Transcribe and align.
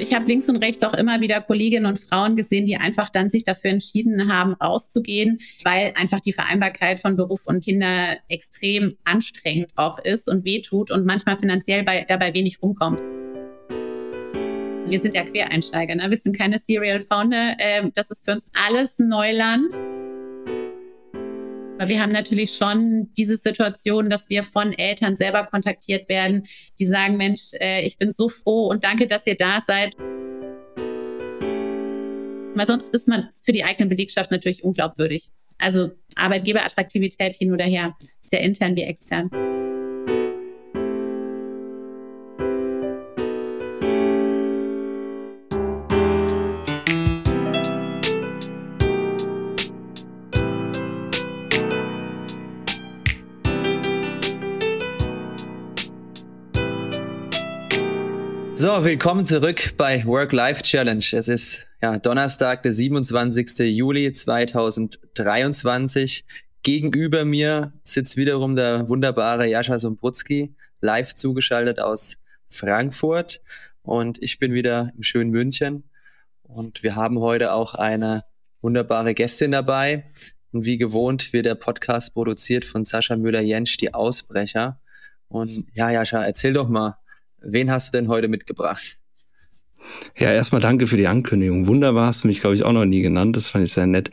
Ich 0.00 0.14
habe 0.14 0.26
links 0.26 0.48
und 0.48 0.56
rechts 0.56 0.84
auch 0.84 0.94
immer 0.94 1.20
wieder 1.20 1.40
Kolleginnen 1.40 1.86
und 1.86 1.98
Frauen 1.98 2.36
gesehen, 2.36 2.66
die 2.66 2.76
einfach 2.76 3.10
dann 3.10 3.30
sich 3.30 3.42
dafür 3.42 3.70
entschieden 3.70 4.32
haben, 4.32 4.52
rauszugehen, 4.52 5.38
weil 5.64 5.92
einfach 5.96 6.20
die 6.20 6.32
Vereinbarkeit 6.32 7.00
von 7.00 7.16
Beruf 7.16 7.46
und 7.46 7.64
Kinder 7.64 8.16
extrem 8.28 8.96
anstrengend 9.04 9.72
auch 9.74 9.98
ist 9.98 10.28
und 10.28 10.44
wehtut 10.44 10.92
und 10.92 11.04
manchmal 11.04 11.36
finanziell 11.36 11.82
bei, 11.82 12.04
dabei 12.06 12.32
wenig 12.32 12.62
rumkommt. 12.62 13.00
Wir 14.86 15.00
sind 15.00 15.14
ja 15.14 15.24
Quereinsteiger, 15.24 15.96
ne? 15.96 16.08
wir 16.08 16.16
sind 16.16 16.38
keine 16.38 16.60
Serial 16.60 17.00
Founder. 17.00 17.56
Ähm, 17.58 17.90
das 17.94 18.10
ist 18.10 18.24
für 18.24 18.32
uns 18.32 18.46
alles 18.66 18.98
Neuland. 18.98 19.74
Aber 21.78 21.88
wir 21.88 22.02
haben 22.02 22.10
natürlich 22.10 22.56
schon 22.56 23.12
diese 23.16 23.36
Situation, 23.36 24.10
dass 24.10 24.28
wir 24.28 24.42
von 24.42 24.72
Eltern 24.72 25.16
selber 25.16 25.44
kontaktiert 25.44 26.08
werden, 26.08 26.42
die 26.80 26.86
sagen, 26.86 27.16
Mensch, 27.16 27.52
äh, 27.60 27.86
ich 27.86 27.98
bin 27.98 28.12
so 28.12 28.28
froh 28.28 28.66
und 28.66 28.82
danke, 28.82 29.06
dass 29.06 29.26
ihr 29.28 29.36
da 29.36 29.60
seid. 29.64 29.94
Weil 32.56 32.66
sonst 32.66 32.92
ist 32.92 33.06
man 33.06 33.28
für 33.44 33.52
die 33.52 33.62
eigene 33.62 33.88
Belegschaft 33.88 34.32
natürlich 34.32 34.64
unglaubwürdig. 34.64 35.28
Also 35.58 35.92
Arbeitgeberattraktivität 36.16 37.36
hin 37.36 37.52
oder 37.52 37.64
her, 37.64 37.94
ist 38.22 38.32
ja 38.32 38.40
intern 38.40 38.74
wie 38.74 38.82
extern. 38.82 39.30
So, 58.60 58.82
willkommen 58.82 59.24
zurück 59.24 59.74
bei 59.76 60.04
Work-Life 60.04 60.62
Challenge. 60.62 61.04
Es 61.12 61.28
ist 61.28 61.68
ja, 61.80 61.96
Donnerstag, 61.96 62.64
der 62.64 62.72
27. 62.72 63.60
Juli 63.60 64.12
2023. 64.12 66.24
Gegenüber 66.64 67.24
mir 67.24 67.72
sitzt 67.84 68.16
wiederum 68.16 68.56
der 68.56 68.88
wunderbare 68.88 69.46
Jascha 69.46 69.78
Sombrutski, 69.78 70.56
live 70.80 71.14
zugeschaltet 71.14 71.78
aus 71.78 72.18
Frankfurt. 72.50 73.42
Und 73.82 74.20
ich 74.20 74.40
bin 74.40 74.54
wieder 74.54 74.90
im 74.96 75.04
schönen 75.04 75.30
München. 75.30 75.84
Und 76.42 76.82
wir 76.82 76.96
haben 76.96 77.20
heute 77.20 77.52
auch 77.52 77.76
eine 77.76 78.24
wunderbare 78.60 79.14
Gästin 79.14 79.52
dabei. 79.52 80.10
Und 80.50 80.64
wie 80.64 80.78
gewohnt 80.78 81.32
wird 81.32 81.46
der 81.46 81.54
Podcast 81.54 82.12
produziert 82.12 82.64
von 82.64 82.84
Sascha 82.84 83.14
Müller-Jensch, 83.14 83.76
die 83.76 83.94
Ausbrecher. 83.94 84.80
Und 85.28 85.68
ja, 85.74 85.92
Jascha, 85.92 86.24
erzähl 86.24 86.54
doch 86.54 86.68
mal, 86.68 86.96
Wen 87.40 87.70
hast 87.70 87.88
du 87.88 87.98
denn 87.98 88.08
heute 88.08 88.28
mitgebracht? 88.28 88.98
Ja, 90.16 90.32
erstmal 90.32 90.60
danke 90.60 90.86
für 90.86 90.96
die 90.96 91.06
Ankündigung. 91.06 91.66
Wunderbar 91.66 92.08
hast 92.08 92.24
du 92.24 92.28
mich, 92.28 92.40
glaube 92.40 92.54
ich, 92.54 92.64
auch 92.64 92.72
noch 92.72 92.84
nie 92.84 93.00
genannt. 93.00 93.36
Das 93.36 93.48
fand 93.48 93.64
ich 93.64 93.72
sehr 93.72 93.86
nett. 93.86 94.10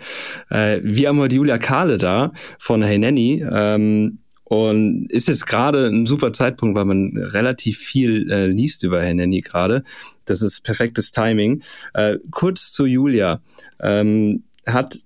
Äh, 0.50 0.80
wir 0.84 1.10
haben 1.10 1.20
heute 1.20 1.36
Julia 1.36 1.58
Kahle 1.58 1.98
da 1.98 2.32
von 2.60 2.82
Hey 2.82 2.98
Nanny. 2.98 3.44
Ähm, 3.52 4.20
und 4.46 5.08
ist 5.10 5.28
jetzt 5.28 5.48
gerade 5.48 5.88
ein 5.88 6.06
super 6.06 6.32
Zeitpunkt, 6.32 6.78
weil 6.78 6.86
man 6.86 7.18
relativ 7.18 7.80
viel 7.80 8.32
äh, 8.32 8.46
liest 8.46 8.84
über 8.84 9.02
Hey 9.02 9.16
Nanny 9.16 9.42
gerade. 9.42 9.84
Das 10.26 10.42
ist 10.42 10.64
perfektes 10.64 11.12
Timing. 11.12 11.64
Äh, 11.94 12.18
kurz 12.30 12.72
zu 12.72 12.86
Julia. 12.86 13.42
Ähm, 13.82 14.44
hat 14.68 15.00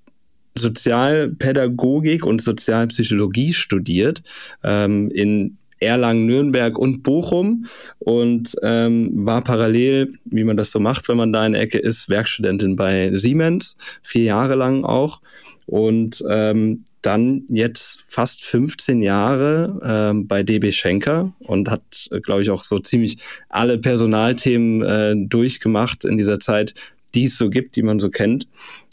Sozialpädagogik 0.55 2.25
und 2.25 2.41
Sozialpsychologie 2.41 3.53
studiert 3.53 4.23
ähm, 4.63 5.09
in 5.11 5.58
Erlangen, 5.79 6.25
Nürnberg 6.25 6.77
und 6.77 7.03
Bochum 7.03 7.65
und 7.99 8.55
ähm, 8.63 9.25
war 9.25 9.43
parallel, 9.43 10.13
wie 10.25 10.43
man 10.43 10.57
das 10.57 10.71
so 10.71 10.79
macht, 10.79 11.09
wenn 11.09 11.17
man 11.17 11.33
da 11.33 11.45
in 11.45 11.53
der 11.53 11.61
Ecke 11.61 11.79
ist, 11.79 12.09
Werkstudentin 12.09 12.75
bei 12.75 13.11
Siemens, 13.17 13.77
vier 14.01 14.23
Jahre 14.23 14.55
lang 14.55 14.83
auch. 14.83 15.21
Und 15.65 16.23
ähm, 16.29 16.85
dann 17.01 17.43
jetzt 17.47 18.03
fast 18.07 18.43
15 18.43 19.01
Jahre 19.01 19.79
ähm, 19.83 20.27
bei 20.27 20.43
DB 20.43 20.71
Schenker 20.71 21.33
und 21.39 21.69
hat, 21.69 22.09
glaube 22.23 22.41
ich, 22.41 22.49
auch 22.49 22.63
so 22.63 22.79
ziemlich 22.79 23.19
alle 23.47 23.77
Personalthemen 23.77 24.81
äh, 24.81 25.15
durchgemacht 25.27 26.03
in 26.03 26.17
dieser 26.17 26.39
Zeit, 26.39 26.73
die 27.15 27.25
es 27.25 27.37
so 27.37 27.49
gibt, 27.49 27.75
die 27.75 27.83
man 27.83 27.99
so 27.99 28.09
kennt. 28.09 28.47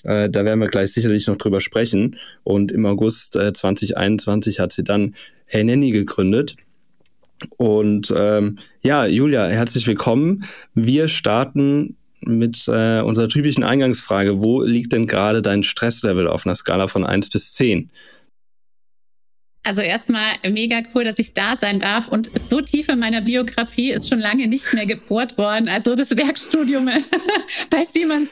Äh, 0.05 0.31
da 0.31 0.45
werden 0.45 0.61
wir 0.61 0.69
gleich 0.69 0.93
sicherlich 0.93 1.27
noch 1.27 1.37
drüber 1.37 1.61
sprechen. 1.61 2.17
Und 2.45 2.71
im 2.71 2.87
August 2.87 3.37
äh, 3.37 3.53
2021 3.53 4.61
hat 4.61 4.73
sie 4.73 4.85
dann 4.85 5.15
Hey 5.47 5.65
Nanny 5.65 5.91
gegründet. 5.91 6.57
Und 7.57 8.13
ähm, 8.17 8.59
ja, 8.83 9.07
Julia, 9.07 9.47
herzlich 9.47 9.87
willkommen. 9.87 10.45
Wir 10.75 11.09
starten 11.09 11.97
mit 12.21 12.67
äh, 12.69 13.01
unserer 13.01 13.29
typischen 13.29 13.65
Eingangsfrage. 13.65 14.43
Wo 14.43 14.63
liegt 14.63 14.93
denn 14.93 15.07
gerade 15.07 15.43
dein 15.43 15.63
Stresslevel 15.63 16.27
auf 16.29 16.47
einer 16.47 16.55
Skala 16.55 16.87
von 16.87 17.05
1 17.05 17.31
bis 17.31 17.53
10? 17.55 17.91
Also 19.67 19.83
erstmal 19.83 20.29
mega 20.49 20.81
cool, 20.95 21.03
dass 21.03 21.19
ich 21.19 21.35
da 21.35 21.57
sein 21.61 21.81
darf. 21.81 22.07
Und 22.07 22.31
so 22.49 22.61
tief 22.61 22.89
in 22.89 23.01
meiner 23.01 23.21
Biografie 23.21 23.91
ist 23.91 24.09
schon 24.09 24.21
lange 24.21 24.47
nicht 24.47 24.73
mehr 24.73 24.87
gebohrt 24.87 25.37
worden. 25.39 25.69
Also 25.69 25.97
das 25.97 26.17
Werkstudium 26.17 26.89
bei 27.71 27.85
Siemens, 27.85 28.31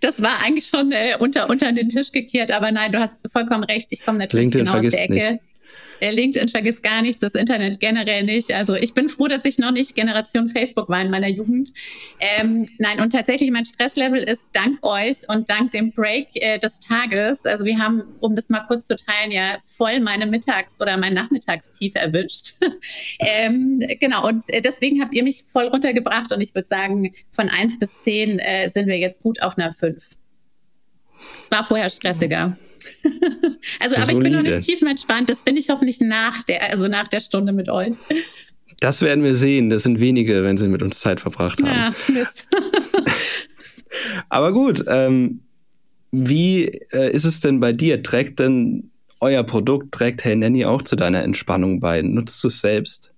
das 0.00 0.22
war 0.22 0.40
eigentlich 0.44 0.66
schon 0.66 0.92
äh, 0.92 1.16
unter, 1.18 1.50
unter 1.50 1.72
den 1.72 1.88
Tisch 1.88 2.12
gekehrt. 2.12 2.52
Aber 2.52 2.70
nein, 2.70 2.92
du 2.92 3.00
hast 3.00 3.16
vollkommen 3.32 3.64
recht. 3.64 3.88
Ich 3.90 4.04
komme 4.04 4.18
natürlich 4.18 4.44
LinkedIn 4.44 4.66
genau 4.66 4.78
aus 4.78 4.90
der 4.90 5.02
Ecke. 5.02 5.32
Nicht. 5.32 5.49
LinkedIn 6.00 6.48
vergisst 6.48 6.82
gar 6.82 7.02
nichts, 7.02 7.20
das 7.20 7.34
Internet 7.34 7.80
generell 7.80 8.24
nicht. 8.24 8.52
Also 8.52 8.74
ich 8.74 8.94
bin 8.94 9.08
froh, 9.08 9.28
dass 9.28 9.44
ich 9.44 9.58
noch 9.58 9.70
nicht 9.70 9.94
Generation 9.94 10.48
Facebook 10.48 10.88
war 10.88 11.00
in 11.00 11.10
meiner 11.10 11.28
Jugend. 11.28 11.72
Ähm, 12.20 12.66
nein, 12.78 13.00
und 13.00 13.12
tatsächlich 13.12 13.50
mein 13.50 13.64
Stresslevel 13.64 14.22
ist 14.22 14.48
dank 14.52 14.78
euch 14.82 15.28
und 15.28 15.48
dank 15.50 15.70
dem 15.72 15.92
Break 15.92 16.28
äh, 16.34 16.58
des 16.58 16.80
Tages. 16.80 17.44
Also 17.44 17.64
wir 17.64 17.78
haben, 17.78 18.02
um 18.20 18.34
das 18.34 18.48
mal 18.48 18.60
kurz 18.60 18.86
zu 18.86 18.96
teilen, 18.96 19.30
ja 19.30 19.58
voll 19.76 20.00
meine 20.00 20.26
Mittags- 20.26 20.80
oder 20.80 20.96
mein 20.96 21.14
Nachmittagstief 21.14 21.94
erwischt. 21.94 22.54
ähm, 23.20 23.82
genau, 23.98 24.26
und 24.26 24.44
äh, 24.48 24.60
deswegen 24.60 25.02
habt 25.02 25.14
ihr 25.14 25.22
mich 25.22 25.44
voll 25.44 25.66
runtergebracht 25.66 26.32
und 26.32 26.40
ich 26.40 26.54
würde 26.54 26.68
sagen, 26.68 27.12
von 27.30 27.48
eins 27.48 27.78
bis 27.78 27.90
zehn 28.00 28.38
äh, 28.38 28.68
sind 28.68 28.86
wir 28.86 28.98
jetzt 28.98 29.22
gut 29.22 29.42
auf 29.42 29.58
einer 29.58 29.72
fünf. 29.72 30.04
Es 31.42 31.50
war 31.50 31.64
vorher 31.64 31.90
stressiger. 31.90 32.56
also, 33.80 33.96
aber 33.96 34.12
ich 34.12 34.18
bin 34.18 34.32
noch 34.32 34.42
nicht 34.42 34.60
tiefenentspannt. 34.60 35.28
Das 35.28 35.42
bin 35.42 35.56
ich 35.56 35.68
hoffentlich 35.68 36.00
nach 36.00 36.42
der, 36.44 36.70
also 36.70 36.88
nach 36.88 37.08
der 37.08 37.20
Stunde 37.20 37.52
mit 37.52 37.68
euch. 37.68 37.94
Das 38.80 39.02
werden 39.02 39.24
wir 39.24 39.36
sehen. 39.36 39.70
Das 39.70 39.82
sind 39.82 40.00
wenige, 40.00 40.42
wenn 40.42 40.56
sie 40.56 40.68
mit 40.68 40.82
uns 40.82 40.98
Zeit 41.00 41.20
verbracht 41.20 41.62
haben. 41.62 41.94
Ja, 42.08 42.12
Mist. 42.12 42.48
aber 44.28 44.52
gut, 44.52 44.84
ähm, 44.86 45.40
wie 46.12 46.64
äh, 46.92 47.12
ist 47.12 47.24
es 47.24 47.40
denn 47.40 47.60
bei 47.60 47.72
dir? 47.72 48.02
Trägt 48.02 48.38
denn 48.38 48.90
euer 49.20 49.42
Produkt, 49.42 49.92
trägt 49.92 50.24
Hey 50.24 50.34
Nanny 50.34 50.64
auch 50.64 50.82
zu 50.82 50.96
deiner 50.96 51.22
Entspannung 51.22 51.80
bei? 51.80 52.02
Nutzt 52.02 52.42
du 52.42 52.48
es 52.48 52.60
selbst? 52.60 53.09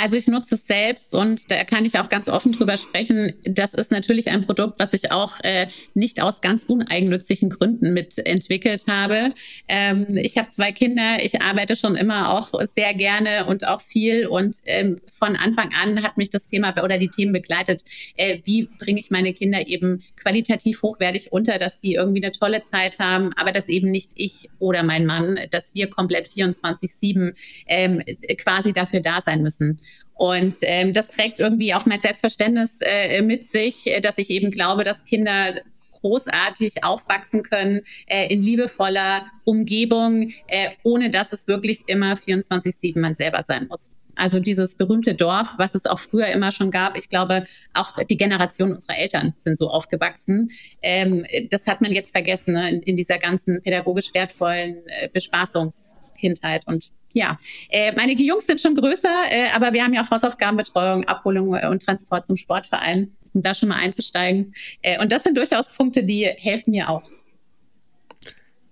Also 0.00 0.16
ich 0.16 0.28
nutze 0.28 0.54
es 0.54 0.64
selbst 0.64 1.12
und 1.12 1.50
da 1.50 1.64
kann 1.64 1.84
ich 1.84 1.98
auch 1.98 2.08
ganz 2.08 2.28
offen 2.28 2.52
drüber 2.52 2.76
sprechen. 2.76 3.34
Das 3.42 3.74
ist 3.74 3.90
natürlich 3.90 4.28
ein 4.28 4.46
Produkt, 4.46 4.78
was 4.78 4.92
ich 4.92 5.10
auch 5.10 5.40
äh, 5.42 5.66
nicht 5.94 6.22
aus 6.22 6.40
ganz 6.40 6.62
uneigennützigen 6.62 7.50
Gründen 7.50 7.94
mitentwickelt 7.94 8.84
habe. 8.88 9.30
Ähm, 9.66 10.06
ich 10.10 10.38
habe 10.38 10.50
zwei 10.50 10.70
Kinder, 10.70 11.16
ich 11.20 11.42
arbeite 11.42 11.74
schon 11.74 11.96
immer 11.96 12.30
auch 12.30 12.52
sehr 12.72 12.94
gerne 12.94 13.46
und 13.46 13.66
auch 13.66 13.80
viel 13.80 14.28
und 14.28 14.58
ähm, 14.66 15.00
von 15.18 15.34
Anfang 15.34 15.70
an 15.82 16.00
hat 16.04 16.16
mich 16.16 16.30
das 16.30 16.44
Thema 16.44 16.80
oder 16.84 16.98
die 16.98 17.08
Themen 17.08 17.32
begleitet. 17.32 17.82
Äh, 18.16 18.38
wie 18.44 18.68
bringe 18.78 19.00
ich 19.00 19.10
meine 19.10 19.32
Kinder 19.32 19.66
eben 19.66 20.04
qualitativ 20.14 20.82
hochwertig 20.82 21.32
unter, 21.32 21.58
dass 21.58 21.80
die 21.80 21.94
irgendwie 21.94 22.22
eine 22.22 22.30
tolle 22.30 22.62
Zeit 22.62 23.00
haben, 23.00 23.32
aber 23.34 23.50
dass 23.50 23.66
eben 23.66 23.90
nicht 23.90 24.12
ich 24.14 24.48
oder 24.60 24.84
mein 24.84 25.06
Mann, 25.06 25.40
dass 25.50 25.74
wir 25.74 25.90
komplett 25.90 26.28
24/7 26.28 27.34
ähm, 27.66 28.00
quasi 28.36 28.72
dafür 28.72 29.00
da 29.00 29.20
sein 29.20 29.42
müssen. 29.42 29.80
Und 30.14 30.56
ähm, 30.62 30.92
das 30.92 31.08
trägt 31.08 31.38
irgendwie 31.38 31.74
auch 31.74 31.86
mein 31.86 32.00
Selbstverständnis 32.00 32.78
äh, 32.80 33.22
mit 33.22 33.48
sich, 33.48 33.86
äh, 33.86 34.00
dass 34.00 34.18
ich 34.18 34.30
eben 34.30 34.50
glaube, 34.50 34.82
dass 34.82 35.04
Kinder 35.04 35.60
großartig 36.00 36.84
aufwachsen 36.84 37.42
können 37.42 37.82
äh, 38.06 38.32
in 38.32 38.42
liebevoller 38.42 39.26
Umgebung, 39.44 40.32
äh, 40.48 40.70
ohne 40.82 41.10
dass 41.10 41.32
es 41.32 41.46
wirklich 41.48 41.84
immer 41.86 42.14
24-7 42.14 42.98
man 42.98 43.14
selber 43.14 43.44
sein 43.46 43.66
muss. 43.68 43.90
Also 44.18 44.40
dieses 44.40 44.74
berühmte 44.74 45.14
Dorf, 45.14 45.54
was 45.56 45.74
es 45.74 45.86
auch 45.86 45.98
früher 45.98 46.26
immer 46.26 46.52
schon 46.52 46.70
gab. 46.70 46.96
Ich 46.96 47.08
glaube, 47.08 47.44
auch 47.72 48.02
die 48.04 48.16
Generation 48.16 48.74
unserer 48.74 48.98
Eltern 48.98 49.34
sind 49.36 49.56
so 49.56 49.70
aufgewachsen. 49.70 50.50
Ähm, 50.82 51.24
das 51.50 51.66
hat 51.66 51.80
man 51.80 51.92
jetzt 51.92 52.12
vergessen 52.12 52.54
ne? 52.54 52.70
in, 52.70 52.82
in, 52.82 52.96
dieser 52.96 53.18
ganzen 53.18 53.62
pädagogisch 53.62 54.12
wertvollen 54.14 54.78
äh, 54.86 55.08
Bespaßungskindheit. 55.12 56.66
Und 56.66 56.90
ja, 57.14 57.36
äh, 57.70 57.92
meine 57.94 58.12
Jungs 58.12 58.46
sind 58.46 58.60
schon 58.60 58.74
größer, 58.74 59.14
äh, 59.30 59.48
aber 59.54 59.72
wir 59.72 59.84
haben 59.84 59.94
ja 59.94 60.02
auch 60.02 60.10
Hausaufgabenbetreuung, 60.10 61.04
Abholung 61.04 61.54
äh, 61.54 61.68
und 61.68 61.82
Transport 61.82 62.26
zum 62.26 62.36
Sportverein, 62.36 63.12
um 63.32 63.42
da 63.42 63.54
schon 63.54 63.68
mal 63.68 63.76
einzusteigen. 63.76 64.52
Äh, 64.82 65.00
und 65.00 65.12
das 65.12 65.22
sind 65.22 65.36
durchaus 65.36 65.70
Punkte, 65.70 66.02
die 66.04 66.24
helfen 66.24 66.72
mir 66.72 66.88
auch. 66.88 67.02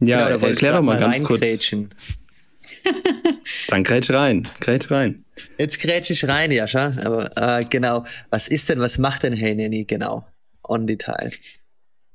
Ja, 0.01 0.29
genau, 0.29 0.47
erklär 0.47 0.73
doch 0.73 0.83
mal 0.83 0.99
ganz 0.99 1.23
kurz. 1.23 1.41
Dann 3.69 3.85
grätsch 3.85 4.11
rein, 4.11 4.49
grätsch 4.61 4.91
rein. 4.91 5.25
Jetzt 5.59 5.81
grätsch 5.81 6.11
ich 6.11 6.27
rein, 6.27 6.51
Jascha. 6.51 6.93
Aber 7.05 7.31
äh, 7.37 7.65
genau, 7.65 8.05
was 8.31 8.49
ist 8.49 8.69
denn, 8.69 8.81
was 8.81 8.99
macht 8.99 9.23
denn 9.23 9.33
Hey 9.33 9.55
Nanny 9.55 9.85
genau? 9.85 10.27
On 10.63 10.87
Detail. 10.87 11.31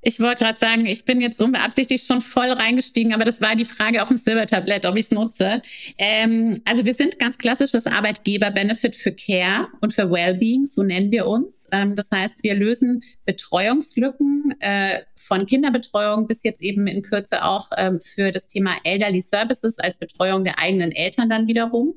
Ich 0.04 0.20
wollte 0.20 0.44
gerade 0.44 0.58
sagen, 0.58 0.88
ich 0.88 1.06
bin 1.06 1.22
jetzt 1.22 1.40
unbeabsichtigt 1.40 2.06
schon 2.06 2.22
voll 2.22 2.50
reingestiegen, 2.52 3.14
aber 3.14 3.24
das 3.24 3.40
war 3.40 3.56
die 3.56 3.66
Frage 3.66 4.02
auf 4.02 4.08
dem 4.08 4.18
Silbertablett, 4.18 4.88
ob 4.88 4.96
ich 4.96 5.06
es 5.06 5.12
nutze. 5.12 5.62
Ähm, 6.00 6.60
also 6.66 6.84
wir 6.86 6.96
sind 6.96 7.20
ganz 7.20 7.38
klassisches 7.38 7.86
Arbeitgeber-Benefit 7.86 8.96
für 8.96 9.12
Care 9.12 9.68
und 9.80 9.94
für 9.94 10.10
Wellbeing, 10.10 10.66
so 10.66 10.82
nennen 10.82 11.12
wir 11.12 11.28
uns. 11.28 11.68
Ähm, 11.72 11.94
das 11.96 12.08
heißt, 12.12 12.42
wir 12.42 12.56
lösen 12.56 13.04
Betreuungslücken 13.26 14.56
äh, 14.60 15.02
von 15.32 15.46
Kinderbetreuung 15.46 16.28
bis 16.28 16.44
jetzt 16.44 16.62
eben 16.62 16.88
in 16.88 17.04
Kürze 17.04 17.46
auch 17.46 17.70
ähm, 17.78 18.02
für 18.02 18.34
das 18.34 18.48
Thema 18.48 18.76
Elderly 18.84 19.22
Services 19.22 19.80
als 19.80 19.98
Betreuung 19.98 20.44
der 20.44 20.60
eigenen 20.60 20.92
Eltern 20.92 21.30
dann 21.30 21.48
wiederum. 21.48 21.94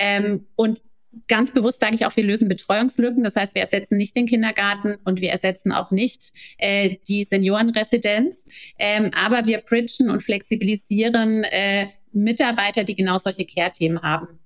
Ähm, 0.00 0.46
und 0.56 0.82
ganz 1.28 1.52
bewusst 1.52 1.78
sage 1.78 1.94
ich 1.94 2.06
auch, 2.06 2.16
wir 2.16 2.24
lösen 2.24 2.48
Betreuungslücken. 2.48 3.22
Das 3.22 3.36
heißt, 3.36 3.54
wir 3.54 3.62
ersetzen 3.62 3.98
nicht 3.98 4.16
den 4.16 4.26
Kindergarten 4.26 4.96
und 5.04 5.20
wir 5.20 5.30
ersetzen 5.30 5.70
auch 5.70 5.92
nicht 5.92 6.32
äh, 6.58 6.96
die 7.06 7.22
Seniorenresidenz. 7.22 8.46
Ähm, 8.80 9.12
aber 9.14 9.46
wir 9.46 9.58
bridgen 9.58 10.10
und 10.10 10.24
flexibilisieren 10.24 11.44
äh, 11.44 11.86
Mitarbeiter, 12.10 12.82
die 12.82 12.96
genau 12.96 13.18
solche 13.18 13.46
Care-Themen 13.46 14.02
haben. 14.02 14.41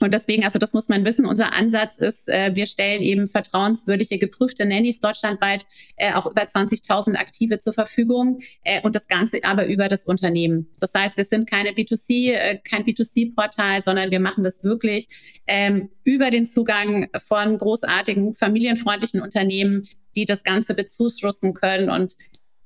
Und 0.00 0.12
deswegen, 0.12 0.44
also 0.44 0.58
das 0.58 0.72
muss 0.72 0.88
man 0.88 1.04
wissen, 1.04 1.24
unser 1.24 1.54
Ansatz 1.54 1.96
ist, 1.96 2.28
äh, 2.28 2.54
wir 2.54 2.66
stellen 2.66 3.02
eben 3.02 3.26
vertrauenswürdige, 3.26 4.18
geprüfte 4.18 4.66
Nannies 4.66 5.00
deutschlandweit, 5.00 5.66
äh, 5.96 6.12
auch 6.12 6.26
über 6.26 6.42
20.000 6.42 7.16
Aktive 7.16 7.60
zur 7.60 7.72
Verfügung 7.72 8.40
äh, 8.64 8.80
und 8.82 8.96
das 8.96 9.06
Ganze 9.06 9.38
aber 9.44 9.66
über 9.66 9.88
das 9.88 10.04
Unternehmen. 10.04 10.68
Das 10.80 10.92
heißt, 10.94 11.16
wir 11.16 11.24
sind 11.24 11.48
keine 11.48 11.70
B2C, 11.70 12.32
äh, 12.32 12.58
kein 12.58 12.84
B2C-Portal, 12.84 13.82
sondern 13.82 14.10
wir 14.10 14.20
machen 14.20 14.44
das 14.44 14.62
wirklich 14.64 15.08
ähm, 15.46 15.90
über 16.02 16.30
den 16.30 16.46
Zugang 16.46 17.08
von 17.26 17.56
großartigen, 17.58 18.34
familienfreundlichen 18.34 19.20
Unternehmen, 19.20 19.88
die 20.16 20.24
das 20.24 20.42
Ganze 20.42 20.74
bezuschussen 20.74 21.54
können 21.54 21.90
und 21.90 22.14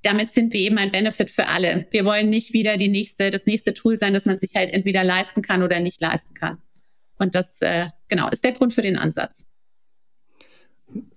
damit 0.03 0.33
sind 0.33 0.53
wir 0.53 0.61
eben 0.61 0.79
ein 0.79 0.93
Benefit 0.93 1.31
für 1.31 1.49
alle. 1.49 1.87
Wir 1.91 2.05
wollen 2.05 2.31
nicht 2.31 2.53
wieder 2.53 2.77
die 2.77 2.89
nächste, 2.89 3.31
das 3.31 3.47
nächste 3.47 3.75
Tool 3.75 3.99
sein, 3.99 4.15
das 4.15 4.27
man 4.27 4.39
sich 4.39 4.55
halt 4.55 4.73
entweder 4.73 5.03
leisten 5.03 5.43
kann 5.43 5.63
oder 5.63 5.81
nicht 5.81 6.01
leisten 6.01 6.35
kann. 6.35 6.59
Und 7.19 7.35
das, 7.35 7.61
äh, 7.61 7.87
genau, 8.09 8.29
ist 8.29 8.45
der 8.45 8.53
Grund 8.53 8.73
für 8.73 8.83
den 8.83 8.97
Ansatz. 8.97 9.45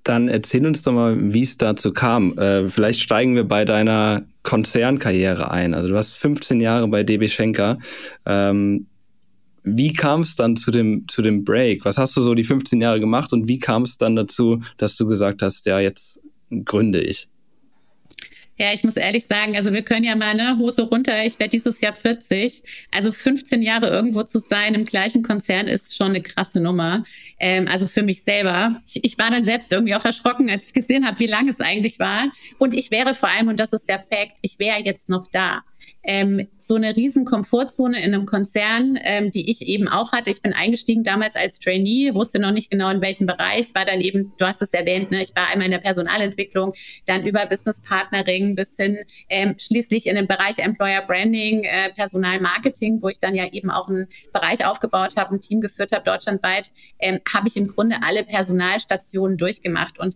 Dann 0.04 0.28
erzähl 0.28 0.66
uns 0.66 0.82
doch 0.84 0.92
mal, 0.92 1.34
wie 1.34 1.44
es 1.44 1.58
dazu 1.58 1.94
kam. 1.94 2.38
Äh, 2.38 2.70
vielleicht 2.70 3.02
steigen 3.02 3.36
wir 3.36 3.46
bei 3.46 3.64
deiner 3.64 4.24
Konzernkarriere 4.44 5.52
ein. 5.52 5.74
Also 5.74 5.88
du 5.88 5.98
hast 5.98 6.14
15 6.14 6.60
Jahre 6.60 6.88
bei 6.88 7.04
DB 7.04 7.30
Schenker. 7.30 7.80
Ähm, 8.26 8.88
wie 9.64 9.94
kam 9.94 10.22
es 10.22 10.36
dann 10.36 10.58
zu 10.58 10.72
dem, 10.72 11.08
zu 11.08 11.22
dem 11.22 11.46
Break? 11.46 11.86
Was 11.86 11.98
hast 11.98 12.18
du 12.18 12.22
so 12.22 12.34
die 12.34 12.44
15 12.44 12.82
Jahre 12.82 13.00
gemacht 13.00 13.32
und 13.32 13.48
wie 13.48 13.60
kam 13.60 13.84
es 13.84 13.98
dann 13.98 14.16
dazu, 14.16 14.62
dass 14.78 14.96
du 14.96 15.06
gesagt 15.06 15.42
hast, 15.42 15.66
ja, 15.68 15.80
jetzt 15.80 16.20
gründe 16.66 17.02
ich? 17.02 17.30
Ja, 18.62 18.72
ich 18.74 18.84
muss 18.84 18.96
ehrlich 18.96 19.26
sagen, 19.26 19.58
also 19.58 19.74
wir 19.74 19.82
können 19.82 20.04
ja 20.04 20.16
mal 20.16 20.40
eine 20.40 20.60
Hose 20.60 20.84
runter. 20.84 21.26
Ich 21.26 21.40
werde 21.40 21.50
dieses 21.50 21.82
Jahr 21.82 21.94
40. 21.94 22.62
Also 22.92 23.12
15 23.12 23.64
Jahre 23.64 23.88
irgendwo 23.88 24.22
zu 24.22 24.38
sein 24.38 24.76
im 24.76 24.86
gleichen 24.86 25.24
Konzern 25.24 25.68
ist 25.68 25.98
schon 25.98 26.10
eine 26.10 26.22
krasse 26.22 26.60
Nummer. 26.60 27.04
Ähm, 27.40 27.68
also 27.68 27.88
für 27.88 28.04
mich 28.04 28.22
selber. 28.22 28.80
Ich, 28.86 29.04
ich, 29.04 29.18
war 29.18 29.32
dann 29.32 29.46
selbst 29.46 29.72
irgendwie 29.72 29.96
auch 29.96 30.06
erschrocken, 30.06 30.48
als 30.48 30.68
ich 30.68 30.74
gesehen 30.74 31.08
habe, 31.08 31.20
wie 31.20 31.26
lange 31.26 31.50
es 31.50 31.60
eigentlich 31.60 31.98
war. 31.98 32.28
Und 32.60 32.76
ich 32.76 32.92
wäre 32.92 33.16
vor 33.16 33.30
allem, 33.30 33.48
und 33.48 33.60
das 33.60 33.74
ist 33.74 33.90
der 33.90 33.98
Fakt, 33.98 34.38
ich 34.44 34.60
wäre 34.60 34.80
jetzt 34.84 35.10
noch 35.10 35.26
da 35.32 35.64
ähm, 36.04 36.48
so 36.58 36.76
eine 36.76 36.96
riesen 36.96 37.26
Komfortzone 37.26 38.02
in 38.04 38.14
einem 38.14 38.26
Konzern, 38.26 38.98
ähm, 39.04 39.32
die 39.32 39.50
ich 39.52 39.62
eben 39.68 39.88
auch 39.88 40.12
hatte. 40.12 40.30
Ich 40.30 40.42
bin 40.42 40.54
eingestiegen 40.54 41.04
damals 41.04 41.36
als 41.36 41.60
Trainee, 41.60 42.14
wusste 42.14 42.40
noch 42.40 42.52
nicht 42.52 42.72
genau 42.72 42.90
in 42.90 43.02
welchem 43.02 43.28
Bereich, 43.28 43.74
war 43.76 43.86
dann 43.86 44.02
eben, 44.02 44.34
du 44.38 44.46
hast 44.46 44.62
es 44.62 44.72
erwähnt, 44.72 45.12
ne, 45.12 45.22
ich 45.22 45.36
war 45.36 45.50
einmal 45.50 45.66
in 45.66 45.72
der 45.72 45.80
Personalentwicklung, 45.80 46.74
dann 47.06 47.26
über 47.26 47.46
Business 47.46 47.82
Partnering 47.82 48.56
bis 48.56 48.76
hin 48.78 49.00
ähm, 49.30 49.56
schließlich 49.58 50.08
in 50.08 50.16
dem 50.16 50.28
Bereich 50.28 50.58
Employer 50.60 51.02
Branding, 51.02 51.64
äh, 51.64 51.92
Personalmarketing, 51.94 53.02
wo 53.02 53.10
ich 53.10 53.20
dann 53.20 53.36
ja 53.36 53.48
eben 53.52 53.70
auch 53.70 53.88
einen 53.88 54.08
Bereich 54.34 54.66
aufgebaut 54.66 55.16
habe, 55.18 55.36
ein 55.36 55.42
Team 55.42 55.62
geführt 55.62 55.92
habe 55.92 56.04
deutschlandweit, 56.04 56.72
ähm, 57.00 57.20
habe 57.32 57.48
ich 57.48 57.58
im 57.58 57.68
Grunde 57.68 57.98
alle 58.04 58.24
Personalstationen 58.24 59.38
durchgemacht. 59.38 60.00
Und 60.00 60.16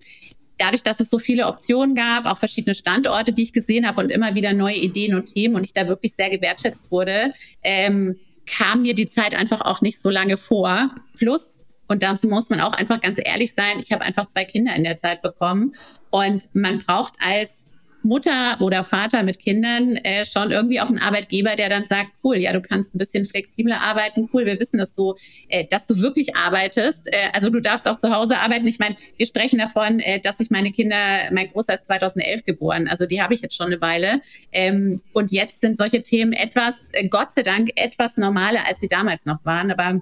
dadurch, 0.58 0.84
dass 0.84 1.00
es 1.00 1.10
so 1.10 1.20
viele 1.20 1.48
Optionen 1.48 1.96
gab, 1.96 2.26
auch 2.26 2.38
verschiedene 2.38 2.76
Standorte, 2.76 3.34
die 3.34 3.44
ich 3.44 3.54
gesehen 3.54 3.88
habe 3.88 4.02
und 4.02 4.12
immer 4.12 4.36
wieder 4.36 4.54
neue 4.54 4.78
Ideen 4.78 5.16
und 5.16 5.26
Themen 5.26 5.56
und 5.56 5.64
ich 5.64 5.74
da 5.74 5.88
wirklich 5.88 6.16
sehr 6.16 6.30
gewertschätzt 6.30 6.92
wurde, 6.92 7.32
ähm, 7.64 8.18
kam 8.46 8.84
mir 8.84 8.94
die 8.94 9.08
Zeit 9.08 9.36
einfach 9.36 9.62
auch 9.62 9.82
nicht 9.82 10.02
so 10.02 10.10
lange 10.10 10.38
vor. 10.38 10.92
Plus, 11.18 11.60
und 11.88 12.04
da 12.04 12.16
muss 12.24 12.50
man 12.50 12.62
auch 12.62 12.74
einfach 12.74 13.02
ganz 13.02 13.20
ehrlich 13.24 13.54
sein, 13.54 13.80
ich 13.80 13.92
habe 13.92 14.04
einfach 14.04 14.28
zwei 14.28 14.46
Kinder 14.46 14.76
in 14.76 14.84
der 14.84 14.98
Zeit 14.98 15.22
bekommen 15.22 15.74
und 16.10 16.54
man 16.56 16.80
braucht 16.80 17.14
als 17.20 17.65
Mutter 18.06 18.58
oder 18.62 18.84
Vater 18.84 19.24
mit 19.24 19.40
Kindern 19.40 19.98
äh, 19.98 20.26
schon 20.26 20.52
irgendwie 20.52 20.80
auch 20.80 20.90
ein 20.90 21.00
Arbeitgeber, 21.00 21.56
der 21.56 21.70
dann 21.70 21.86
sagt, 21.88 22.12
cool, 22.24 22.38
ja, 22.38 22.54
du 22.54 22.62
kannst 22.62 22.94
ein 22.94 23.00
bisschen 23.00 23.26
flexibler 23.26 23.82
arbeiten, 23.82 24.30
cool, 24.32 24.46
wir 24.46 24.60
wissen, 24.60 24.78
dass 24.78 24.94
du, 24.94 25.16
äh, 25.50 25.66
dass 25.66 25.88
du 25.88 26.00
wirklich 26.00 26.36
arbeitest. 26.36 27.08
Äh, 27.08 27.30
also 27.34 27.50
du 27.50 27.60
darfst 27.60 27.88
auch 27.88 27.98
zu 27.98 28.16
Hause 28.16 28.38
arbeiten. 28.38 28.68
Ich 28.68 28.80
meine, 28.80 28.96
wir 29.18 29.26
sprechen 29.26 29.58
davon, 29.58 30.00
äh, 30.00 30.22
dass 30.22 30.40
ich 30.40 30.52
meine 30.52 30.72
Kinder, 30.72 30.96
mein 31.32 31.52
Großer 31.52 31.74
ist 31.74 31.88
2011 31.88 32.46
geboren, 32.46 32.88
also 32.88 33.06
die 33.08 33.22
habe 33.22 33.34
ich 33.34 33.42
jetzt 33.42 33.56
schon 33.56 33.68
eine 33.68 33.82
Weile. 33.82 34.22
Ähm, 34.52 35.02
und 35.14 35.32
jetzt 35.32 35.62
sind 35.62 35.78
solche 35.78 36.04
Themen 36.04 36.34
etwas, 36.34 36.90
äh, 36.94 37.08
Gott 37.08 37.34
sei 37.36 37.42
Dank, 37.42 37.72
etwas 37.76 38.18
normaler, 38.18 38.68
als 38.68 38.80
sie 38.80 38.88
damals 38.88 39.26
noch 39.26 39.44
waren. 39.44 39.72
Aber 39.72 40.02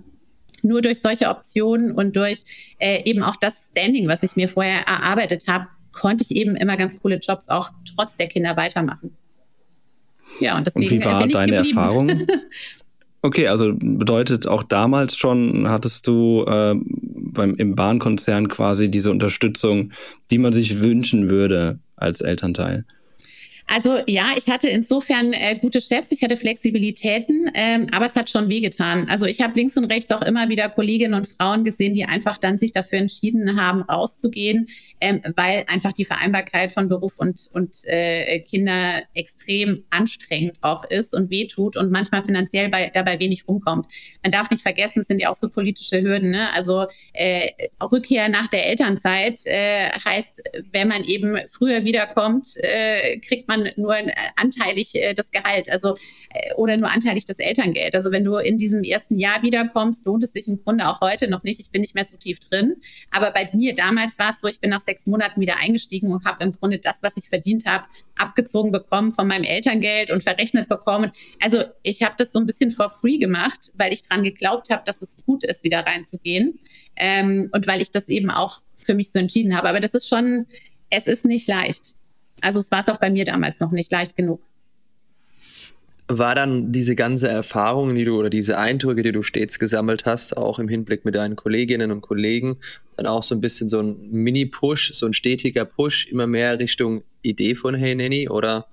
nur 0.63 0.81
durch 0.81 1.01
solche 1.01 1.29
Optionen 1.29 1.91
und 1.91 2.15
durch 2.15 2.43
äh, 2.79 3.03
eben 3.03 3.23
auch 3.23 3.35
das 3.35 3.69
Standing, 3.71 4.07
was 4.07 4.23
ich 4.23 4.35
mir 4.35 4.49
vorher 4.49 4.87
erarbeitet 4.87 5.45
habe, 5.47 5.67
konnte 5.93 6.25
ich 6.27 6.35
eben 6.35 6.55
immer 6.55 6.75
ganz 6.75 6.99
coole 7.01 7.17
Jobs 7.17 7.47
auch 7.49 7.71
trotz 7.95 8.15
der 8.17 8.27
Kinder 8.27 8.57
weitermachen. 8.57 9.15
Ja, 10.39 10.57
und 10.57 10.67
deswegen 10.67 10.85
und 10.85 10.91
wie 10.91 11.05
war 11.05 11.19
bin 11.19 11.29
ich 11.29 11.33
deine 11.33 11.57
geblieben. 11.57 11.77
Erfahrung? 11.77 12.11
Okay, 13.25 13.47
also 13.47 13.71
bedeutet 13.73 14.47
auch 14.47 14.63
damals 14.63 15.15
schon 15.15 15.69
hattest 15.69 16.07
du 16.07 16.43
äh, 16.45 16.75
beim 16.75 17.55
im 17.55 17.73
Bahnkonzern 17.73 18.49
quasi 18.49 18.91
diese 18.91 19.11
Unterstützung, 19.11 19.93
die 20.29 20.37
man 20.37 20.51
sich 20.51 20.81
wünschen 20.81 21.29
würde 21.29 21.79
als 21.95 22.19
Elternteil. 22.19 22.83
Also 23.67 23.99
ja, 24.07 24.25
ich 24.37 24.49
hatte 24.49 24.67
insofern 24.67 25.31
äh, 25.31 25.57
gute 25.59 25.79
Chefs, 25.79 26.11
ich 26.11 26.21
hatte 26.21 26.35
Flexibilitäten, 26.35 27.49
ähm, 27.53 27.87
aber 27.93 28.07
es 28.07 28.15
hat 28.15 28.29
schon 28.29 28.49
wehgetan. 28.49 29.07
Also 29.09 29.25
ich 29.25 29.41
habe 29.41 29.53
links 29.55 29.77
und 29.77 29.85
rechts 29.85 30.11
auch 30.11 30.21
immer 30.21 30.49
wieder 30.49 30.67
Kolleginnen 30.67 31.13
und 31.13 31.27
Frauen 31.27 31.63
gesehen, 31.63 31.93
die 31.93 32.03
einfach 32.03 32.37
dann 32.37 32.57
sich 32.57 32.73
dafür 32.73 32.99
entschieden 32.99 33.59
haben, 33.59 33.83
rauszugehen, 33.83 34.67
ähm, 35.03 35.21
weil 35.35 35.65
einfach 35.67 35.91
die 35.91 36.05
Vereinbarkeit 36.05 36.71
von 36.71 36.87
Beruf 36.87 37.19
und, 37.19 37.49
und 37.51 37.83
äh, 37.87 38.39
Kinder 38.39 39.03
extrem 39.13 39.83
anstrengend 39.89 40.59
auch 40.61 40.85
ist 40.85 41.13
und 41.13 41.29
wehtut 41.29 41.75
und 41.75 41.91
manchmal 41.91 42.23
finanziell 42.23 42.69
bei, 42.69 42.89
dabei 42.89 43.19
wenig 43.19 43.45
rumkommt. 43.45 43.85
Man 44.23 44.31
darf 44.31 44.49
nicht 44.49 44.63
vergessen, 44.63 45.01
es 45.01 45.07
sind 45.07 45.19
ja 45.19 45.29
auch 45.29 45.35
so 45.35 45.49
politische 45.49 46.01
Hürden. 46.01 46.31
Ne? 46.31 46.53
Also 46.53 46.85
äh, 47.11 47.49
Rückkehr 47.81 48.29
nach 48.29 48.47
der 48.47 48.65
Elternzeit 48.65 49.41
äh, 49.45 49.89
heißt, 49.89 50.41
wenn 50.71 50.87
man 50.87 51.03
eben 51.03 51.37
früher 51.49 51.83
wiederkommt, 51.83 52.47
äh, 52.61 53.17
kriegt 53.19 53.49
man 53.49 53.71
nur 53.75 53.97
äh, 53.97 54.13
anteilig 54.37 54.95
äh, 54.95 55.13
das 55.13 55.31
Gehalt, 55.31 55.69
also 55.69 55.97
äh, 56.33 56.53
oder 56.53 56.77
nur 56.77 56.89
anteilig 56.89 57.25
das 57.25 57.39
Elterngeld. 57.39 57.93
Also 57.93 58.09
wenn 58.11 58.23
du 58.23 58.37
in 58.37 58.57
diesem 58.57 58.83
ersten 58.83 59.19
Jahr 59.19 59.43
wiederkommst, 59.43 60.05
lohnt 60.05 60.23
es 60.23 60.31
sich 60.31 60.47
im 60.47 60.63
Grunde 60.63 60.87
auch 60.87 61.01
heute 61.01 61.29
noch 61.29 61.43
nicht. 61.43 61.59
Ich 61.59 61.71
bin 61.71 61.81
nicht 61.81 61.93
mehr 61.93 62.05
so 62.05 62.15
tief 62.15 62.39
drin. 62.39 62.77
Aber 63.11 63.31
bei 63.31 63.49
mir 63.51 63.75
damals 63.75 64.17
war 64.17 64.29
es 64.29 64.39
so, 64.39 64.47
ich 64.47 64.61
bin 64.61 64.69
nach 64.69 64.79
sechs 64.79 64.92
Monaten 65.05 65.41
wieder 65.41 65.57
eingestiegen 65.57 66.11
und 66.11 66.25
habe 66.25 66.43
im 66.43 66.51
Grunde 66.51 66.79
das, 66.79 66.99
was 67.01 67.17
ich 67.17 67.29
verdient 67.29 67.65
habe, 67.65 67.85
abgezogen 68.17 68.71
bekommen 68.71 69.11
von 69.11 69.27
meinem 69.27 69.43
Elterngeld 69.43 70.11
und 70.11 70.23
verrechnet 70.23 70.69
bekommen. 70.69 71.11
Also 71.41 71.63
ich 71.81 72.03
habe 72.03 72.15
das 72.17 72.31
so 72.31 72.39
ein 72.39 72.45
bisschen 72.45 72.71
for 72.71 72.89
free 72.89 73.17
gemacht, 73.17 73.71
weil 73.75 73.93
ich 73.93 74.03
dran 74.03 74.23
geglaubt 74.23 74.69
habe, 74.69 74.83
dass 74.85 75.01
es 75.01 75.15
gut 75.25 75.43
ist, 75.43 75.63
wieder 75.63 75.85
reinzugehen. 75.85 76.59
Ähm, 76.95 77.49
und 77.51 77.67
weil 77.67 77.81
ich 77.81 77.91
das 77.91 78.09
eben 78.09 78.29
auch 78.29 78.61
für 78.75 78.93
mich 78.93 79.11
so 79.11 79.19
entschieden 79.19 79.55
habe. 79.55 79.69
Aber 79.69 79.79
das 79.79 79.93
ist 79.93 80.07
schon, 80.07 80.45
es 80.89 81.07
ist 81.07 81.25
nicht 81.25 81.47
leicht. 81.47 81.95
Also 82.41 82.59
es 82.59 82.71
war 82.71 82.81
es 82.81 82.89
auch 82.89 82.99
bei 82.99 83.09
mir 83.09 83.25
damals 83.25 83.59
noch 83.59 83.71
nicht 83.71 83.91
leicht 83.91 84.15
genug. 84.15 84.41
War 86.07 86.35
dann 86.35 86.71
diese 86.71 86.95
ganze 86.95 87.29
Erfahrung, 87.29 87.95
die 87.95 88.03
du 88.03 88.19
oder 88.19 88.29
diese 88.29 88.57
Eindrücke, 88.57 89.03
die 89.03 89.13
du 89.13 89.21
stets 89.21 89.57
gesammelt 89.57 90.05
hast, 90.05 90.35
auch 90.35 90.59
im 90.59 90.67
Hinblick 90.67 91.05
mit 91.05 91.15
deinen 91.15 91.35
Kolleginnen 91.35 91.91
und 91.91 92.01
Kollegen, 92.01 92.57
dann 92.97 93.07
auch 93.07 93.23
so 93.23 93.33
ein 93.35 93.41
bisschen 93.41 93.69
so 93.69 93.79
ein 93.79 94.11
Mini-Push, 94.11 94.93
so 94.93 95.05
ein 95.05 95.13
stetiger 95.13 95.65
Push 95.65 96.07
immer 96.07 96.27
mehr 96.27 96.59
Richtung 96.59 97.03
Idee 97.21 97.55
von 97.55 97.73
Hey 97.73 97.95
Nanny 97.95 98.27
oder 98.27 98.67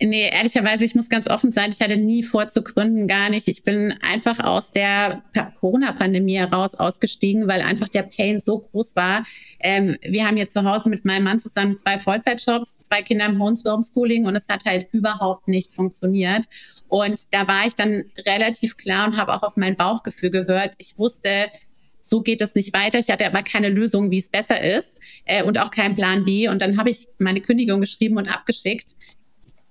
Nee, 0.00 0.30
ehrlicherweise, 0.30 0.84
ich 0.84 0.94
muss 0.94 1.08
ganz 1.08 1.28
offen 1.28 1.50
sein, 1.50 1.72
ich 1.72 1.80
hatte 1.80 1.96
nie 1.96 2.22
vor 2.22 2.48
zu 2.48 2.62
gründen, 2.62 3.08
gar 3.08 3.30
nicht. 3.30 3.48
Ich 3.48 3.64
bin 3.64 3.92
einfach 4.00 4.38
aus 4.38 4.70
der 4.70 5.24
Corona-Pandemie 5.58 6.36
heraus 6.36 6.76
ausgestiegen, 6.76 7.48
weil 7.48 7.62
einfach 7.62 7.88
der 7.88 8.04
Pain 8.04 8.40
so 8.40 8.60
groß 8.60 8.94
war. 8.94 9.24
Ähm, 9.58 9.96
wir 10.02 10.24
haben 10.24 10.36
jetzt 10.36 10.54
zu 10.54 10.62
Hause 10.62 10.88
mit 10.88 11.04
meinem 11.04 11.24
Mann 11.24 11.40
zusammen 11.40 11.78
zwei 11.78 11.98
Vollzeitjobs, 11.98 12.78
zwei 12.78 13.02
Kinder 13.02 13.26
im 13.26 13.42
Homeschooling 13.42 14.26
und 14.26 14.36
es 14.36 14.46
hat 14.48 14.64
halt 14.66 14.86
überhaupt 14.92 15.48
nicht 15.48 15.74
funktioniert. 15.74 16.46
Und 16.86 17.34
da 17.34 17.48
war 17.48 17.66
ich 17.66 17.74
dann 17.74 18.04
relativ 18.24 18.76
klar 18.76 19.08
und 19.08 19.16
habe 19.16 19.34
auch 19.34 19.42
auf 19.42 19.56
mein 19.56 19.74
Bauchgefühl 19.74 20.30
gehört. 20.30 20.74
Ich 20.78 20.96
wusste, 20.96 21.48
so 22.00 22.22
geht 22.22 22.40
es 22.40 22.54
nicht 22.54 22.72
weiter. 22.72 23.00
Ich 23.00 23.10
hatte 23.10 23.26
aber 23.26 23.42
keine 23.42 23.68
Lösung, 23.68 24.12
wie 24.12 24.18
es 24.18 24.28
besser 24.28 24.60
ist 24.60 25.00
äh, 25.24 25.42
und 25.42 25.58
auch 25.58 25.72
keinen 25.72 25.96
Plan 25.96 26.24
B. 26.24 26.48
Und 26.48 26.62
dann 26.62 26.78
habe 26.78 26.90
ich 26.90 27.08
meine 27.18 27.40
Kündigung 27.40 27.80
geschrieben 27.80 28.16
und 28.16 28.28
abgeschickt 28.28 28.94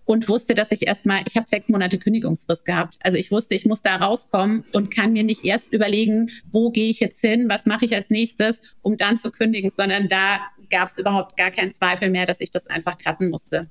und 0.08 0.30
wusste, 0.30 0.56
dass 0.56 0.72
ich 0.72 0.88
erstmal, 0.88 1.22
ich 1.28 1.36
habe 1.36 1.48
sechs 1.48 1.68
Monate 1.68 2.00
Kündigungsfrist 2.00 2.66
gehabt. 2.66 2.98
Also 3.02 3.18
ich 3.18 3.30
wusste, 3.30 3.56
ich 3.56 3.66
muss 3.66 3.82
da 3.82 3.98
rauskommen 3.98 4.64
und 4.72 4.90
kann 4.90 5.12
mir 5.12 5.24
nicht 5.24 5.44
erst 5.44 5.74
überlegen, 5.74 6.30
wo 6.50 6.72
gehe 6.72 6.90
ich 6.90 7.02
jetzt 7.02 7.20
hin, 7.20 7.50
was 7.50 7.66
mache 7.66 7.84
ich 7.84 7.94
als 7.94 8.10
nächstes, 8.10 8.62
um 8.82 8.96
dann 8.96 9.20
zu 9.20 9.32
kündigen, 9.32 9.70
sondern 9.70 10.08
da 10.08 10.40
gab 10.70 10.88
es 10.88 10.98
überhaupt 10.98 11.36
gar 11.36 11.52
keinen 11.52 11.74
Zweifel 11.74 12.10
mehr, 12.10 12.26
dass 12.26 12.40
ich 12.40 12.52
das 12.52 12.68
einfach 12.68 12.98
cutten 12.98 13.30
musste. 13.30 13.70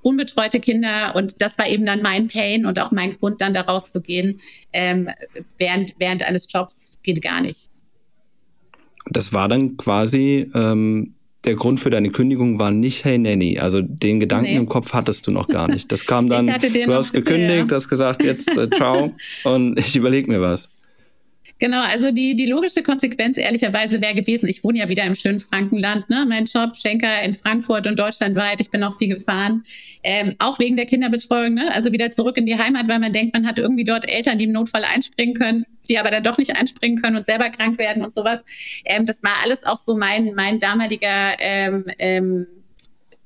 Unbetreute 0.00 0.58
Kinder 0.58 1.14
und 1.14 1.42
das 1.42 1.58
war 1.58 1.68
eben 1.68 1.84
dann 1.84 2.00
mein 2.00 2.28
Pain 2.28 2.64
und 2.64 2.80
auch 2.80 2.90
mein 2.90 3.18
Grund, 3.18 3.42
dann 3.42 3.52
da 3.52 3.60
rauszugehen, 3.60 4.40
ähm, 4.72 5.10
während, 5.58 5.94
während 5.98 6.22
eines 6.22 6.50
Jobs 6.50 6.98
geht 7.02 7.20
gar 7.20 7.42
nicht. 7.42 7.68
Das 9.10 9.34
war 9.34 9.48
dann 9.48 9.76
quasi 9.76 10.50
ähm, 10.54 11.14
der 11.44 11.54
Grund 11.56 11.80
für 11.80 11.90
deine 11.90 12.10
Kündigung 12.10 12.58
war 12.58 12.70
nicht 12.70 13.04
Hey 13.04 13.18
Nanny. 13.18 13.58
Also 13.58 13.80
den 13.82 14.20
Gedanken 14.20 14.50
nee. 14.50 14.56
im 14.56 14.68
Kopf 14.68 14.92
hattest 14.92 15.26
du 15.26 15.30
noch 15.30 15.48
gar 15.48 15.68
nicht. 15.68 15.90
Das 15.92 16.06
kam 16.06 16.28
dann, 16.30 16.46
du 16.46 16.94
hast 16.94 17.12
gekündigt, 17.12 17.70
ja. 17.70 17.76
hast 17.76 17.88
gesagt, 17.88 18.22
jetzt 18.22 18.56
äh, 18.56 18.68
ciao 18.70 19.12
und 19.44 19.78
ich 19.78 19.96
überlege 19.96 20.30
mir 20.30 20.40
was. 20.40 20.68
Genau, 21.60 21.82
also 21.82 22.10
die, 22.10 22.34
die 22.34 22.46
logische 22.46 22.82
Konsequenz 22.82 23.38
ehrlicherweise 23.38 24.00
wäre 24.02 24.14
gewesen, 24.14 24.48
ich 24.48 24.64
wohne 24.64 24.80
ja 24.80 24.88
wieder 24.88 25.04
im 25.04 25.14
schönen 25.14 25.38
Frankenland, 25.38 26.10
ne? 26.10 26.26
mein 26.28 26.46
Job, 26.46 26.76
Schenker 26.76 27.22
in 27.22 27.34
Frankfurt 27.34 27.86
und 27.86 27.96
deutschlandweit, 27.96 28.60
ich 28.60 28.70
bin 28.70 28.82
auch 28.82 28.98
viel 28.98 29.08
gefahren, 29.08 29.62
ähm, 30.02 30.34
auch 30.40 30.58
wegen 30.58 30.76
der 30.76 30.86
Kinderbetreuung, 30.86 31.54
ne? 31.54 31.72
also 31.72 31.92
wieder 31.92 32.10
zurück 32.10 32.36
in 32.38 32.46
die 32.46 32.58
Heimat, 32.58 32.88
weil 32.88 32.98
man 32.98 33.12
denkt, 33.12 33.34
man 33.34 33.46
hat 33.46 33.60
irgendwie 33.60 33.84
dort 33.84 34.08
Eltern, 34.08 34.38
die 34.38 34.44
im 34.44 34.52
Notfall 34.52 34.84
einspringen 34.84 35.34
können, 35.34 35.64
die 35.88 35.98
aber 35.98 36.10
dann 36.10 36.22
doch 36.22 36.38
nicht 36.38 36.56
einspringen 36.56 37.00
können 37.00 37.16
und 37.16 37.26
selber 37.26 37.50
krank 37.50 37.78
werden 37.78 38.04
und 38.04 38.14
sowas. 38.14 38.40
Ähm, 38.84 39.06
das 39.06 39.22
war 39.22 39.34
alles 39.42 39.64
auch 39.64 39.78
so 39.78 39.96
mein, 39.96 40.34
mein 40.34 40.58
damaliger 40.58 41.32
ähm, 41.38 41.84
ähm, 41.98 42.46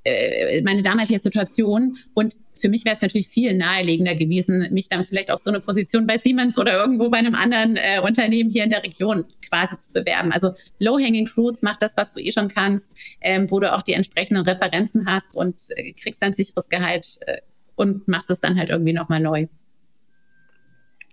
äh, 0.04 0.62
meine 0.62 0.82
damalige 0.82 1.18
Situation. 1.18 1.96
Und 2.14 2.34
für 2.58 2.68
mich 2.68 2.84
wäre 2.84 2.96
es 2.96 3.02
natürlich 3.02 3.28
viel 3.28 3.54
naheliegender 3.54 4.14
gewesen, 4.14 4.66
mich 4.72 4.88
dann 4.88 5.04
vielleicht 5.04 5.30
auf 5.30 5.40
so 5.40 5.50
eine 5.50 5.60
Position 5.60 6.06
bei 6.06 6.18
Siemens 6.18 6.58
oder 6.58 6.72
irgendwo 6.72 7.08
bei 7.08 7.18
einem 7.18 7.34
anderen 7.34 7.76
äh, 7.76 8.00
Unternehmen 8.02 8.50
hier 8.50 8.64
in 8.64 8.70
der 8.70 8.82
Region 8.82 9.24
quasi 9.48 9.78
zu 9.80 9.92
bewerben. 9.92 10.32
Also 10.32 10.52
Low-Hanging 10.78 11.26
Fruits, 11.26 11.62
mach 11.62 11.76
das, 11.76 11.96
was 11.96 12.14
du 12.14 12.20
eh 12.20 12.32
schon 12.32 12.48
kannst, 12.48 12.90
ähm, 13.20 13.50
wo 13.50 13.60
du 13.60 13.72
auch 13.72 13.82
die 13.82 13.92
entsprechenden 13.92 14.44
Referenzen 14.44 15.06
hast 15.06 15.34
und 15.34 15.56
äh, 15.76 15.92
kriegst 15.92 16.22
ein 16.22 16.34
sicheres 16.34 16.68
Gehalt 16.68 17.18
äh, 17.26 17.38
und 17.76 18.08
machst 18.08 18.30
es 18.30 18.40
dann 18.40 18.58
halt 18.58 18.70
irgendwie 18.70 18.92
nochmal 18.92 19.20
neu. 19.20 19.46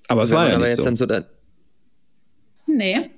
Aber 0.07 0.23
es 0.23 0.31
war 0.31 0.49
ja 0.49 0.57
nicht 0.57 0.81
so. 0.81 0.95
so 0.95 1.05
nee. 2.67 3.09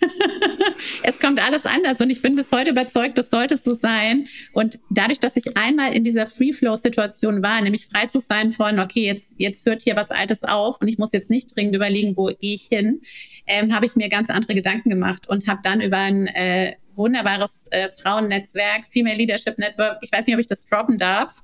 es 1.02 1.18
kommt 1.18 1.44
alles 1.44 1.66
anders 1.66 2.00
und 2.00 2.10
ich 2.10 2.22
bin 2.22 2.36
bis 2.36 2.50
heute 2.50 2.70
überzeugt, 2.70 3.18
das 3.18 3.30
sollte 3.30 3.56
so 3.56 3.74
sein. 3.74 4.26
Und 4.52 4.78
dadurch, 4.90 5.20
dass 5.20 5.36
ich 5.36 5.56
einmal 5.56 5.92
in 5.92 6.04
dieser 6.04 6.26
Free-Flow-Situation 6.26 7.42
war, 7.42 7.60
nämlich 7.60 7.86
frei 7.86 8.06
zu 8.06 8.20
sein 8.20 8.52
von, 8.52 8.78
okay, 8.78 9.06
jetzt, 9.06 9.34
jetzt 9.38 9.66
hört 9.66 9.82
hier 9.82 9.96
was 9.96 10.10
Altes 10.10 10.42
auf 10.44 10.80
und 10.80 10.88
ich 10.88 10.98
muss 10.98 11.12
jetzt 11.12 11.30
nicht 11.30 11.54
dringend 11.56 11.74
überlegen, 11.74 12.16
wo 12.16 12.26
gehe 12.26 12.54
ich 12.54 12.68
hin, 12.70 13.00
ähm, 13.46 13.74
habe 13.74 13.86
ich 13.86 13.96
mir 13.96 14.08
ganz 14.08 14.30
andere 14.30 14.54
Gedanken 14.54 14.90
gemacht 14.90 15.28
und 15.28 15.46
habe 15.48 15.60
dann 15.62 15.80
über 15.80 15.98
ein 15.98 16.26
äh, 16.28 16.74
wunderbares 16.94 17.66
äh, 17.70 17.90
Frauennetzwerk, 17.90 18.86
Female 18.90 19.16
Leadership 19.16 19.58
Network, 19.58 19.98
ich 20.02 20.12
weiß 20.12 20.26
nicht, 20.26 20.34
ob 20.34 20.40
ich 20.40 20.46
das 20.46 20.66
droppen 20.66 20.98
darf, 20.98 21.42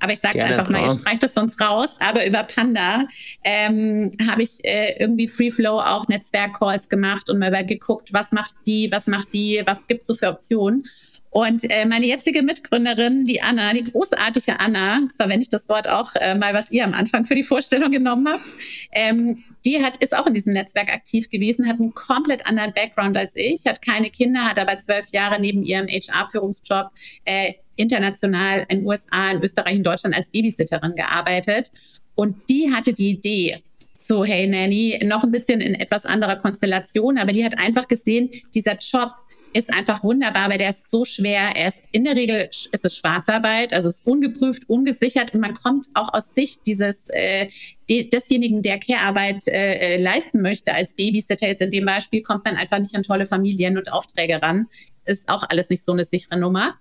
aber 0.00 0.12
ich 0.12 0.20
sage 0.20 0.38
es 0.38 0.44
einfach 0.44 0.68
mal, 0.68 0.82
ihr 0.82 0.98
streicht 0.98 1.22
das 1.22 1.34
sonst 1.34 1.60
raus. 1.60 1.88
Aber 2.00 2.26
über 2.26 2.42
Panda 2.44 3.06
ähm, 3.44 4.10
habe 4.28 4.42
ich 4.42 4.64
äh, 4.64 4.96
irgendwie 4.98 5.28
Free 5.28 5.50
Flow 5.50 5.80
auch 5.80 6.06
Netzwerk-Calls 6.08 6.88
gemacht 6.88 7.30
und 7.30 7.38
mal 7.38 7.64
geguckt, 7.64 8.12
was 8.12 8.32
macht 8.32 8.54
die, 8.66 8.90
was 8.92 9.06
macht 9.06 9.32
die, 9.32 9.62
was 9.64 9.86
gibt's 9.86 10.06
so 10.06 10.14
für 10.14 10.28
Optionen. 10.28 10.84
Und 11.30 11.70
äh, 11.70 11.84
meine 11.84 12.06
jetzige 12.06 12.42
Mitgründerin, 12.42 13.26
die 13.26 13.42
Anna, 13.42 13.74
die 13.74 13.84
großartige 13.84 14.58
Anna, 14.58 15.06
verwende 15.18 15.42
ich 15.42 15.50
das 15.50 15.68
Wort 15.68 15.86
auch 15.86 16.14
äh, 16.14 16.34
mal, 16.34 16.54
was 16.54 16.70
ihr 16.70 16.82
am 16.82 16.94
Anfang 16.94 17.26
für 17.26 17.34
die 17.34 17.42
Vorstellung 17.42 17.90
genommen 17.90 18.26
habt, 18.26 18.54
ähm, 18.92 19.44
die 19.66 19.84
hat, 19.84 19.98
ist 19.98 20.16
auch 20.16 20.26
in 20.26 20.32
diesem 20.32 20.54
Netzwerk 20.54 20.90
aktiv 20.90 21.28
gewesen, 21.28 21.68
hat 21.68 21.78
einen 21.78 21.92
komplett 21.92 22.46
anderen 22.46 22.72
Background 22.72 23.18
als 23.18 23.32
ich, 23.34 23.66
hat 23.66 23.82
keine 23.82 24.08
Kinder, 24.08 24.44
hat 24.44 24.58
aber 24.58 24.78
zwölf 24.80 25.08
Jahre 25.10 25.38
neben 25.38 25.62
ihrem 25.62 25.88
HR-Führungsjob 25.88 26.90
äh, 27.26 27.52
international 27.76 28.66
in 28.68 28.84
USA, 28.86 29.30
in 29.30 29.42
Österreich, 29.42 29.76
in 29.76 29.84
Deutschland 29.84 30.16
als 30.16 30.30
Babysitterin 30.30 30.94
gearbeitet. 30.94 31.70
Und 32.14 32.36
die 32.48 32.72
hatte 32.72 32.92
die 32.92 33.10
Idee, 33.10 33.62
so 33.96 34.24
Hey 34.24 34.46
Nanny, 34.46 35.00
noch 35.04 35.24
ein 35.24 35.30
bisschen 35.30 35.60
in 35.60 35.74
etwas 35.74 36.04
anderer 36.04 36.36
Konstellation, 36.36 37.18
aber 37.18 37.32
die 37.32 37.44
hat 37.44 37.58
einfach 37.58 37.88
gesehen, 37.88 38.30
dieser 38.54 38.76
Job 38.78 39.12
ist 39.56 39.72
einfach 39.72 40.04
wunderbar, 40.04 40.50
weil 40.50 40.58
der 40.58 40.70
ist 40.70 40.90
so 40.90 41.06
schwer. 41.06 41.52
Er 41.54 41.68
ist 41.68 41.80
in 41.90 42.04
der 42.04 42.14
Regel 42.14 42.50
ist 42.50 42.84
es 42.84 42.96
Schwarzarbeit, 42.96 43.72
also 43.72 43.88
es 43.88 44.00
ist 44.00 44.06
ungeprüft, 44.06 44.68
ungesichert 44.68 45.32
und 45.32 45.40
man 45.40 45.54
kommt 45.54 45.86
auch 45.94 46.12
aus 46.12 46.34
Sicht 46.34 46.66
dieses 46.66 47.08
äh, 47.08 47.48
desjenigen, 47.88 48.60
der 48.60 48.78
Care-Arbeit 48.78 49.48
äh, 49.48 49.94
äh, 49.94 49.96
leisten 49.96 50.42
möchte 50.42 50.74
als 50.74 50.92
Babysitter 50.92 51.48
jetzt 51.48 51.62
in 51.62 51.70
dem 51.70 51.86
Beispiel, 51.86 52.22
kommt 52.22 52.44
man 52.44 52.56
einfach 52.56 52.78
nicht 52.78 52.94
an 52.94 53.02
tolle 53.02 53.24
Familien 53.24 53.78
und 53.78 53.90
Aufträge 53.90 54.42
ran. 54.42 54.66
Ist 55.06 55.28
auch 55.28 55.44
alles 55.48 55.70
nicht 55.70 55.84
so 55.84 55.92
eine 55.92 56.04
sichere 56.04 56.38
Nummer. 56.38 56.74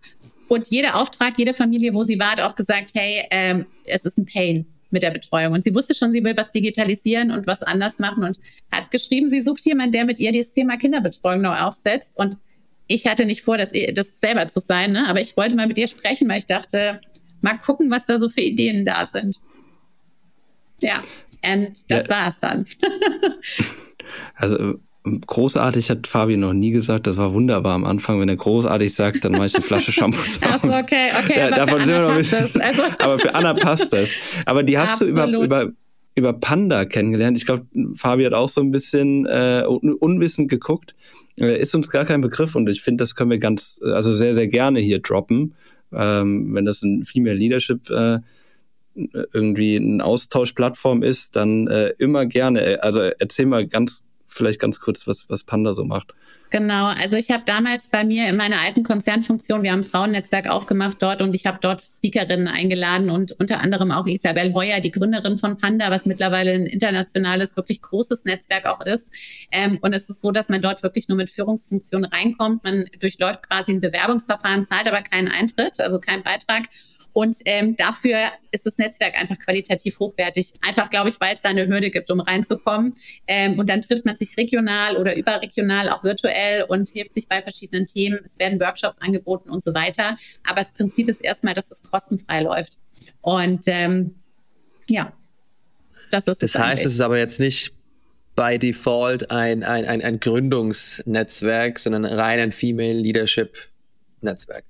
Und 0.47 0.67
jeder 0.67 0.95
Auftrag, 0.95 1.37
jede 1.37 1.53
Familie, 1.53 1.93
wo 1.93 2.03
sie 2.03 2.19
war, 2.19 2.31
hat 2.31 2.41
auch 2.41 2.55
gesagt, 2.55 2.91
hey, 2.93 3.25
ähm, 3.31 3.65
es 3.85 4.05
ist 4.05 4.17
ein 4.17 4.25
Pain 4.25 4.65
mit 4.91 5.03
der 5.03 5.11
Betreuung. 5.11 5.53
Und 5.53 5.63
sie 5.63 5.73
wusste 5.73 5.95
schon, 5.95 6.11
sie 6.11 6.23
will 6.23 6.37
was 6.37 6.51
digitalisieren 6.51 7.31
und 7.31 7.47
was 7.47 7.61
anders 7.61 7.99
machen 7.99 8.23
und 8.23 8.39
hat 8.71 8.91
geschrieben, 8.91 9.29
sie 9.29 9.41
sucht 9.41 9.65
jemanden, 9.65 9.91
der 9.91 10.05
mit 10.05 10.19
ihr 10.19 10.31
das 10.31 10.51
Thema 10.51 10.77
Kinderbetreuung 10.77 11.41
neu 11.41 11.57
aufsetzt. 11.57 12.17
Und 12.17 12.37
ich 12.87 13.07
hatte 13.07 13.25
nicht 13.25 13.41
vor, 13.41 13.57
das, 13.57 13.71
das 13.93 14.19
selber 14.19 14.47
zu 14.47 14.59
sein, 14.59 14.91
ne? 14.91 15.07
aber 15.07 15.19
ich 15.19 15.35
wollte 15.37 15.55
mal 15.55 15.67
mit 15.67 15.77
ihr 15.77 15.87
sprechen, 15.87 16.29
weil 16.29 16.37
ich 16.37 16.45
dachte, 16.45 17.01
mal 17.41 17.57
gucken, 17.57 17.89
was 17.91 18.05
da 18.05 18.19
so 18.19 18.29
für 18.29 18.41
Ideen 18.41 18.85
da 18.85 19.09
sind. 19.11 19.41
Ja, 20.81 21.01
und 21.45 21.73
das 21.89 22.07
ja. 22.07 22.09
war's 22.09 22.39
dann. 22.39 22.65
also 24.35 24.75
großartig 25.27 25.89
hat 25.89 26.07
Fabi 26.07 26.37
noch 26.37 26.53
nie 26.53 26.71
gesagt. 26.71 27.07
Das 27.07 27.17
war 27.17 27.33
wunderbar 27.33 27.73
am 27.73 27.85
Anfang. 27.85 28.19
Wenn 28.19 28.29
er 28.29 28.35
großartig 28.35 28.93
sagt, 28.93 29.23
dann 29.23 29.33
mache 29.33 29.47
ich 29.47 29.55
eine 29.55 29.63
Flasche 29.63 29.91
Shampoo. 29.91 30.17
Achso, 30.41 30.67
okay, 30.67 31.09
okay. 31.23 31.39
Ja, 31.39 31.51
davon 31.51 31.85
sind 31.85 31.93
wir 31.93 32.01
noch 32.01 32.17
nicht. 32.17 32.33
Also. 32.33 32.83
aber 32.99 33.19
für 33.19 33.35
Anna 33.35 33.53
passt 33.53 33.93
das. 33.93 34.09
Aber 34.45 34.63
die 34.63 34.77
hast 34.77 35.01
Absolut. 35.01 35.17
du 35.17 35.23
über, 35.23 35.43
über, 35.43 35.71
über 36.15 36.33
Panda 36.33 36.85
kennengelernt. 36.85 37.37
Ich 37.37 37.45
glaube, 37.45 37.65
Fabi 37.95 38.23
hat 38.23 38.33
auch 38.33 38.49
so 38.49 38.61
ein 38.61 38.71
bisschen 38.71 39.25
äh, 39.25 39.63
unwissend 39.65 40.49
geguckt. 40.49 40.95
Äh, 41.37 41.59
ist 41.59 41.75
uns 41.75 41.89
gar 41.89 42.05
kein 42.05 42.21
Begriff 42.21 42.55
und 42.55 42.69
ich 42.69 42.81
finde, 42.81 43.03
das 43.03 43.15
können 43.15 43.29
wir 43.29 43.39
ganz, 43.39 43.79
also 43.83 44.13
sehr, 44.13 44.35
sehr 44.35 44.47
gerne 44.47 44.79
hier 44.79 44.99
droppen. 44.99 45.55
Ähm, 45.93 46.53
wenn 46.53 46.65
das 46.65 46.81
ein 46.81 47.05
Female 47.05 47.35
Leadership 47.35 47.89
äh, 47.89 48.19
irgendwie 49.33 49.75
eine 49.75 50.03
Austauschplattform 50.03 51.03
ist, 51.03 51.35
dann 51.35 51.67
äh, 51.67 51.93
immer 51.97 52.25
gerne. 52.25 52.81
Also 52.81 53.01
erzähl 53.01 53.45
mal 53.45 53.67
ganz 53.67 54.04
vielleicht 54.35 54.59
ganz 54.59 54.79
kurz, 54.79 55.07
was, 55.07 55.29
was 55.29 55.43
Panda 55.43 55.73
so 55.73 55.83
macht. 55.83 56.13
Genau, 56.51 56.85
also 56.85 57.15
ich 57.15 57.31
habe 57.31 57.43
damals 57.45 57.87
bei 57.87 58.03
mir 58.03 58.29
in 58.29 58.37
meiner 58.37 58.61
alten 58.61 58.83
Konzernfunktion, 58.83 59.63
wir 59.63 59.71
haben 59.71 59.79
ein 59.79 59.85
Frauennetzwerk 59.85 60.47
aufgemacht 60.47 61.01
dort 61.01 61.21
und 61.21 61.33
ich 61.33 61.45
habe 61.45 61.57
dort 61.59 61.81
Speakerinnen 61.81 62.47
eingeladen 62.47 63.09
und 63.09 63.31
unter 63.39 63.61
anderem 63.61 63.91
auch 63.91 64.05
Isabel 64.05 64.53
Heuer, 64.53 64.79
die 64.79 64.91
Gründerin 64.91 65.37
von 65.37 65.57
Panda, 65.57 65.89
was 65.89 66.05
mittlerweile 66.05 66.51
ein 66.51 66.65
internationales, 66.65 67.57
wirklich 67.57 67.81
großes 67.81 68.25
Netzwerk 68.25 68.67
auch 68.67 68.81
ist. 68.81 69.07
Ähm, 69.51 69.79
und 69.81 69.93
es 69.93 70.09
ist 70.09 70.21
so, 70.21 70.31
dass 70.31 70.49
man 70.49 70.61
dort 70.61 70.83
wirklich 70.83 71.07
nur 71.07 71.17
mit 71.17 71.29
Führungsfunktionen 71.29 72.09
reinkommt. 72.09 72.63
Man 72.63 72.85
durchläuft 72.99 73.49
quasi 73.49 73.73
ein 73.73 73.81
Bewerbungsverfahren, 73.81 74.65
zahlt 74.65 74.87
aber 74.87 75.01
keinen 75.01 75.27
Eintritt, 75.27 75.79
also 75.79 75.99
keinen 75.99 76.23
Beitrag 76.23 76.63
und 77.15 77.37
ähm, 77.45 77.77
dafür 77.77 78.33
ist 78.51 78.65
das 78.65 78.77
Netzwerk 78.77 79.17
einfach 79.17 79.39
qualitativ 79.39 79.99
hochwertig. 79.99 80.51
Einfach, 80.67 80.89
glaube 80.89 81.07
ich, 81.07 81.21
weil 81.21 81.35
es 81.35 81.41
da 81.41 81.47
eine 81.47 81.65
Hürde 81.65 81.89
gibt, 81.89 82.11
um 82.11 82.19
reinzukommen. 82.19 82.93
Ähm, 83.25 83.57
und 83.57 83.69
dann 83.69 83.81
trifft 83.81 84.03
man 84.03 84.17
sich 84.17 84.35
regional 84.35 84.97
oder 84.97 85.15
überregional, 85.15 85.87
auch 85.87 86.03
virtuell 86.03 86.63
und 86.63 86.89
hilft 86.89 87.13
sich 87.13 87.29
bei 87.29 87.41
verschiedenen 87.41 87.87
Themen. 87.87 88.19
Es 88.25 88.37
werden 88.37 88.59
Workshops 88.59 88.97
angeboten 88.99 89.49
und 89.49 89.63
so 89.63 89.73
weiter. 89.73 90.17
Aber 90.45 90.59
das 90.59 90.73
Prinzip 90.73 91.07
ist 91.07 91.23
erstmal, 91.23 91.53
dass 91.53 91.71
es 91.71 91.81
kostenfrei 91.89 92.41
läuft. 92.41 92.79
Und 93.21 93.61
ähm, 93.67 94.15
ja, 94.89 95.13
das 96.11 96.27
ist 96.27 96.43
Das 96.43 96.59
heißt, 96.59 96.85
es 96.85 96.95
ist 96.95 97.01
aber 97.01 97.17
jetzt 97.17 97.39
nicht 97.39 97.71
by 98.35 98.59
default 98.59 99.31
ein, 99.31 99.63
ein, 99.63 99.85
ein, 99.85 100.01
ein 100.01 100.19
Gründungsnetzwerk, 100.19 101.79
sondern 101.79 102.03
rein 102.03 102.39
ein 102.39 102.51
Female 102.51 102.99
Leadership 102.99 103.55
Netzwerk. 104.19 104.65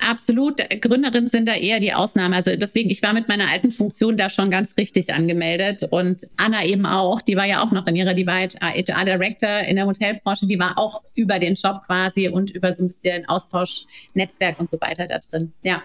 Absolut. 0.00 0.56
Gründerinnen 0.80 1.28
sind 1.28 1.46
da 1.46 1.54
eher 1.54 1.78
die 1.78 1.92
Ausnahme. 1.92 2.36
Also 2.36 2.56
deswegen, 2.56 2.88
ich 2.88 3.02
war 3.02 3.12
mit 3.12 3.28
meiner 3.28 3.50
alten 3.50 3.70
Funktion 3.70 4.16
da 4.16 4.30
schon 4.30 4.50
ganz 4.50 4.76
richtig 4.78 5.12
angemeldet 5.12 5.86
und 5.90 6.26
Anna 6.38 6.64
eben 6.64 6.86
auch. 6.86 7.20
Die 7.20 7.36
war 7.36 7.46
ja 7.46 7.62
auch 7.62 7.70
noch 7.70 7.86
in 7.86 7.96
ihrer, 7.96 8.14
die 8.14 8.26
HR 8.26 9.04
Director 9.04 9.60
in 9.60 9.76
der 9.76 9.86
Hotelbranche. 9.86 10.46
Die 10.46 10.58
war 10.58 10.78
auch 10.78 11.02
über 11.14 11.38
den 11.38 11.54
Job 11.54 11.82
quasi 11.86 12.28
und 12.28 12.50
über 12.50 12.74
so 12.74 12.84
ein 12.84 12.88
bisschen 12.88 13.28
Austausch, 13.28 13.84
Netzwerk 14.14 14.58
und 14.58 14.70
so 14.70 14.78
weiter 14.80 15.06
da 15.06 15.18
drin. 15.18 15.52
Ja. 15.62 15.82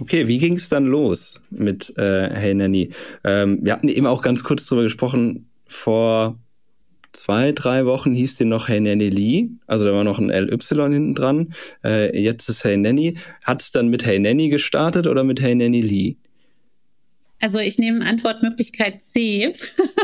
Okay, 0.00 0.26
wie 0.26 0.38
ging 0.38 0.56
es 0.56 0.70
dann 0.70 0.86
los 0.86 1.40
mit 1.50 1.96
äh, 1.98 2.30
Hey 2.30 2.54
Nanny? 2.54 2.90
Ähm, 3.22 3.58
wir 3.62 3.72
hatten 3.72 3.88
eben 3.88 4.06
auch 4.06 4.22
ganz 4.22 4.42
kurz 4.42 4.66
drüber 4.66 4.82
gesprochen 4.82 5.50
vor 5.66 6.38
zwei, 7.14 7.52
drei 7.52 7.86
Wochen 7.86 8.12
hieß 8.12 8.36
die 8.36 8.44
noch 8.44 8.68
Hey 8.68 8.80
Nanny 8.80 9.08
Lee. 9.08 9.48
Also 9.66 9.84
da 9.84 9.92
war 9.92 10.04
noch 10.04 10.18
ein 10.18 10.30
LY 10.30 10.58
hinten 10.58 11.14
dran. 11.14 11.54
Äh, 11.82 12.18
jetzt 12.20 12.48
ist 12.48 12.64
Hey 12.64 12.76
Nanny. 12.76 13.16
Hat 13.44 13.62
es 13.62 13.72
dann 13.72 13.88
mit 13.88 14.04
Hey 14.04 14.18
Nanny 14.18 14.48
gestartet 14.48 15.06
oder 15.06 15.24
mit 15.24 15.40
Hey 15.40 15.54
Nanny 15.54 15.80
Lee? 15.80 16.16
Also 17.40 17.58
ich 17.58 17.78
nehme 17.78 18.06
Antwortmöglichkeit 18.06 19.04
C. 19.04 19.52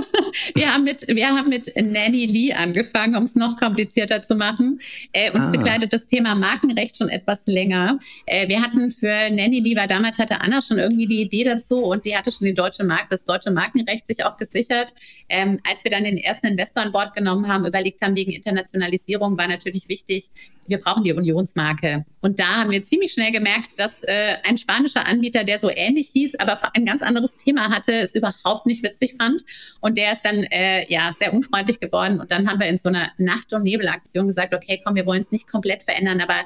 wir, 0.55 0.75
haben 0.75 0.85
mit, 0.85 1.09
wir 1.09 1.29
haben 1.29 1.49
mit 1.49 1.75
Nanny 1.75 2.27
Lee 2.27 2.53
angefangen, 2.53 3.17
um 3.17 3.25
es 3.25 3.35
noch 3.35 3.57
komplizierter 3.57 4.23
zu 4.25 4.35
machen. 4.35 4.79
Äh, 5.13 5.31
uns 5.31 5.45
ah. 5.45 5.51
begleitet 5.51 5.93
das 5.93 6.07
Thema 6.07 6.35
Markenrecht 6.35 6.99
schon 6.99 7.09
etwas 7.09 7.47
länger. 7.47 7.99
Äh, 8.27 8.49
wir 8.49 8.61
hatten 8.61 8.91
für 8.91 9.31
Nanny 9.31 9.61
Lee, 9.61 9.75
weil 9.75 9.89
damals 9.89 10.19
hatte 10.19 10.41
Anna 10.41 10.61
schon 10.61 10.79
irgendwie 10.79 11.07
die 11.07 11.23
Idee 11.23 11.45
dazu 11.45 11.77
und 11.85 12.05
die 12.05 12.15
hatte 12.15 12.31
schon 12.31 12.45
den 12.45 12.55
deutschen 12.55 12.87
Markt, 12.87 13.11
das 13.11 13.25
deutsche 13.25 13.51
Markenrecht 13.51 14.07
sich 14.07 14.23
auch 14.25 14.37
gesichert. 14.37 14.93
Ähm, 15.31 15.61
als 15.69 15.83
wir 15.83 15.91
dann 15.91 16.05
den 16.05 16.19
ersten 16.19 16.49
Investor 16.49 16.83
an 16.83 16.93
Bord 16.93 17.15
genommen 17.15 17.49
haben, 17.49 17.65
überlegt 17.65 18.03
haben, 18.03 18.17
wegen 18.17 18.33
Internationalisierung 18.33 19.39
war 19.39 19.49
natürlich 19.49 19.89
wichtig, 19.89 20.29
wir 20.67 20.79
brauchen 20.79 21.05
die 21.05 21.13
Unionsmarke. 21.13 22.05
Und 22.21 22.39
da 22.39 22.57
haben 22.57 22.71
wir 22.71 22.85
ziemlich 22.85 23.13
schnell 23.13 23.33
gemerkt, 23.33 23.79
dass 23.79 23.93
äh, 24.03 24.37
ein 24.45 24.59
spanischer 24.59 25.07
Anbieter, 25.07 25.43
der 25.43 25.59
so 25.59 25.71
ähnlich 25.71 26.11
hieß, 26.13 26.37
aber 26.37 26.59
ein 26.75 26.85
ganz 26.85 27.03
anderes 27.03 27.20
Thema 27.29 27.71
hatte, 27.71 27.93
es 27.93 28.15
überhaupt 28.15 28.67
nicht 28.67 28.83
witzig 28.83 29.15
fand. 29.19 29.43
Und 29.81 29.97
der 29.99 30.13
ist 30.13 30.23
dann 30.23 30.45
äh, 30.45 30.91
ja 30.93 31.13
sehr 31.19 31.33
unfreundlich 31.33 31.81
geworden. 31.81 32.21
Und 32.21 32.31
dann 32.31 32.49
haben 32.49 32.61
wir 32.61 32.67
in 32.67 32.79
so 32.79 32.89
einer 32.89 33.11
Nacht- 33.19 33.53
und 33.53 33.63
Nebelaktion 33.63 34.27
gesagt, 34.27 34.55
okay, 34.55 34.81
komm, 34.85 34.95
wir 34.95 35.07
wollen 35.07 35.23
es 35.23 35.31
nicht 35.31 35.51
komplett 35.51 35.83
verändern, 35.83 36.21
aber 36.21 36.45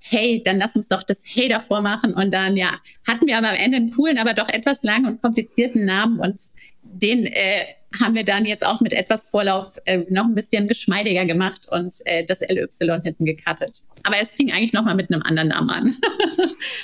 hey, 0.00 0.42
dann 0.44 0.58
lass 0.58 0.74
uns 0.74 0.88
doch 0.88 1.02
das 1.02 1.22
Hey 1.24 1.48
davor 1.48 1.80
machen. 1.80 2.14
Und 2.14 2.34
dann, 2.34 2.56
ja, 2.56 2.72
hatten 3.06 3.26
wir 3.26 3.38
aber 3.38 3.50
am 3.50 3.56
Ende 3.56 3.76
einen 3.76 3.92
coolen, 3.92 4.18
aber 4.18 4.34
doch 4.34 4.48
etwas 4.48 4.82
langen 4.82 5.06
und 5.06 5.22
komplizierten 5.22 5.84
Namen 5.84 6.18
und 6.18 6.40
den 6.82 7.26
äh, 7.26 7.64
haben 8.00 8.14
wir 8.14 8.24
dann 8.24 8.44
jetzt 8.44 8.64
auch 8.64 8.80
mit 8.80 8.92
etwas 8.92 9.28
Vorlauf 9.28 9.78
äh, 9.84 10.04
noch 10.08 10.24
ein 10.24 10.34
bisschen 10.34 10.68
geschmeidiger 10.68 11.24
gemacht 11.26 11.68
und 11.70 11.94
äh, 12.06 12.24
das 12.24 12.40
LY 12.40 12.66
hinten 13.02 13.24
gecuttet. 13.24 13.82
Aber 14.04 14.16
es 14.20 14.34
fing 14.34 14.52
eigentlich 14.52 14.72
nochmal 14.72 14.94
mit 14.94 15.10
einem 15.10 15.22
anderen 15.22 15.48
Namen 15.48 15.70
an. 15.70 15.96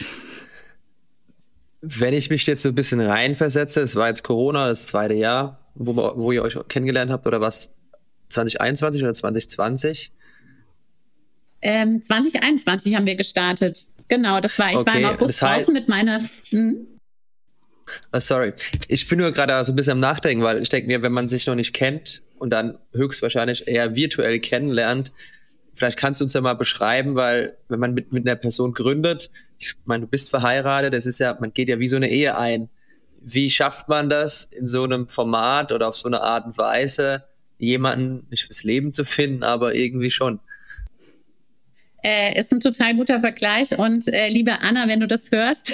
Wenn 1.96 2.12
ich 2.12 2.28
mich 2.28 2.46
jetzt 2.46 2.62
so 2.62 2.68
ein 2.68 2.74
bisschen 2.74 3.00
reinversetze, 3.00 3.80
es 3.80 3.96
war 3.96 4.08
jetzt 4.08 4.22
Corona, 4.22 4.68
das 4.68 4.88
zweite 4.88 5.14
Jahr, 5.14 5.58
wo, 5.74 5.96
wo 6.16 6.32
ihr 6.32 6.42
euch 6.42 6.58
kennengelernt 6.68 7.10
habt, 7.10 7.26
oder 7.26 7.40
was? 7.40 7.72
2021 8.28 9.02
oder 9.02 9.14
2020? 9.14 10.12
Ähm, 11.62 12.02
2021 12.02 12.94
haben 12.94 13.06
wir 13.06 13.16
gestartet. 13.16 13.86
Genau, 14.08 14.40
das 14.40 14.58
war, 14.58 14.70
ich 14.70 14.76
okay, 14.76 14.86
war 14.86 14.96
im 14.96 15.04
August 15.06 15.28
das 15.28 15.42
heißt, 15.42 15.60
draußen 15.60 15.74
mit 15.74 15.88
meiner. 15.88 16.28
Hm? 16.50 16.86
Oh, 18.12 18.18
sorry. 18.18 18.52
Ich 18.88 19.08
bin 19.08 19.18
nur 19.18 19.32
gerade 19.32 19.62
so 19.64 19.72
ein 19.72 19.76
bisschen 19.76 19.92
am 19.92 20.00
Nachdenken, 20.00 20.44
weil 20.44 20.60
ich 20.60 20.68
denke 20.68 20.88
mir, 20.88 21.02
wenn 21.02 21.12
man 21.12 21.28
sich 21.28 21.46
noch 21.46 21.54
nicht 21.54 21.72
kennt 21.72 22.22
und 22.38 22.50
dann 22.50 22.78
höchstwahrscheinlich 22.92 23.66
eher 23.66 23.96
virtuell 23.96 24.38
kennenlernt, 24.40 25.12
vielleicht 25.78 25.98
kannst 25.98 26.20
du 26.20 26.24
uns 26.24 26.34
ja 26.34 26.40
mal 26.40 26.54
beschreiben, 26.54 27.14
weil 27.14 27.56
wenn 27.68 27.80
man 27.80 27.94
mit, 27.94 28.12
mit 28.12 28.26
einer 28.26 28.36
Person 28.36 28.72
gründet, 28.72 29.30
ich 29.58 29.74
meine, 29.84 30.02
du 30.02 30.10
bist 30.10 30.30
verheiratet, 30.30 30.92
das 30.92 31.06
ist 31.06 31.20
ja, 31.20 31.36
man 31.40 31.52
geht 31.52 31.68
ja 31.68 31.78
wie 31.78 31.88
so 31.88 31.96
eine 31.96 32.10
Ehe 32.10 32.36
ein. 32.36 32.68
Wie 33.20 33.50
schafft 33.50 33.88
man 33.88 34.10
das 34.10 34.44
in 34.44 34.66
so 34.66 34.84
einem 34.84 35.08
Format 35.08 35.72
oder 35.72 35.88
auf 35.88 35.96
so 35.96 36.08
eine 36.08 36.20
Art 36.20 36.46
und 36.46 36.58
Weise, 36.58 37.24
jemanden 37.58 38.26
nicht 38.30 38.44
fürs 38.44 38.64
Leben 38.64 38.92
zu 38.92 39.04
finden, 39.04 39.42
aber 39.42 39.74
irgendwie 39.74 40.10
schon? 40.10 40.40
Äh, 42.04 42.38
ist 42.38 42.52
ein 42.52 42.60
total 42.60 42.94
guter 42.94 43.20
Vergleich. 43.20 43.76
Und 43.76 44.06
äh, 44.08 44.28
liebe 44.28 44.60
Anna, 44.60 44.86
wenn 44.86 45.00
du 45.00 45.08
das 45.08 45.30
hörst, 45.32 45.72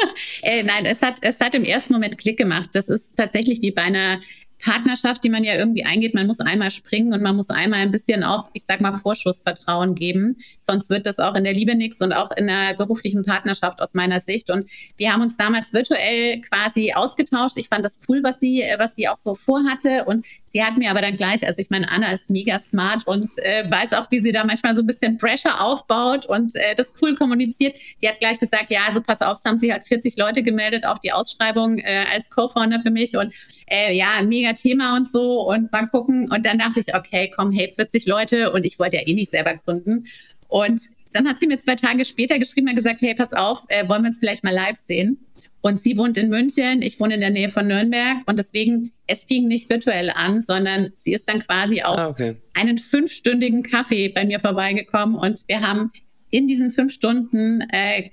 äh, 0.42 0.62
nein, 0.62 0.86
es 0.86 1.02
hat, 1.02 1.18
es 1.20 1.38
hat 1.40 1.54
im 1.54 1.64
ersten 1.64 1.92
Moment 1.92 2.16
Klick 2.16 2.38
gemacht. 2.38 2.70
Das 2.72 2.88
ist 2.88 3.14
tatsächlich 3.16 3.60
wie 3.60 3.72
bei 3.72 3.82
einer 3.82 4.18
Partnerschaft, 4.58 5.22
die 5.22 5.28
man 5.28 5.44
ja 5.44 5.54
irgendwie 5.54 5.84
eingeht, 5.84 6.14
man 6.14 6.26
muss 6.26 6.40
einmal 6.40 6.70
springen 6.70 7.12
und 7.12 7.22
man 7.22 7.36
muss 7.36 7.50
einmal 7.50 7.80
ein 7.80 7.92
bisschen 7.92 8.24
auch, 8.24 8.48
ich 8.52 8.64
sag 8.64 8.80
mal, 8.80 8.92
Vorschussvertrauen 8.92 9.94
geben. 9.94 10.38
Sonst 10.58 10.90
wird 10.90 11.06
das 11.06 11.18
auch 11.18 11.34
in 11.34 11.44
der 11.44 11.52
Liebe 11.52 11.74
nichts 11.74 12.00
und 12.00 12.12
auch 12.12 12.30
in 12.30 12.46
der 12.46 12.74
beruflichen 12.74 13.24
Partnerschaft 13.24 13.80
aus 13.80 13.94
meiner 13.94 14.20
Sicht. 14.20 14.50
Und 14.50 14.66
wir 14.96 15.12
haben 15.12 15.22
uns 15.22 15.36
damals 15.36 15.72
virtuell 15.72 16.40
quasi 16.40 16.92
ausgetauscht. 16.94 17.56
Ich 17.56 17.68
fand 17.68 17.84
das 17.84 17.98
cool, 18.08 18.22
was 18.22 18.40
sie, 18.40 18.64
was 18.78 18.96
sie 18.96 19.08
auch 19.08 19.16
so 19.16 19.34
vorhatte. 19.34 20.04
Und 20.04 20.24
sie 20.46 20.64
hat 20.64 20.78
mir 20.78 20.90
aber 20.90 21.02
dann 21.02 21.16
gleich, 21.16 21.46
also 21.46 21.60
ich 21.60 21.70
meine, 21.70 21.90
Anna 21.90 22.12
ist 22.12 22.30
mega 22.30 22.58
smart 22.58 23.06
und 23.06 23.30
äh, 23.38 23.70
weiß 23.70 23.92
auch, 23.92 24.10
wie 24.10 24.20
sie 24.20 24.32
da 24.32 24.44
manchmal 24.44 24.74
so 24.74 24.82
ein 24.82 24.86
bisschen 24.86 25.18
Pressure 25.18 25.60
aufbaut 25.60 26.26
und 26.26 26.54
äh, 26.56 26.74
das 26.74 26.94
cool 27.02 27.14
kommuniziert. 27.14 27.76
Die 28.02 28.08
hat 28.08 28.18
gleich 28.20 28.38
gesagt, 28.38 28.70
ja, 28.70 28.80
also 28.86 29.02
pass 29.02 29.20
auf, 29.20 29.38
es 29.38 29.44
haben 29.44 29.58
sich 29.58 29.70
halt 29.70 29.84
40 29.84 30.16
Leute 30.16 30.42
gemeldet 30.42 30.86
auf 30.86 30.98
die 31.00 31.12
Ausschreibung 31.12 31.78
äh, 31.78 32.04
als 32.12 32.30
Co-Founder 32.30 32.80
für 32.80 32.90
mich 32.90 33.16
und 33.16 33.34
äh, 33.66 33.96
ja, 33.96 34.22
mega 34.24 34.52
Thema 34.52 34.96
und 34.96 35.10
so 35.10 35.42
und 35.48 35.72
mal 35.72 35.86
gucken. 35.86 36.30
Und 36.30 36.46
dann 36.46 36.58
dachte 36.58 36.80
ich, 36.80 36.94
okay, 36.94 37.30
komm, 37.34 37.52
hey, 37.52 37.72
40 37.74 38.06
Leute 38.06 38.52
und 38.52 38.64
ich 38.64 38.78
wollte 38.78 38.96
ja 38.96 39.06
eh 39.06 39.14
nicht 39.14 39.30
selber 39.30 39.54
gründen. 39.54 40.06
Und 40.48 40.80
dann 41.12 41.28
hat 41.28 41.40
sie 41.40 41.46
mir 41.46 41.58
zwei 41.58 41.76
Tage 41.76 42.04
später 42.04 42.38
geschrieben 42.38 42.68
und 42.68 42.76
gesagt, 42.76 43.02
hey, 43.02 43.14
pass 43.14 43.32
auf, 43.32 43.64
äh, 43.68 43.88
wollen 43.88 44.02
wir 44.02 44.08
uns 44.08 44.18
vielleicht 44.18 44.44
mal 44.44 44.54
live 44.54 44.78
sehen? 44.78 45.18
Und 45.62 45.82
sie 45.82 45.96
wohnt 45.96 46.16
in 46.16 46.28
München, 46.28 46.82
ich 46.82 47.00
wohne 47.00 47.14
in 47.14 47.20
der 47.20 47.30
Nähe 47.30 47.48
von 47.48 47.66
Nürnberg 47.66 48.18
und 48.26 48.38
deswegen, 48.38 48.92
es 49.08 49.24
fing 49.24 49.48
nicht 49.48 49.68
virtuell 49.68 50.10
an, 50.10 50.40
sondern 50.40 50.92
sie 50.94 51.12
ist 51.12 51.28
dann 51.28 51.40
quasi 51.40 51.82
auf 51.82 51.98
ah, 51.98 52.08
okay. 52.08 52.36
einen 52.54 52.78
fünfstündigen 52.78 53.64
Kaffee 53.64 54.08
bei 54.08 54.24
mir 54.24 54.38
vorbeigekommen 54.38 55.16
und 55.16 55.42
wir 55.48 55.62
haben 55.62 55.90
in 56.30 56.46
diesen 56.46 56.70
fünf 56.70 56.92
Stunden 56.92 57.62
äh, 57.72 58.10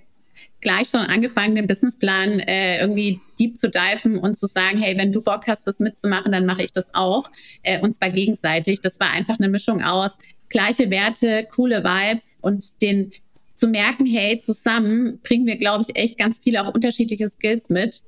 gleich 0.64 0.90
schon 0.90 1.02
angefangen, 1.02 1.56
den 1.56 1.68
Businessplan 1.68 2.40
äh, 2.40 2.80
irgendwie 2.80 3.20
deep 3.40 3.58
zu 3.60 3.70
diven 3.70 4.18
und 4.18 4.38
zu 4.38 4.48
sagen, 4.48 4.78
hey, 4.78 4.98
wenn 4.98 5.12
du 5.12 5.22
Bock 5.22 5.48
hast, 5.48 5.68
das 5.68 5.80
mitzumachen, 5.80 6.32
dann 6.32 6.46
mache 6.46 6.64
ich 6.64 6.72
das 6.72 6.94
auch. 6.94 7.30
Äh, 7.62 7.80
und 7.82 7.94
zwar 7.94 8.10
gegenseitig. 8.10 8.82
Das 8.82 9.00
war 9.00 9.12
einfach 9.12 9.38
eine 9.40 9.50
Mischung 9.50 9.84
aus 9.84 10.18
gleiche 10.54 10.90
Werte, 10.90 11.48
coole 11.52 11.84
Vibes 11.84 12.38
und 12.42 12.82
den 12.82 13.12
zu 13.56 13.68
merken, 13.68 14.06
hey, 14.06 14.40
zusammen 14.40 15.20
bringen 15.24 15.46
wir, 15.46 15.58
glaube 15.58 15.84
ich, 15.88 15.96
echt 15.96 16.18
ganz 16.18 16.40
viele 16.42 16.64
auch 16.64 16.74
unterschiedliche 16.74 17.28
Skills 17.28 17.70
mit. 17.70 18.04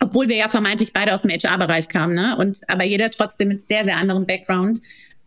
Obwohl 0.00 0.28
wir 0.28 0.36
ja 0.36 0.48
vermeintlich 0.48 0.92
beide 0.92 1.12
aus 1.14 1.22
dem 1.22 1.30
HR-Bereich 1.30 1.88
kamen, 1.88 2.14
ne? 2.14 2.36
Und 2.36 2.60
aber 2.68 2.84
jeder 2.84 3.10
trotzdem 3.10 3.48
mit 3.48 3.64
sehr, 3.64 3.84
sehr 3.84 3.96
anderem 3.96 4.26
Background. 4.26 4.80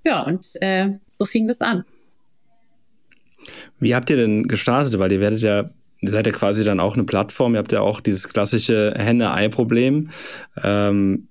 Ja, 0.06 0.24
und 0.24 0.48
äh, 0.62 0.90
so 1.06 1.26
fing 1.26 1.48
das 1.48 1.62
an. 1.62 1.86
Wie 3.80 3.96
habt 3.96 4.10
ihr 4.10 4.18
denn 4.18 4.48
gestartet? 4.48 4.98
Weil 5.00 5.12
ihr 5.12 5.20
werdet 5.20 5.42
ja 5.42 5.70
ihr 6.06 6.12
seid 6.12 6.26
ja 6.26 6.32
quasi 6.32 6.64
dann 6.64 6.80
auch 6.80 6.96
eine 6.96 7.04
Plattform, 7.04 7.54
ihr 7.56 7.60
habt 7.60 7.72
ja 7.72 7.82
auch 7.82 8.02
dieses 8.02 8.30
klassische 8.30 8.94
Henne-Ei-Problem. 8.98 10.12
Ähm, 10.64 11.28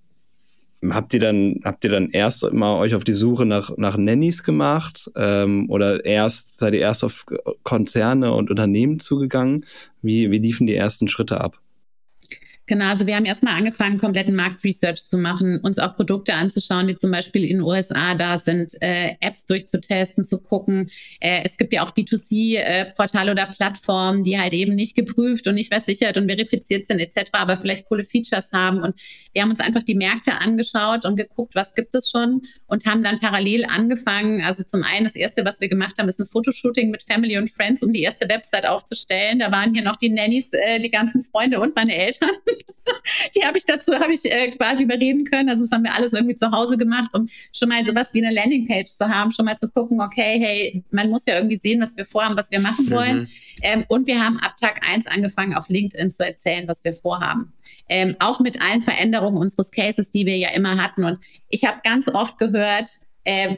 habt 0.91 1.15
ihr 1.15 1.21
dann, 1.21 1.61
habt 1.65 1.85
ihr 1.85 1.91
dann 1.91 2.11
erst 2.11 2.43
mal 2.53 2.79
euch 2.79 2.95
auf 2.95 3.05
die 3.05 3.15
Suche 3.15 3.47
nach, 3.47 3.77
nach 3.77 3.97
Nannies 3.97 4.43
gemacht? 4.43 5.11
Ähm, 5.17 5.69
oder 5.71 6.05
erst, 6.05 6.59
seid 6.59 6.75
ihr 6.75 6.81
erst 6.81 7.05
auf 7.05 7.25
Konzerne 7.63 8.33
und 8.33 8.51
Unternehmen 8.51 9.01
zugegangen? 9.01 9.65
Wie, 10.03 10.31
wie 10.31 10.39
liefen 10.39 10.67
die 10.67 10.75
ersten 10.75 11.09
Schritte 11.09 11.41
ab? 11.41 11.61
Genau, 12.67 12.87
also 12.87 13.07
wir 13.07 13.15
haben 13.15 13.27
erstmal 13.27 13.57
angefangen, 13.57 13.99
kompletten 13.99 14.35
Marktresearch 14.35 15.07
zu 15.07 15.19
machen, 15.19 15.61
uns 15.61 15.79
auch 15.79 15.97
Produkte 15.97 16.33
anzuschauen, 16.33 16.89
die 16.89 16.97
zum 16.97 17.11
Beispiel 17.11 17.45
in 17.45 17.59
den 17.59 17.61
USA 17.61 18.15
da 18.15 18.39
sind, 18.39 18.73
äh, 18.81 19.17
Apps 19.21 19.45
durchzutesten, 19.45 20.25
zu 20.25 20.41
gucken. 20.41 20.89
Äh, 21.21 21.43
es 21.45 21.59
gibt 21.59 21.75
ja 21.75 21.85
auch 21.85 21.91
B2C-Portale 21.91 23.29
äh, 23.29 23.33
oder 23.33 23.47
Plattformen, 23.47 24.25
die 24.25 24.39
halt 24.39 24.55
eben 24.55 24.75
nicht 24.75 24.97
geprüft 24.97 25.47
und 25.47 25.57
nicht 25.57 25.71
versichert 25.71 26.17
und 26.17 26.27
verifiziert 26.27 26.87
sind 26.87 27.01
etc., 27.01 27.33
aber 27.33 27.59
vielleicht 27.59 27.87
coole 27.87 28.03
Features 28.03 28.51
haben. 28.53 28.83
Und 28.83 28.99
wir 29.35 29.43
haben 29.43 29.51
uns 29.51 29.61
einfach 29.61 29.83
die 29.83 29.95
Märkte 29.95 30.33
angeschaut 30.33 31.05
und 31.05 31.17
geguckt, 31.17 31.55
was 31.55 31.75
gibt 31.75 31.95
es 31.95 32.11
schon 32.11 32.43
und 32.67 32.87
haben 32.87 33.03
dann 33.03 33.21
parallel 33.21 33.67
angefangen. 33.67 34.41
Also 34.41 34.63
zum 34.63 34.85
einen 34.85 35.05
das 35.05 35.17
erste, 35.17 35.45
was 35.45 35.61
wir 35.61 35.69
gemacht 35.69 35.99
haben, 35.99 36.09
ist 36.09 36.19
ein 36.19 36.27
Fotoshooting 36.27 36.91
mit 36.91 37.03
Family 37.03 37.37
und 37.37 37.51
Friends, 37.51 37.83
um 37.83 37.93
die 37.93 38.03
erste 38.03 38.27
Website 38.27 38.67
aufzustellen. 38.67 39.41
Da 39.41 39.53
waren 39.53 39.75
hier 39.75 39.83
noch 39.83 39.97
die 39.97 40.09
Nannies, 40.09 40.51
äh, 40.53 40.81
die 40.81 40.91
ganzen 40.91 41.25
Freunde 41.25 41.61
und 41.61 41.77
meine 41.77 41.95
Eltern. 41.95 42.31
Die 43.37 43.45
habe 43.45 43.59
ich 43.59 43.65
dazu 43.65 43.95
habe 43.95 44.13
ich 44.13 44.25
äh, 44.25 44.51
quasi 44.51 44.85
überreden 44.85 45.25
können. 45.25 45.49
Also 45.49 45.63
das 45.63 45.71
haben 45.71 45.85
wir 45.85 45.95
alles 45.95 46.13
irgendwie 46.13 46.37
zu 46.37 46.51
Hause 46.51 46.77
gemacht, 46.77 47.11
um 47.13 47.29
schon 47.53 47.69
mal 47.69 47.85
sowas 47.85 48.09
wie 48.13 48.25
eine 48.25 48.35
Landingpage 48.35 48.91
zu 48.91 49.09
haben, 49.09 49.31
schon 49.31 49.45
mal 49.45 49.59
zu 49.59 49.69
gucken, 49.71 50.01
okay, 50.01 50.39
hey, 50.39 50.85
man 50.91 51.11
muss 51.11 51.25
ja 51.27 51.37
irgendwie 51.37 51.61
sehen, 51.63 51.81
was 51.81 51.97
wir 51.97 52.07
vorhaben, 52.07 52.37
was 52.37 52.51
wir 52.51 52.61
machen 52.61 52.91
wollen. 52.91 53.21
Mhm. 53.21 53.29
Ähm, 53.63 53.85
und 53.89 54.07
wir 54.07 54.23
haben 54.23 54.39
ab 54.39 54.57
Tag 54.57 54.89
eins 54.89 55.07
angefangen, 55.07 55.55
auf 55.55 55.69
LinkedIn 55.69 56.13
zu 56.13 56.25
erzählen, 56.25 56.69
was 56.69 56.85
wir 56.85 56.93
vorhaben. 56.93 57.53
Ähm, 57.89 58.17
auch 58.19 58.41
mit 58.41 58.61
allen 58.63 58.83
Veränderungen 58.83 59.37
unseres 59.37 59.71
Cases, 59.71 60.11
die 60.11 60.27
wir 60.27 60.37
ja 60.37 60.51
immer 60.51 60.83
hatten. 60.83 61.05
Und 61.05 61.19
ich 61.49 61.65
habe 61.65 61.81
ganz 61.85 62.09
oft 62.09 62.39
gehört, 62.39 62.91
äh, 63.25 63.57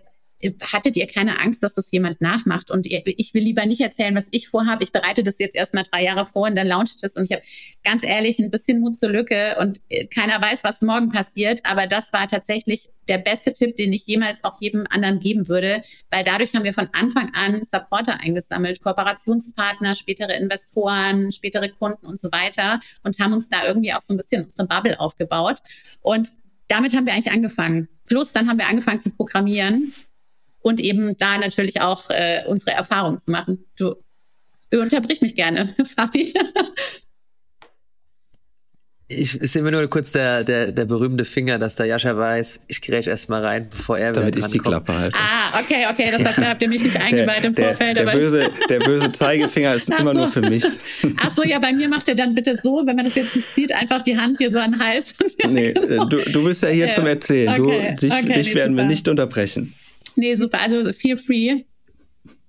hattet 0.61 0.97
ihr 0.97 1.07
keine 1.07 1.41
Angst, 1.41 1.63
dass 1.63 1.75
das 1.75 1.91
jemand 1.91 2.21
nachmacht? 2.21 2.71
Und 2.71 2.87
ich 2.87 3.35
will 3.35 3.43
lieber 3.43 3.65
nicht 3.67 3.81
erzählen, 3.81 4.15
was 4.15 4.29
ich 4.31 4.49
vorhabe. 4.49 4.85
Ich 4.85 4.93
bereite 4.93 5.23
das 5.23 5.39
jetzt 5.39 5.57
erstmal 5.57 5.85
drei 5.85 6.05
Jahre 6.05 6.27
vor 6.27 6.47
und 6.49 6.57
dann 6.57 6.67
launcht 6.67 7.03
es. 7.03 7.17
Und 7.17 7.25
ich 7.25 7.33
habe 7.33 7.43
ganz 7.85 8.03
ehrlich 8.03 8.39
ein 8.39 8.51
bisschen 8.51 8.81
Mut 8.81 8.99
zur 8.99 9.11
Lücke 9.11 9.57
und 9.59 9.81
äh, 9.89 10.07
keiner 10.07 10.41
weiß, 10.41 10.61
was 10.63 10.83
morgen 10.83 11.11
passiert. 11.11 11.61
Aber 11.65 11.87
das 11.87 12.13
war 12.13 12.29
tatsächlich 12.29 12.89
der 13.09 13.19
beste 13.19 13.53
Tipp, 13.53 13.77
den 13.77 13.93
ich 13.93 14.07
jemals 14.07 14.43
auch 14.45 14.61
jedem 14.61 14.85
anderen 14.91 15.21
geben 15.21 15.49
würde, 15.49 15.83
weil 16.11 16.25
dadurch 16.25 16.55
haben 16.55 16.65
wir 16.65 16.75
von 16.75 16.89
Anfang 16.93 17.33
an 17.35 17.63
Supporter 17.65 18.21
eingesammelt, 18.21 18.83
Kooperationspartner, 18.83 19.95
spätere 19.95 20.37
Investoren, 20.37 21.31
spätere 21.33 21.69
Kunden 21.69 22.07
und 22.07 22.21
so 22.21 22.31
weiter 22.33 22.81
und 23.05 23.19
haben 23.19 23.33
uns 23.33 23.49
da 23.49 23.67
irgendwie 23.67 23.93
auch 23.93 24.01
so 24.01 24.13
ein 24.13 24.17
bisschen 24.17 24.45
unsere 24.45 24.67
Bubble 24.67 24.99
aufgebaut. 24.99 25.63
Und 26.03 26.31
damit 26.69 26.97
haben 26.97 27.07
wir 27.07 27.13
eigentlich 27.13 27.33
angefangen. 27.33 27.89
Plus 28.07 28.33
dann 28.33 28.49
haben 28.49 28.59
wir 28.59 28.69
angefangen 28.69 29.01
zu 29.01 29.11
programmieren 29.11 29.93
und 30.67 30.81
eben 30.81 31.17
da 31.17 31.39
natürlich 31.39 31.81
auch 31.81 32.11
äh, 32.11 32.43
unsere 32.49 32.73
Erfahrungen 32.73 33.21
zu 33.21 33.31
machen. 33.31 33.65
Du 33.79 33.95
unterbrich 34.73 35.21
mich 35.21 35.37
gerne, 35.37 35.77
Fabi. 35.97 36.35
Ich 39.07 39.37
ist 39.37 39.55
immer 39.55 39.71
nur 39.71 39.87
kurz 39.87 40.11
der, 40.11 40.43
der, 40.43 40.73
der 40.73 40.85
berühmte 40.85 41.25
Finger, 41.25 41.61
dass 41.61 41.77
der 41.77 41.87
Jascha 41.87 42.17
weiß, 42.17 42.65
ich 42.67 42.83
grätsch 42.83 43.07
erstmal 43.07 43.45
rein, 43.45 43.69
bevor 43.71 43.97
er 43.97 44.11
Damit 44.11 44.35
ich 44.35 44.45
die 44.47 44.59
Klappe 44.59 44.93
halte. 44.99 45.17
Ah, 45.17 45.61
okay, 45.61 45.87
okay, 45.89 46.11
das 46.11 46.25
habt, 46.25 46.39
habt 46.39 46.63
ihr 46.63 46.69
mich 46.69 46.83
nicht 46.83 47.01
eingeweiht 47.01 47.45
im 47.45 47.55
Vorfeld. 47.55 47.97
Der, 47.97 48.05
der, 48.05 48.13
böse, 48.13 48.51
der 48.69 48.81
böse 48.81 49.13
Zeigefinger 49.13 49.77
ist 49.77 49.89
immer 49.89 50.13
so. 50.13 50.19
nur 50.19 50.33
für 50.33 50.41
mich. 50.41 50.65
Ach 51.23 51.31
so, 51.37 51.45
ja, 51.45 51.61
bei 51.61 51.73
mir 51.73 51.89
macht 51.89 52.09
er 52.09 52.17
dann 52.17 52.35
bitte 52.35 52.59
so, 52.61 52.83
wenn 52.85 52.97
man 52.97 53.05
das 53.05 53.15
jetzt 53.15 53.37
nicht 53.37 53.55
sieht, 53.55 53.73
einfach 53.73 54.03
die 54.03 54.19
Hand 54.19 54.39
hier 54.39 54.51
so 54.51 54.59
an 54.59 54.73
den 54.73 54.81
Hals. 54.81 55.15
nee, 55.49 55.73
genau. 55.73 56.07
du, 56.07 56.17
du 56.17 56.43
bist 56.43 56.65
ja 56.65 56.71
hier 56.71 56.87
okay. 56.87 56.95
zum 56.97 57.07
Erzählen. 57.07 57.61
Okay. 57.61 57.95
Du, 58.01 58.09
dich, 58.09 58.13
okay, 58.13 58.33
dich 58.33 58.49
nee, 58.49 58.55
werden 58.57 58.73
super. 58.73 58.83
wir 58.83 58.89
nicht 58.89 59.07
unterbrechen. 59.07 59.73
Nee, 60.17 60.35
super. 60.35 60.61
Also 60.61 60.93
feel 60.93 61.17
free. 61.17 61.65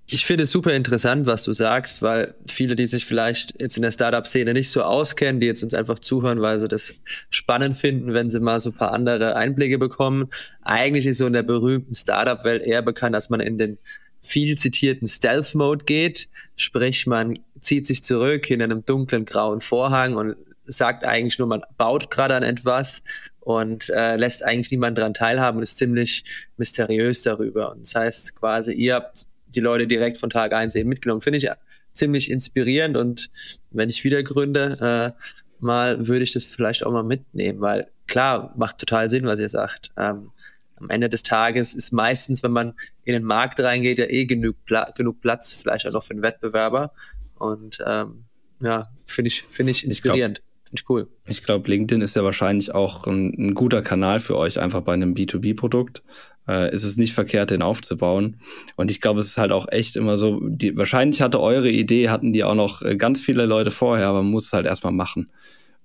Ich 0.10 0.26
finde 0.26 0.44
es 0.44 0.52
super 0.52 0.74
interessant, 0.74 1.26
was 1.26 1.44
du 1.44 1.52
sagst, 1.52 2.02
weil 2.02 2.34
viele, 2.48 2.78
die 2.78 2.86
sich 2.86 3.06
vielleicht 3.06 3.62
jetzt 3.62 3.76
in 3.76 3.84
der 3.84 3.92
Startup-Szene 3.92 4.54
nicht 4.54 4.70
so 4.70 4.82
auskennen, 4.82 5.42
die 5.42 5.48
jetzt 5.48 5.64
uns 5.64 5.74
einfach 5.74 6.00
zuhören, 6.00 6.42
weil 6.42 6.62
sie 6.62 6.70
das 6.70 7.02
spannend 7.30 7.76
finden, 7.76 8.14
wenn 8.14 8.32
sie 8.32 8.40
mal 8.40 8.62
so 8.62 8.70
ein 8.70 8.76
paar 8.76 8.94
andere 8.94 9.36
Einblicke 9.36 9.78
bekommen. 9.78 10.30
Eigentlich 10.62 11.06
ist 11.08 11.18
so 11.18 11.28
in 11.28 11.34
der 11.34 11.44
berühmten 11.44 11.94
Startup-Welt 11.94 12.64
eher 12.64 12.82
bekannt, 12.82 13.16
dass 13.16 13.30
man 13.30 13.42
in 13.42 13.58
den 13.58 13.80
viel 14.22 14.58
zitierten 14.58 15.10
Stealth-Mode 15.10 15.84
geht. 15.84 16.30
Sprich, 16.56 17.06
man 17.06 17.38
zieht 17.60 17.86
sich 17.86 18.02
zurück 18.02 18.46
hinter 18.46 18.64
einem 18.64 18.86
dunklen 18.86 19.26
grauen 19.26 19.60
Vorhang 19.60 20.16
und 20.16 20.38
sagt 20.68 21.04
eigentlich 21.04 21.38
nur, 21.38 21.50
man 21.50 21.64
baut 21.78 22.10
gerade 22.12 22.36
an 22.36 22.44
etwas 22.44 23.04
und 23.48 23.90
äh, 23.92 24.18
lässt 24.18 24.44
eigentlich 24.44 24.72
niemand 24.72 24.98
daran 24.98 25.14
teilhaben 25.14 25.60
und 25.60 25.64
ist 25.64 25.78
ziemlich 25.78 26.26
mysteriös 26.58 27.22
darüber. 27.22 27.72
Und 27.72 27.80
das 27.80 27.96
heißt 27.96 28.36
quasi, 28.36 28.74
ihr 28.74 28.96
habt 28.96 29.26
die 29.48 29.62
Leute 29.62 29.88
direkt 29.88 30.18
von 30.18 30.30
Tag 30.30 30.52
eins 30.52 30.76
eben 30.76 30.90
mitgenommen. 30.90 31.22
Finde 31.22 31.38
ich 31.38 31.50
ziemlich 31.94 32.30
inspirierend 32.30 32.98
und 32.98 33.30
wenn 33.72 33.88
ich 33.88 34.04
wieder 34.04 34.22
gründe, 34.22 35.16
äh, 35.16 35.64
mal 35.64 36.10
würde 36.10 36.24
ich 36.24 36.34
das 36.34 36.44
vielleicht 36.44 36.86
auch 36.86 36.92
mal 36.92 37.04
mitnehmen, 37.04 37.62
weil 37.62 37.88
klar, 38.06 38.54
macht 38.58 38.80
total 38.80 39.10
Sinn, 39.10 39.26
was 39.26 39.40
ihr 39.40 39.48
sagt. 39.48 39.92
Ähm, 39.96 40.32
am 40.76 40.90
Ende 40.90 41.08
des 41.08 41.24
Tages 41.24 41.74
ist 41.74 41.94
meistens, 41.94 42.44
wenn 42.44 42.52
man 42.52 42.74
in 43.06 43.14
den 43.14 43.24
Markt 43.24 43.62
reingeht, 43.62 43.98
ja 43.98 44.10
eh 44.10 44.26
genug, 44.26 44.58
Pla 44.66 44.92
genug 44.92 45.22
Platz, 45.22 45.54
vielleicht 45.54 45.88
auch 45.88 45.94
noch 45.94 46.04
für 46.04 46.12
einen 46.12 46.22
Wettbewerber. 46.22 46.92
Und 47.40 47.78
ähm, 47.88 48.26
ja, 48.60 48.90
finde 49.06 49.30
ich, 49.30 49.44
finde 49.44 49.72
ich 49.72 49.86
inspirierend. 49.86 50.42
Finde 50.68 50.82
ich 50.82 50.90
cool. 50.90 51.08
Ich 51.26 51.44
glaube, 51.44 51.70
LinkedIn 51.70 52.02
ist 52.02 52.18
ja 52.18 52.26
wahrscheinlich 52.26 52.76
auch 52.76 53.08
ein, 53.08 53.34
ein, 53.38 53.56
guter 53.56 53.82
Kanal 53.82 54.20
für 54.20 54.38
euch, 54.38 54.60
einfach 54.60 54.82
bei 54.82 54.94
einem 54.94 55.14
B2B-Produkt. 55.14 56.04
Äh, 56.46 56.74
ist 56.76 56.84
es 56.84 56.98
nicht 56.98 57.14
verkehrt, 57.14 57.52
den 57.52 57.62
aufzubauen. 57.62 58.42
Und 58.76 58.92
ich 58.92 59.00
glaube, 59.00 59.22
es 59.22 59.28
ist 59.28 59.38
halt 59.38 59.54
auch 59.54 59.70
echt 59.70 59.96
immer 59.96 60.18
so, 60.18 60.42
die, 60.42 60.76
wahrscheinlich 60.76 61.22
hatte 61.22 61.40
eure 61.40 61.70
Idee, 61.70 62.10
hatten 62.10 62.34
die 62.34 62.44
auch 62.44 62.56
noch 62.56 62.82
äh, 62.82 62.98
ganz 62.98 63.22
viele 63.22 63.46
Leute 63.46 63.72
vorher, 63.72 64.08
aber 64.08 64.24
man 64.24 64.32
muss 64.32 64.48
es 64.48 64.54
halt 64.54 64.66
erstmal 64.66 64.92
machen. 64.92 65.32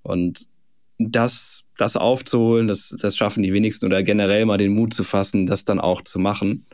Und 0.01 0.47
das, 0.99 1.63
das 1.77 1.95
aufzuholen, 1.95 2.67
das, 2.67 2.93
das 2.99 3.15
schaffen 3.15 3.41
die 3.41 3.53
wenigsten 3.53 3.85
oder 3.85 4.03
generell 4.03 4.45
mal 4.45 4.57
den 4.57 4.73
Mut 4.73 4.93
zu 4.93 5.05
fassen, 5.05 5.45
das 5.45 5.63
dann 5.63 5.79
auch 5.79 6.01
zu 6.01 6.19
machen. 6.19 6.65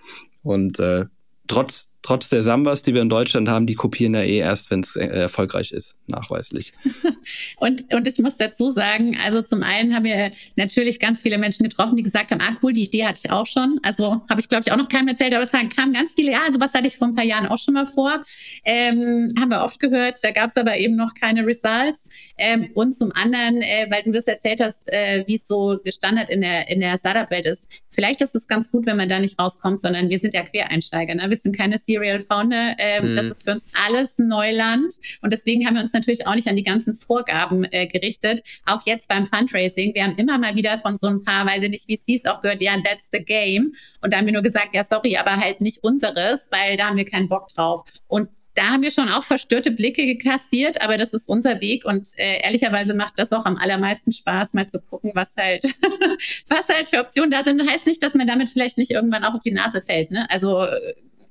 Und 0.41 0.79
äh, 0.79 1.05
trotz, 1.47 1.88
trotz 2.01 2.29
der 2.29 2.43
Sambas, 2.43 2.81
die 2.81 2.93
wir 2.93 3.01
in 3.01 3.09
Deutschland 3.09 3.49
haben, 3.49 3.67
die 3.67 3.75
kopieren 3.75 4.13
ja 4.13 4.21
eh 4.21 4.37
erst, 4.37 4.71
wenn 4.71 4.81
es 4.81 4.95
äh, 4.95 5.05
erfolgreich 5.05 5.71
ist, 5.71 5.95
nachweislich. 6.07 6.71
und, 7.57 7.93
und 7.93 8.07
ich 8.07 8.17
muss 8.19 8.37
dazu 8.37 8.71
sagen, 8.71 9.17
also 9.23 9.41
zum 9.41 9.63
einen 9.63 9.93
haben 9.93 10.05
wir 10.05 10.31
natürlich 10.55 10.99
ganz 10.99 11.21
viele 11.21 11.37
Menschen 11.37 11.63
getroffen, 11.63 11.95
die 11.95 12.03
gesagt 12.03 12.31
haben, 12.31 12.41
ah 12.41 12.57
cool, 12.63 12.73
die 12.73 12.83
Idee 12.83 13.05
hatte 13.05 13.19
ich 13.23 13.31
auch 13.31 13.45
schon. 13.45 13.79
Also 13.83 14.21
habe 14.29 14.39
ich, 14.39 14.47
glaube 14.47 14.63
ich, 14.65 14.71
auch 14.71 14.77
noch 14.77 14.89
keinem 14.89 15.09
erzählt, 15.09 15.33
aber 15.33 15.43
es 15.43 15.51
kamen 15.51 15.93
ganz 15.93 16.13
viele, 16.15 16.31
ja, 16.31 16.39
also 16.45 16.59
was 16.59 16.73
hatte 16.73 16.87
ich 16.87 16.97
vor 16.97 17.07
ein 17.07 17.15
paar 17.15 17.25
Jahren 17.25 17.47
auch 17.47 17.59
schon 17.59 17.73
mal 17.73 17.85
vor. 17.85 18.21
Ähm, 18.65 19.27
haben 19.39 19.49
wir 19.49 19.63
oft 19.63 19.79
gehört, 19.79 20.19
da 20.23 20.31
gab 20.31 20.49
es 20.49 20.57
aber 20.57 20.77
eben 20.77 20.95
noch 20.95 21.13
keine 21.13 21.45
Results. 21.45 21.99
Ähm, 22.37 22.69
und 22.73 22.95
zum 22.95 23.11
anderen, 23.11 23.61
äh, 23.61 23.87
weil 23.89 24.03
du 24.03 24.11
das 24.11 24.25
erzählt 24.25 24.61
hast, 24.61 24.91
äh, 24.91 25.23
wie 25.27 25.35
es 25.35 25.47
so 25.47 25.79
Standard 25.89 26.29
in 26.29 26.41
der, 26.41 26.69
in 26.69 26.79
der 26.79 26.97
Startup-Welt 26.97 27.45
ist. 27.45 27.67
Vielleicht 27.89 28.21
ist 28.21 28.35
es 28.35 28.47
ganz 28.47 28.71
gut, 28.71 28.85
wenn 28.85 28.97
man 28.97 29.09
da 29.09 29.19
nicht 29.19 29.39
rauskommt, 29.39 29.81
sondern 29.81 30.09
wir 30.09 30.19
sind 30.19 30.33
ja 30.33 30.43
Quereinsteiger. 30.43 31.15
Ne? 31.15 31.29
Wir 31.29 31.37
sind 31.37 31.57
keine 31.57 31.77
Serial 31.89 32.21
Founder. 32.21 32.75
Ähm, 32.77 33.11
mhm. 33.11 33.15
Das 33.15 33.25
ist 33.25 33.43
für 33.43 33.51
uns 33.53 33.65
alles 33.87 34.19
Neuland. 34.19 34.93
Und 35.21 35.33
deswegen 35.33 35.65
haben 35.65 35.75
wir 35.75 35.81
uns 35.81 35.93
natürlich 35.93 36.27
auch 36.27 36.35
nicht 36.35 36.47
an 36.47 36.55
die 36.55 36.63
ganzen 36.63 36.95
Vorgaben 36.95 37.65
äh, 37.71 37.87
gerichtet. 37.87 38.43
Auch 38.67 38.85
jetzt 38.85 39.07
beim 39.07 39.25
Fundraising. 39.25 39.95
Wir 39.95 40.03
haben 40.03 40.15
immer 40.17 40.37
mal 40.37 40.55
wieder 40.55 40.77
von 40.79 40.99
so 40.99 41.07
ein 41.07 41.23
paar, 41.23 41.47
weiß 41.47 41.63
ich 41.63 41.69
nicht, 41.69 41.87
wie 41.87 42.15
es 42.15 42.25
auch 42.25 42.41
gehört, 42.41 42.61
ja, 42.61 42.73
that's 42.83 43.09
the 43.11 43.23
game. 43.23 43.73
Und 44.01 44.13
da 44.13 44.17
haben 44.17 44.27
wir 44.27 44.33
nur 44.33 44.43
gesagt, 44.43 44.75
ja, 44.75 44.83
sorry, 44.83 45.17
aber 45.17 45.37
halt 45.37 45.61
nicht 45.61 45.83
unseres, 45.83 46.47
weil 46.51 46.77
da 46.77 46.89
haben 46.89 46.97
wir 46.97 47.05
keinen 47.05 47.27
Bock 47.27 47.47
drauf. 47.49 47.85
Und 48.07 48.29
da 48.53 48.69
haben 48.69 48.81
wir 48.83 48.91
schon 48.91 49.09
auch 49.09 49.23
verstörte 49.23 49.71
Blicke 49.71 50.05
gekassiert, 50.05 50.81
aber 50.81 50.97
das 50.97 51.13
ist 51.13 51.29
unser 51.29 51.61
Weg 51.61 51.85
und 51.85 52.09
äh, 52.17 52.41
ehrlicherweise 52.43 52.93
macht 52.93 53.17
das 53.17 53.31
auch 53.31 53.45
am 53.45 53.55
allermeisten 53.55 54.11
Spaß, 54.11 54.53
mal 54.53 54.67
zu 54.69 54.81
gucken, 54.81 55.11
was 55.13 55.35
halt, 55.37 55.63
was 56.47 56.67
halt 56.67 56.89
für 56.89 56.99
Optionen 56.99 57.31
da 57.31 57.43
sind. 57.43 57.65
Heißt 57.69 57.85
nicht, 57.85 58.03
dass 58.03 58.15
man 58.15 58.27
damit 58.27 58.49
vielleicht 58.49 58.77
nicht 58.77 58.91
irgendwann 58.91 59.23
auch 59.23 59.35
auf 59.35 59.43
die 59.43 59.51
Nase 59.51 59.81
fällt. 59.81 60.11
Ne? 60.11 60.27
Also 60.29 60.67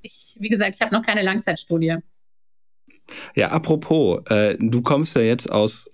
ich, 0.02 0.36
wie 0.38 0.48
gesagt, 0.48 0.74
ich 0.76 0.80
habe 0.80 0.94
noch 0.94 1.02
keine 1.02 1.22
Langzeitstudie. 1.22 1.96
Ja, 3.34 3.48
apropos, 3.48 4.20
äh, 4.30 4.56
du 4.58 4.82
kommst 4.82 5.16
ja 5.16 5.22
jetzt 5.22 5.50
aus 5.50 5.90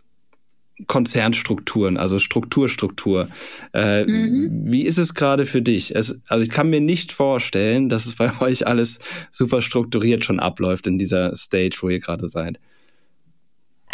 Konzernstrukturen, 0.88 1.96
also 1.96 2.18
Strukturstruktur. 2.18 3.28
Äh, 3.72 4.04
mhm. 4.04 4.72
Wie 4.72 4.82
ist 4.82 4.98
es 4.98 5.14
gerade 5.14 5.46
für 5.46 5.62
dich? 5.62 5.94
Es, 5.94 6.18
also 6.26 6.42
ich 6.42 6.50
kann 6.50 6.68
mir 6.68 6.80
nicht 6.80 7.12
vorstellen, 7.12 7.88
dass 7.88 8.06
es 8.06 8.16
bei 8.16 8.32
euch 8.40 8.66
alles 8.66 8.98
super 9.30 9.62
strukturiert 9.62 10.24
schon 10.24 10.40
abläuft 10.40 10.86
in 10.86 10.98
dieser 10.98 11.36
Stage, 11.36 11.78
wo 11.80 11.88
ihr 11.88 12.00
gerade 12.00 12.28
seid. 12.28 12.58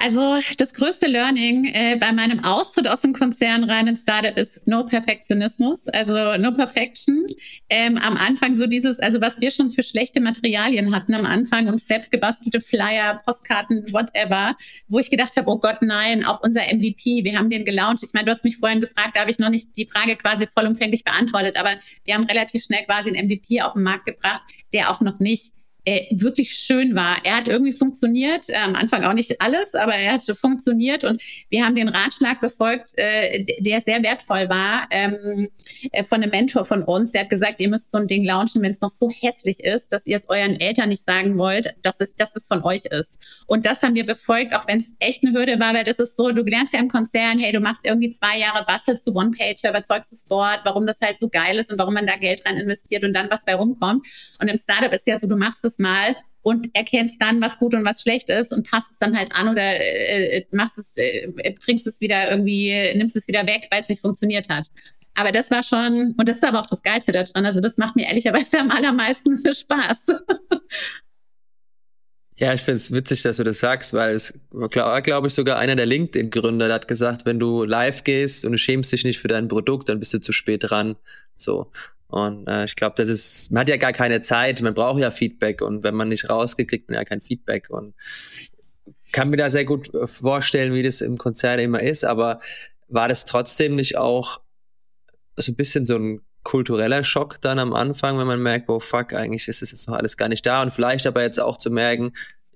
Also 0.03 0.39
das 0.57 0.73
größte 0.73 1.07
Learning 1.07 1.67
äh, 1.67 1.95
bei 2.01 2.11
meinem 2.11 2.43
Austritt 2.43 2.89
aus 2.89 3.03
dem 3.03 3.13
Konzern 3.13 3.65
rein 3.65 3.87
ins 3.87 4.01
Startup 4.01 4.35
ist 4.39 4.67
No 4.67 4.87
Perfektionismus, 4.87 5.87
also 5.89 6.39
No 6.39 6.53
Perfection. 6.53 7.27
Ähm, 7.69 7.99
am 7.99 8.17
Anfang 8.17 8.57
so 8.57 8.67
dieses, 8.67 8.99
also 8.99 9.21
was 9.21 9.43
wir 9.43 9.51
schon 9.51 9.71
für 9.71 9.83
schlechte 9.83 10.23
Materialien 10.23 10.95
hatten 10.95 11.13
am 11.13 11.27
Anfang 11.27 11.69
und 11.69 11.83
selbst 11.83 12.11
gebastelte 12.11 12.63
Flyer, 12.63 13.21
Postkarten, 13.27 13.93
whatever, 13.93 14.57
wo 14.89 14.99
ich 14.99 15.11
gedacht 15.11 15.37
habe, 15.37 15.51
oh 15.51 15.59
Gott, 15.59 15.83
nein, 15.83 16.25
auch 16.25 16.43
unser 16.43 16.63
MVP, 16.63 17.23
wir 17.23 17.39
haben 17.39 17.51
den 17.51 17.67
gelauncht. 17.67 18.03
Ich 18.03 18.15
meine, 18.15 18.25
du 18.25 18.31
hast 18.31 18.45
mich 18.45 18.57
vorhin 18.57 18.81
gefragt, 18.81 19.17
da 19.17 19.21
habe 19.21 19.31
ich 19.31 19.39
noch 19.39 19.51
nicht 19.51 19.77
die 19.77 19.85
Frage 19.85 20.17
quasi 20.17 20.47
vollumfänglich 20.47 21.05
beantwortet, 21.05 21.59
aber 21.59 21.75
wir 22.05 22.15
haben 22.15 22.25
relativ 22.25 22.65
schnell 22.65 22.87
quasi 22.87 23.11
einen 23.11 23.27
MVP 23.27 23.61
auf 23.61 23.75
den 23.75 23.83
Markt 23.83 24.07
gebracht, 24.07 24.41
der 24.73 24.91
auch 24.91 25.03
noch 25.03 25.19
nicht 25.19 25.53
äh, 25.85 26.07
wirklich 26.11 26.55
schön 26.55 26.95
war. 26.95 27.17
Er 27.25 27.37
hat 27.37 27.49
irgendwie 27.49 27.73
funktioniert, 27.73 28.49
äh, 28.49 28.57
am 28.57 28.75
Anfang 28.75 29.05
auch 29.05 29.13
nicht 29.13 29.41
alles, 29.41 29.75
aber 29.75 29.95
er 29.95 30.15
hat 30.15 30.21
funktioniert 30.37 31.05
und 31.05 31.21
wir 31.49 31.65
haben 31.65 31.75
den 31.75 31.89
Ratschlag 31.89 32.41
befolgt, 32.41 32.97
äh, 32.97 33.45
der 33.59 33.81
sehr 33.81 34.03
wertvoll 34.03 34.49
war 34.49 34.87
ähm, 34.91 35.49
äh, 35.93 36.05
von 36.05 36.23
einem 36.23 36.31
Mentor 36.31 36.65
von 36.65 36.83
uns. 36.83 37.13
Der 37.13 37.23
hat 37.23 37.31
gesagt, 37.31 37.61
ihr 37.61 37.69
müsst 37.69 37.91
so 37.91 37.99
ein 37.99 38.07
Ding 38.07 38.25
launchen, 38.25 38.63
wenn 38.63 38.73
es 38.73 38.81
noch 38.81 38.91
so 38.91 39.11
hässlich 39.11 39.61
ist, 39.61 39.93
dass 39.93 40.07
ihr 40.07 40.17
es 40.17 40.29
euren 40.29 40.61
Eltern 40.61 40.89
nicht 40.89 41.05
sagen 41.05 41.37
wollt, 41.39 41.75
dass 41.83 42.01
es, 42.01 42.15
dass 42.15 42.37
es 42.37 42.47
von 42.47 42.63
euch 42.63 42.85
ist. 42.87 43.15
Und 43.47 43.67
das 43.67 43.83
haben 43.83 43.95
wir 43.95 44.07
befolgt, 44.07 44.55
auch 44.55 44.67
wenn 44.67 44.79
es 44.79 44.89
echt 44.99 45.25
eine 45.25 45.37
Hürde 45.37 45.59
war, 45.59 45.75
weil 45.75 45.85
das 45.85 45.99
ist 45.99 46.17
so, 46.17 46.31
du 46.31 46.43
lernst 46.43 46.75
ja 46.75 46.81
im 46.81 46.89
Konzern, 46.89 47.39
hey, 47.39 47.53
du 47.53 47.61
machst 47.61 47.81
irgendwie 47.85 48.11
zwei 48.11 48.39
Jahre, 48.39 48.65
bastelst 48.67 49.07
du 49.07 49.13
One-Page, 49.13 49.69
überzeugst 49.69 50.13
das 50.13 50.25
Board, 50.25 50.61
warum 50.65 50.87
das 50.87 51.01
halt 51.01 51.19
so 51.19 51.29
geil 51.29 51.59
ist 51.59 51.71
und 51.71 51.79
warum 51.79 51.95
man 51.95 52.07
da 52.07 52.17
Geld 52.17 52.45
rein 52.47 52.57
investiert 52.57 53.05
und 53.05 53.13
dann 53.13 53.31
was 53.31 53.45
bei 53.45 53.55
rumkommt. 53.55 54.07
Und 54.41 54.49
im 54.49 54.59
Startup 54.59 54.93
ist 54.93 55.07
ja 55.07 55.19
so, 55.19 55.27
du 55.27 55.37
machst 55.37 55.65
es 55.65 55.70
mal 55.79 56.17
und 56.43 56.75
erkennst 56.75 57.21
dann, 57.21 57.41
was 57.41 57.59
gut 57.59 57.75
und 57.75 57.85
was 57.85 58.03
schlecht 58.03 58.31
ist 58.31 58.53
und 58.53 58.69
passt 58.69 58.91
es 58.93 58.99
dann 58.99 59.17
halt 59.17 59.35
an 59.35 59.49
oder 59.49 59.63
äh, 59.63 60.39
äh 60.39 60.47
machst 60.53 60.79
es, 60.79 60.97
äh, 60.97 61.29
bringst 61.65 61.87
es 61.87 62.01
wieder 62.01 62.31
irgendwie, 62.31 62.73
nimmst 62.95 63.17
es 63.17 63.29
wieder 63.29 63.47
weg, 63.47 63.69
weil 63.71 63.83
es 63.83 63.89
nicht 63.89 64.01
funktioniert 64.01 64.49
hat. 64.49 64.71
Aber 65.15 65.33
das 65.33 65.51
war 65.51 65.63
schon, 65.63 66.15
und 66.17 66.29
das 66.29 66.37
ist 66.37 66.45
aber 66.45 66.61
auch 66.61 66.67
das 66.67 66.83
Geilste 66.83 67.13
daran. 67.13 67.45
Also 67.45 67.61
das 67.61 67.77
macht 67.77 67.97
mir 67.97 68.07
ehrlicherweise 68.07 68.59
am 68.59 68.71
allermeisten 68.71 69.37
Spaß. 69.53 70.07
Ja, 72.37 72.55
ich 72.55 72.63
finde 72.63 72.77
es 72.77 72.91
witzig, 72.91 73.21
dass 73.21 73.37
du 73.37 73.43
das 73.43 73.59
sagst, 73.59 73.93
weil 73.93 74.15
es 74.15 74.33
war, 74.51 75.03
glaube 75.03 75.27
ich, 75.27 75.35
sogar 75.35 75.59
einer 75.59 75.77
der 75.77 75.85
LinkedIn-Gründer, 75.85 76.69
der 76.69 76.75
hat 76.77 76.89
gesagt, 76.89 77.27
wenn 77.27 77.39
du 77.39 77.65
live 77.65 78.03
gehst 78.03 78.47
und 78.47 78.53
du 78.53 78.59
schämst 78.59 78.93
dich 78.93 79.05
nicht 79.05 79.19
für 79.19 79.29
dein 79.29 79.49
Produkt, 79.49 79.91
dann 79.91 79.99
bist 79.99 80.15
du 80.15 80.21
zu 80.21 80.33
spät 80.33 80.71
dran. 80.71 80.97
So. 81.37 81.71
Und 82.11 82.49
äh, 82.49 82.65
ich 82.65 82.77
glaube, 82.77 82.95
das 82.97 83.09
ist, 83.09 83.51
man 83.51 83.63
hat 83.63 83.69
ja 83.69 83.77
gar 83.77 83.93
keine 83.93 84.23
Zeit, 84.23 84.61
man 84.63 84.75
braucht 84.75 85.01
ja 85.01 85.11
Feedback 85.11 85.63
und 85.63 85.85
wenn 85.85 85.95
man 85.95 86.09
nicht 86.09 86.29
rausgeht, 86.29 86.69
kriegt 86.69 86.89
man 86.89 86.97
ja 86.97 87.05
kein 87.05 87.21
Feedback. 87.21 87.71
Und 87.71 87.95
kann 89.13 89.31
mir 89.31 89.37
da 89.37 89.51
sehr 89.51 89.65
gut 89.65 89.93
äh, 89.95 90.07
vorstellen, 90.07 90.75
wie 90.75 90.83
das 90.83 91.01
im 91.01 91.19
Konzert 91.19 91.61
immer 91.61 91.83
ist, 91.83 92.05
aber 92.05 92.41
war 92.89 93.09
das 93.09 93.25
trotzdem 93.25 93.77
nicht 93.77 93.97
auch 93.97 94.41
so 95.37 95.53
ein 95.53 95.57
bisschen 95.57 95.85
so 95.85 95.97
ein 95.97 96.21
kultureller 96.43 97.05
Schock 97.05 97.41
dann 97.41 97.59
am 97.59 97.73
Anfang, 97.73 98.19
wenn 98.19 98.27
man 98.27 98.43
merkt, 98.43 98.69
oh 98.69 98.81
fuck, 98.81 99.13
eigentlich 99.13 99.47
ist 99.49 99.63
es 99.63 99.71
jetzt 99.71 99.89
noch 99.89 99.97
alles 99.97 100.17
gar 100.17 100.29
nicht 100.29 100.45
da 100.47 100.63
und 100.63 100.73
vielleicht 100.73 101.07
aber 101.07 101.23
jetzt 101.23 101.39
auch 101.39 101.57
zu 101.57 101.71
merken, 101.71 102.13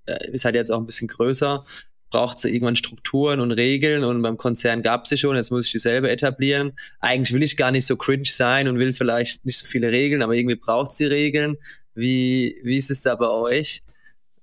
äh, 0.07 0.31
ist 0.33 0.45
halt 0.45 0.55
jetzt 0.55 0.71
auch 0.71 0.79
ein 0.79 0.87
bisschen 0.87 1.09
größer, 1.09 1.65
braucht 2.11 2.39
es 2.39 2.45
irgendwann 2.45 2.77
Strukturen 2.77 3.41
und 3.41 3.51
Regeln 3.53 4.05
und 4.05 4.23
beim 4.23 4.37
Konzern 4.37 4.83
gab 4.83 5.05
es 5.05 5.11
sie 5.11 5.17
schon, 5.17 5.37
jetzt 5.37 5.51
muss 5.51 5.67
ich 5.67 5.73
die 5.73 5.79
selber 5.79 6.11
etablieren. 6.11 6.73
Eigentlich 7.01 7.33
will 7.33 7.43
ich 7.43 7.57
gar 7.57 7.71
nicht 7.71 7.87
so 7.87 7.97
cringe 7.97 8.25
sein 8.27 8.69
und 8.69 8.79
will 8.79 8.93
vielleicht 8.93 9.45
nicht 9.45 9.59
so 9.59 9.67
viele 9.67 9.91
Regeln, 9.91 10.23
aber 10.23 10.35
irgendwie 10.35 10.57
braucht 10.57 10.93
es 10.93 10.99
die 10.99 11.07
Regeln. 11.07 11.57
Wie, 11.95 12.61
wie 12.63 12.77
ist 12.77 12.91
es 12.91 13.03
da 13.03 13.15
bei 13.15 13.29
euch? 13.29 13.83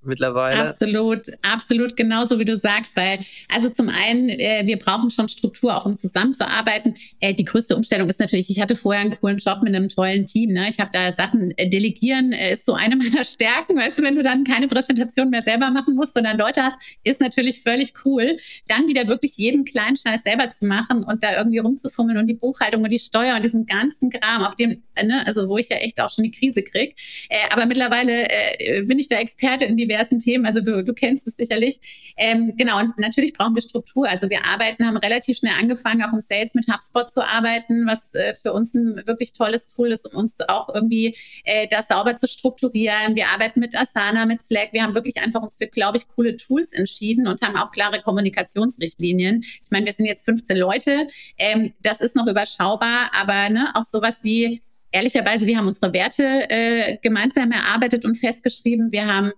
Mittlerweile. 0.03 0.69
Absolut, 0.69 1.21
absolut 1.41 1.95
genauso 1.95 2.39
wie 2.39 2.45
du 2.45 2.57
sagst, 2.57 2.95
weil 2.95 3.19
also 3.53 3.69
zum 3.69 3.89
einen, 3.89 4.29
äh, 4.29 4.63
wir 4.65 4.77
brauchen 4.77 5.11
schon 5.11 5.29
Struktur, 5.29 5.75
auch 5.75 5.85
um 5.85 5.97
zusammenzuarbeiten. 5.97 6.95
Äh, 7.19 7.33
die 7.33 7.45
größte 7.45 7.75
Umstellung 7.75 8.09
ist 8.09 8.19
natürlich, 8.19 8.49
ich 8.49 8.59
hatte 8.59 8.75
vorher 8.75 9.01
einen 9.01 9.19
coolen 9.19 9.37
Job 9.37 9.59
mit 9.61 9.75
einem 9.75 9.89
tollen 9.89 10.25
Team. 10.25 10.53
Ne? 10.53 10.67
Ich 10.69 10.79
habe 10.79 10.89
da 10.91 11.13
Sachen 11.13 11.51
äh, 11.57 11.69
delegieren, 11.69 12.33
äh, 12.33 12.53
ist 12.53 12.65
so 12.65 12.73
eine 12.73 12.95
meiner 12.97 13.23
Stärken. 13.25 13.77
Weißt 13.77 13.99
du, 13.99 14.03
wenn 14.03 14.15
du 14.15 14.23
dann 14.23 14.43
keine 14.43 14.67
Präsentation 14.67 15.29
mehr 15.29 15.43
selber 15.43 15.69
machen 15.69 15.95
musst, 15.95 16.13
sondern 16.13 16.37
Leute 16.37 16.63
hast, 16.63 16.77
ist 17.03 17.21
natürlich 17.21 17.61
völlig 17.61 17.93
cool. 18.05 18.37
Dann 18.67 18.87
wieder 18.87 19.07
wirklich 19.07 19.37
jeden 19.37 19.65
kleinen 19.65 19.97
Scheiß 19.97 20.23
selber 20.23 20.51
zu 20.51 20.65
machen 20.65 21.03
und 21.03 21.23
da 21.23 21.37
irgendwie 21.37 21.59
rumzufummeln 21.59 22.17
und 22.17 22.27
die 22.27 22.33
Buchhaltung 22.33 22.83
und 22.83 22.89
die 22.89 22.99
Steuer 22.99 23.35
und 23.35 23.43
diesen 23.43 23.65
ganzen 23.65 24.09
Kram, 24.09 24.43
auf 24.43 24.55
dem, 24.55 24.81
ne, 25.01 25.25
also 25.25 25.47
wo 25.47 25.57
ich 25.57 25.69
ja 25.69 25.77
echt 25.77 25.99
auch 26.01 26.09
schon 26.09 26.23
die 26.23 26.31
Krise 26.31 26.63
krieg. 26.63 26.95
Äh, 27.29 27.37
aber 27.51 27.65
mittlerweile 27.65 28.29
äh, 28.29 28.81
bin 28.83 28.99
ich 28.99 29.07
da 29.07 29.17
Experte 29.17 29.65
in 29.65 29.77
die 29.77 29.90
diversen 29.91 30.19
Themen. 30.19 30.45
Also 30.45 30.61
du, 30.61 30.83
du 30.83 30.93
kennst 30.93 31.27
es 31.27 31.35
sicherlich. 31.35 32.13
Ähm, 32.17 32.53
genau, 32.57 32.79
und 32.79 32.97
natürlich 32.97 33.33
brauchen 33.33 33.55
wir 33.55 33.61
Struktur. 33.61 34.07
Also 34.07 34.29
wir 34.29 34.45
arbeiten, 34.45 34.85
haben 34.85 34.97
relativ 34.97 35.37
schnell 35.37 35.53
angefangen, 35.59 36.03
auch 36.03 36.13
im 36.13 36.21
Sales 36.21 36.53
mit 36.53 36.67
HubSpot 36.67 37.11
zu 37.11 37.25
arbeiten, 37.25 37.85
was 37.85 38.13
äh, 38.13 38.33
für 38.33 38.53
uns 38.53 38.73
ein 38.73 39.03
wirklich 39.05 39.33
tolles 39.33 39.67
Tool 39.67 39.91
ist, 39.91 40.11
um 40.11 40.17
uns 40.17 40.39
auch 40.47 40.73
irgendwie 40.73 41.15
äh, 41.43 41.67
das 41.67 41.87
sauber 41.87 42.17
zu 42.17 42.27
strukturieren. 42.27 43.15
Wir 43.15 43.27
arbeiten 43.29 43.59
mit 43.59 43.75
Asana, 43.75 44.25
mit 44.25 44.43
Slack. 44.43 44.69
Wir 44.71 44.83
haben 44.83 44.95
wirklich 44.95 45.17
einfach 45.17 45.41
uns 45.41 45.57
für, 45.57 45.67
glaube 45.67 45.97
ich, 45.97 46.07
coole 46.07 46.37
Tools 46.37 46.71
entschieden 46.71 47.27
und 47.27 47.41
haben 47.41 47.57
auch 47.57 47.71
klare 47.71 48.01
Kommunikationsrichtlinien. 48.01 49.41
Ich 49.43 49.71
meine, 49.71 49.85
wir 49.85 49.93
sind 49.93 50.05
jetzt 50.05 50.25
15 50.25 50.57
Leute. 50.57 51.07
Ähm, 51.37 51.73
das 51.81 52.01
ist 52.01 52.15
noch 52.15 52.27
überschaubar, 52.27 53.11
aber 53.19 53.49
ne, 53.49 53.71
auch 53.73 53.85
sowas 53.85 54.19
wie 54.23 54.61
ehrlicherweise, 54.91 55.47
wir 55.47 55.57
haben 55.57 55.67
unsere 55.67 55.93
Werte 55.93 56.49
äh, 56.49 56.97
gemeinsam 57.01 57.51
erarbeitet 57.51 58.05
und 58.05 58.17
festgeschrieben. 58.17 58.91
Wir 58.91 59.07
haben 59.07 59.31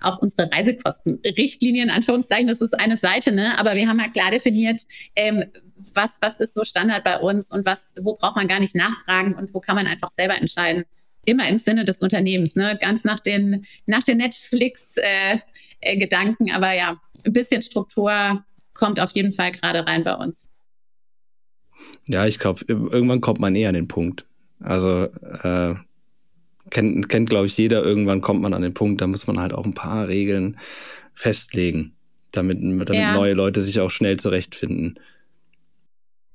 auch 0.00 0.18
unsere 0.18 0.50
Reisekostenrichtlinien, 0.52 1.90
Anführungszeichen, 1.90 2.46
das 2.46 2.60
ist 2.60 2.78
eine 2.78 2.96
Seite, 2.96 3.32
ne? 3.32 3.58
aber 3.58 3.74
wir 3.74 3.88
haben 3.88 4.00
halt 4.00 4.12
klar 4.12 4.30
definiert, 4.30 4.82
ähm, 5.16 5.44
was, 5.94 6.18
was 6.20 6.38
ist 6.38 6.54
so 6.54 6.64
Standard 6.64 7.04
bei 7.04 7.18
uns 7.18 7.50
und 7.50 7.66
was, 7.66 7.80
wo 8.00 8.14
braucht 8.14 8.36
man 8.36 8.48
gar 8.48 8.60
nicht 8.60 8.74
nachfragen 8.74 9.34
und 9.34 9.52
wo 9.54 9.60
kann 9.60 9.76
man 9.76 9.86
einfach 9.86 10.10
selber 10.10 10.36
entscheiden. 10.36 10.84
Immer 11.24 11.48
im 11.48 11.58
Sinne 11.58 11.84
des 11.84 11.98
Unternehmens, 11.98 12.56
ne? 12.56 12.78
ganz 12.80 13.04
nach 13.04 13.20
den, 13.20 13.64
nach 13.86 14.02
den 14.02 14.18
Netflix-Gedanken, 14.18 16.46
äh, 16.46 16.50
äh, 16.50 16.54
aber 16.54 16.72
ja, 16.72 17.00
ein 17.24 17.32
bisschen 17.32 17.62
Struktur 17.62 18.44
kommt 18.74 19.00
auf 19.00 19.12
jeden 19.12 19.32
Fall 19.32 19.52
gerade 19.52 19.86
rein 19.86 20.04
bei 20.04 20.14
uns. 20.14 20.48
Ja, 22.06 22.26
ich 22.26 22.38
glaube, 22.38 22.64
irgendwann 22.66 23.20
kommt 23.20 23.40
man 23.40 23.54
eher 23.54 23.68
an 23.68 23.74
den 23.74 23.88
Punkt. 23.88 24.24
Also 24.60 25.04
äh, 25.04 25.74
kennt, 26.70 27.08
kennt 27.08 27.30
glaube 27.30 27.46
ich, 27.46 27.56
jeder. 27.56 27.82
Irgendwann 27.82 28.20
kommt 28.20 28.40
man 28.40 28.54
an 28.54 28.62
den 28.62 28.74
Punkt, 28.74 29.00
da 29.00 29.06
muss 29.06 29.26
man 29.26 29.40
halt 29.40 29.52
auch 29.52 29.64
ein 29.64 29.74
paar 29.74 30.08
Regeln 30.08 30.58
festlegen, 31.14 31.94
damit, 32.32 32.58
damit 32.62 32.94
ja. 32.94 33.14
neue 33.14 33.34
Leute 33.34 33.62
sich 33.62 33.80
auch 33.80 33.90
schnell 33.90 34.18
zurechtfinden. 34.18 34.98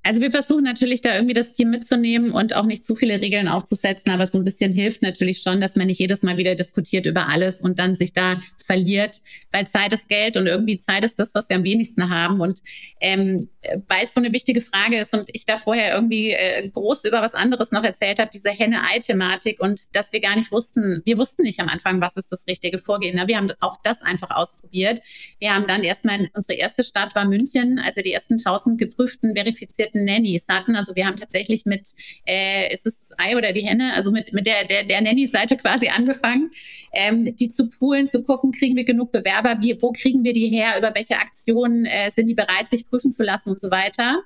Also 0.05 0.19
wir 0.19 0.31
versuchen 0.31 0.65
natürlich 0.65 1.01
da 1.01 1.15
irgendwie 1.15 1.33
das 1.33 1.53
Team 1.53 1.69
mitzunehmen 1.69 2.31
und 2.31 2.53
auch 2.55 2.65
nicht 2.65 2.85
zu 2.85 2.93
viele 2.93 3.21
Regeln 3.21 3.47
aufzusetzen, 3.47 4.11
aber 4.11 4.27
so 4.27 4.37
ein 4.37 4.43
bisschen 4.43 4.73
hilft 4.73 5.01
natürlich 5.01 5.41
schon, 5.41 5.61
dass 5.61 5.77
man 5.77 5.87
nicht 5.87 5.99
jedes 5.99 6.23
Mal 6.23 6.35
wieder 6.35 6.55
diskutiert 6.55 7.05
über 7.05 7.29
alles 7.29 7.61
und 7.61 7.79
dann 7.79 7.95
sich 7.95 8.11
da 8.11 8.41
verliert, 8.65 9.21
weil 9.53 9.65
Zeit 9.67 9.93
ist 9.93 10.09
Geld 10.09 10.35
und 10.35 10.45
irgendwie 10.45 10.77
Zeit 10.77 11.05
ist 11.05 11.19
das, 11.19 11.33
was 11.33 11.47
wir 11.47 11.55
am 11.55 11.63
wenigsten 11.63 12.09
haben. 12.09 12.41
Und 12.41 12.59
ähm, 12.99 13.49
weil 13.87 14.03
es 14.03 14.13
so 14.13 14.19
eine 14.19 14.33
wichtige 14.33 14.59
Frage 14.59 14.97
ist 14.99 15.13
und 15.13 15.29
ich 15.31 15.45
da 15.45 15.57
vorher 15.57 15.95
irgendwie 15.95 16.31
äh, 16.31 16.67
groß 16.67 17.05
über 17.05 17.21
was 17.21 17.33
anderes 17.33 17.71
noch 17.71 17.83
erzählt 17.83 18.19
habe, 18.19 18.29
diese 18.33 18.49
Henne-Ei-Thematik 18.49 19.61
und 19.61 19.95
dass 19.95 20.11
wir 20.11 20.19
gar 20.19 20.35
nicht 20.35 20.51
wussten, 20.51 21.01
wir 21.05 21.17
wussten 21.17 21.43
nicht 21.43 21.61
am 21.61 21.69
Anfang, 21.69 22.01
was 22.01 22.17
ist 22.17 22.29
das 22.29 22.45
richtige 22.47 22.77
Vorgehen. 22.77 23.15
Ne? 23.15 23.27
Wir 23.27 23.37
haben 23.37 23.51
auch 23.61 23.77
das 23.83 24.01
einfach 24.01 24.31
ausprobiert. 24.31 24.99
Wir 25.39 25.55
haben 25.55 25.65
dann 25.65 25.83
erstmal, 25.83 26.29
unsere 26.33 26.59
erste 26.59 26.83
Stadt 26.83 27.15
war 27.15 27.23
München, 27.25 27.79
also 27.79 28.01
die 28.01 28.11
ersten 28.11 28.33
1000 28.33 28.77
geprüften, 28.77 29.33
verifizierten 29.33 29.92
Nannies 29.93 30.45
hatten. 30.47 30.75
Also 30.75 30.95
wir 30.95 31.05
haben 31.05 31.17
tatsächlich 31.17 31.65
mit, 31.65 31.89
äh, 32.25 32.73
ist 32.73 32.85
es 32.85 33.07
das 33.07 33.19
Ei 33.19 33.37
oder 33.37 33.53
die 33.53 33.61
Henne, 33.61 33.93
also 33.95 34.11
mit, 34.11 34.33
mit 34.33 34.47
der, 34.47 34.65
der, 34.65 34.83
der 34.83 35.01
Nanny-Seite 35.01 35.57
quasi 35.57 35.87
angefangen, 35.87 36.51
ähm, 36.93 37.35
die 37.35 37.51
zu 37.51 37.69
poolen, 37.69 38.07
zu 38.07 38.23
gucken, 38.23 38.51
kriegen 38.51 38.75
wir 38.75 38.85
genug 38.85 39.11
Bewerber, 39.11 39.57
wie, 39.61 39.77
wo 39.81 39.91
kriegen 39.91 40.23
wir 40.23 40.33
die 40.33 40.47
her, 40.47 40.77
über 40.77 40.93
welche 40.95 41.17
Aktionen 41.17 41.85
äh, 41.85 42.11
sind 42.11 42.27
die 42.27 42.35
bereit, 42.35 42.69
sich 42.69 42.87
prüfen 42.89 43.11
zu 43.11 43.23
lassen 43.23 43.49
und 43.49 43.61
so 43.61 43.71
weiter. 43.71 44.23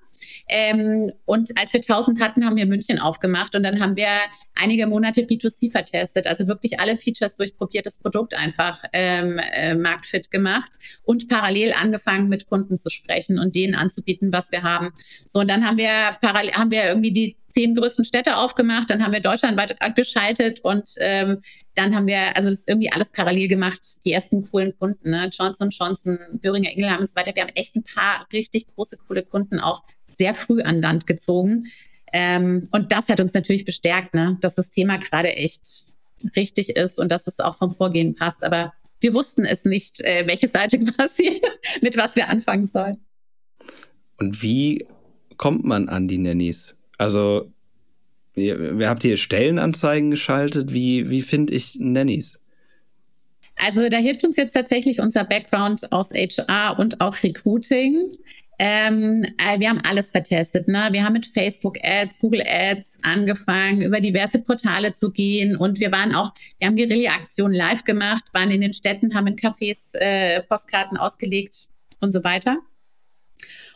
Ähm, 0.50 1.12
und 1.26 1.58
als 1.58 1.74
wir 1.74 1.82
1000 1.82 2.22
hatten, 2.22 2.46
haben 2.46 2.56
wir 2.56 2.66
München 2.66 3.00
aufgemacht 3.00 3.56
und 3.56 3.64
dann 3.64 3.80
haben 3.80 3.96
wir 3.96 4.08
einige 4.56 4.88
Monate 4.88 5.22
B2C 5.22 5.72
vertestet, 5.72 6.28
also 6.28 6.48
wirklich 6.48 6.80
alle 6.80 6.96
Features 6.96 7.36
durchprobiert, 7.36 7.86
das 7.86 8.00
Produkt 8.00 8.34
einfach 8.34 8.84
ähm, 8.94 9.40
äh, 9.40 9.76
marktfit 9.76 10.32
gemacht 10.32 10.72
und 11.04 11.28
parallel 11.28 11.74
angefangen 11.74 12.30
mit 12.30 12.48
Kunden 12.48 12.78
zu 12.78 12.90
sprechen 12.90 13.40
und 13.40 13.56
denen 13.56 13.76
anzubieten, 13.76 14.32
was 14.32 14.52
wir 14.52 14.64
haben. 14.64 14.92
So, 15.28 15.40
und 15.40 15.50
dann 15.50 15.66
haben 15.66 15.78
wir 15.78 16.18
parallel, 16.22 16.54
haben 16.54 16.72
wir 16.72 16.86
irgendwie 16.86 17.12
die 17.12 17.38
zehn 17.58 17.76
größten 17.76 18.06
Städte 18.06 18.38
aufgemacht, 18.38 18.90
dann 18.90 19.04
haben 19.04 19.14
wir 19.14 19.20
deutschlandweit 19.20 19.76
geschaltet 19.96 20.60
und 20.60 20.90
ähm, 21.00 21.42
dann 21.74 21.96
haben 21.96 22.06
wir, 22.06 22.36
also 22.36 22.50
das 22.50 22.60
ist 22.60 22.70
irgendwie 22.70 22.92
alles 22.92 23.12
parallel 23.12 23.48
gemacht, 23.48 23.82
die 24.06 24.12
ersten 24.12 24.48
coolen 24.48 24.78
Kunden, 24.78 25.10
ne? 25.10 25.30
Johnson 25.32 25.70
Johnson, 25.72 26.20
Böhringer 26.34 26.72
Ingelheim 26.72 27.00
und 27.00 27.10
so 27.10 27.16
weiter. 27.16 27.34
Wir 27.34 27.44
haben 27.44 27.56
echt 27.56 27.76
ein 27.76 27.84
paar 27.84 28.28
richtig 28.32 28.68
große, 28.68 28.98
coole 29.08 29.24
Kunden 29.24 29.60
auch 29.60 29.84
sehr 30.18 30.34
früh 30.34 30.62
an 30.62 30.82
Land 30.82 31.08
gezogen. 31.08 31.68
Ähm, 32.14 32.64
und 32.72 32.92
das 32.92 33.10
hat 33.10 33.20
uns 33.20 33.34
natürlich 33.34 33.66
bestärkt, 33.66 34.14
ne? 34.14 34.38
dass 34.42 34.56
das 34.56 34.70
Thema 34.70 34.98
gerade 34.98 35.36
echt 35.36 35.62
richtig 36.36 36.70
ist 36.70 36.98
und 36.98 37.10
dass 37.12 37.28
es 37.28 37.40
auch 37.40 37.58
vom 37.58 37.74
Vorgehen 37.74 38.16
passt. 38.16 38.44
Aber 38.44 38.74
wir 39.00 39.14
wussten 39.14 39.46
es 39.46 39.66
nicht, 39.66 40.02
äh, 40.02 40.26
welche 40.28 40.48
Seite 40.48 40.80
quasi 40.84 41.42
mit 41.82 41.98
was 41.98 42.16
wir 42.16 42.30
anfangen 42.30 42.68
sollen. 42.68 42.98
Und 44.18 44.42
wie 44.42 44.86
kommt 45.38 45.64
man 45.64 45.90
an 45.90 46.08
die 46.08 46.18
Nannies? 46.18 46.76
Also, 46.98 47.52
wer 48.34 48.90
habt 48.90 49.04
ihr 49.04 49.18
Stellenanzeigen 49.18 50.12
geschaltet? 50.12 50.74
Wie, 50.74 51.10
wie 51.10 51.22
finde 51.22 51.54
ich 51.54 51.78
Nannies? 51.80 52.40
Also 53.58 53.90
da 53.90 53.98
hilft 53.98 54.24
uns 54.24 54.38
jetzt 54.38 54.54
tatsächlich 54.54 55.00
unser 55.00 55.24
Background 55.24 55.92
aus 55.92 56.12
HR 56.12 56.78
und 56.78 57.02
auch 57.02 57.24
Recruiting. 57.24 58.12
Ähm, 58.60 59.24
äh, 59.38 59.60
wir 59.60 59.70
haben 59.70 59.82
alles 59.82 60.12
vertestet. 60.12 60.68
Ne? 60.68 60.90
Wir 60.92 61.04
haben 61.04 61.14
mit 61.14 61.28
Facebook 61.28 61.78
Ads, 61.84 62.20
Google 62.20 62.44
Ads 62.46 62.98
angefangen, 63.04 63.82
über 63.82 64.02
diverse 64.02 64.40
Portale 64.40 64.96
zu 64.96 65.12
gehen 65.12 65.56
und 65.56 65.80
wir 65.80 65.92
waren 65.92 66.16
auch, 66.16 66.34
wir 66.58 66.68
haben 66.68 66.76
Guerilla-Aktionen 66.76 67.54
live 67.54 67.84
gemacht, 67.84 68.26
waren 68.34 68.50
in 68.50 68.62
den 68.62 68.74
Städten, 68.74 69.14
haben 69.14 69.28
in 69.28 69.36
Cafés 69.36 69.94
äh, 69.94 70.42
Postkarten 70.44 70.98
ausgelegt 70.98 71.68
und 72.00 72.12
so 72.12 72.24
weiter. 72.24 72.58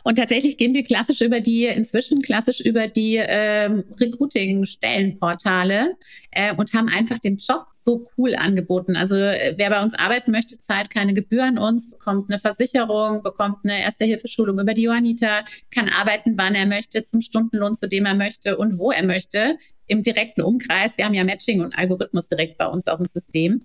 Und 0.02 0.18
tatsächlich 0.18 0.56
gehen 0.56 0.74
wir 0.74 0.82
klassisch 0.82 1.20
über 1.20 1.40
die, 1.40 1.66
inzwischen 1.66 2.22
klassisch 2.22 2.60
über 2.60 2.88
die 2.88 3.16
ähm, 3.16 3.84
Recruiting-Stellenportale 4.00 5.96
äh, 6.32 6.54
und 6.54 6.74
haben 6.74 6.88
einfach 6.88 7.18
den 7.20 7.38
Job 7.38 7.66
so 7.72 8.06
cool 8.16 8.34
angeboten. 8.34 8.96
Also 8.96 9.16
äh, 9.16 9.54
wer 9.56 9.70
bei 9.70 9.82
uns 9.82 9.94
arbeiten 9.94 10.32
möchte, 10.32 10.58
zahlt 10.58 10.90
keine 10.90 11.14
Gebühren 11.14 11.58
uns, 11.58 11.90
bekommt 11.90 12.30
eine 12.30 12.38
Versicherung, 12.38 13.22
bekommt 13.22 13.58
eine 13.64 13.80
Erste-Hilfe-Schulung 13.80 14.58
über 14.58 14.74
die 14.74 14.82
Johannita, 14.82 15.44
kann 15.70 15.88
arbeiten, 15.88 16.34
wann 16.36 16.54
er 16.54 16.66
möchte, 16.66 17.04
zum 17.04 17.20
Stundenlohn, 17.20 17.74
zu 17.74 17.88
dem 17.88 18.06
er 18.06 18.14
möchte 18.14 18.56
und 18.56 18.78
wo 18.78 18.90
er 18.90 19.04
möchte 19.04 19.56
im 19.86 20.02
direkten 20.02 20.42
Umkreis. 20.42 20.96
Wir 20.96 21.04
haben 21.04 21.14
ja 21.14 21.24
Matching 21.24 21.60
und 21.60 21.76
Algorithmus 21.76 22.26
direkt 22.28 22.58
bei 22.58 22.66
uns 22.66 22.86
auf 22.86 22.98
dem 22.98 23.06
System. 23.06 23.60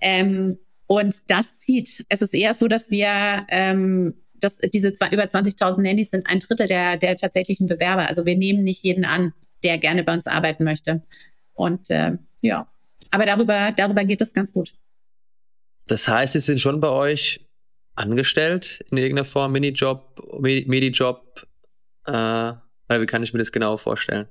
Ähm, 0.00 0.58
und 0.86 1.30
das 1.30 1.56
zieht. 1.58 2.04
Es 2.08 2.20
ist 2.20 2.34
eher 2.34 2.54
so, 2.54 2.68
dass 2.68 2.90
wir 2.90 3.46
ähm, 3.48 4.14
das, 4.42 4.58
diese 4.58 4.92
zwei, 4.94 5.08
über 5.10 5.24
20.000 5.24 5.80
Nannies 5.80 6.10
sind 6.10 6.26
ein 6.26 6.40
Drittel 6.40 6.66
der, 6.66 6.96
der 6.96 7.16
tatsächlichen 7.16 7.66
Bewerber. 7.66 8.08
Also 8.08 8.26
wir 8.26 8.36
nehmen 8.36 8.64
nicht 8.64 8.82
jeden 8.82 9.04
an, 9.04 9.32
der 9.62 9.78
gerne 9.78 10.04
bei 10.04 10.14
uns 10.14 10.26
arbeiten 10.26 10.64
möchte. 10.64 11.02
Und 11.54 11.90
äh, 11.90 12.12
ja, 12.40 12.66
aber 13.10 13.26
darüber, 13.26 13.72
darüber 13.72 14.04
geht 14.04 14.20
es 14.20 14.32
ganz 14.32 14.52
gut. 14.52 14.74
Das 15.86 16.08
heißt, 16.08 16.32
Sie 16.34 16.40
sind 16.40 16.60
schon 16.60 16.80
bei 16.80 16.88
euch 16.88 17.46
angestellt 17.94 18.84
in 18.90 18.98
irgendeiner 18.98 19.24
Form, 19.24 19.52
Minijob, 19.52 20.40
Medijob? 20.40 21.46
Äh, 22.06 22.54
wie 22.88 23.06
kann 23.06 23.22
ich 23.22 23.32
mir 23.32 23.38
das 23.38 23.52
genau 23.52 23.76
vorstellen? 23.76 24.28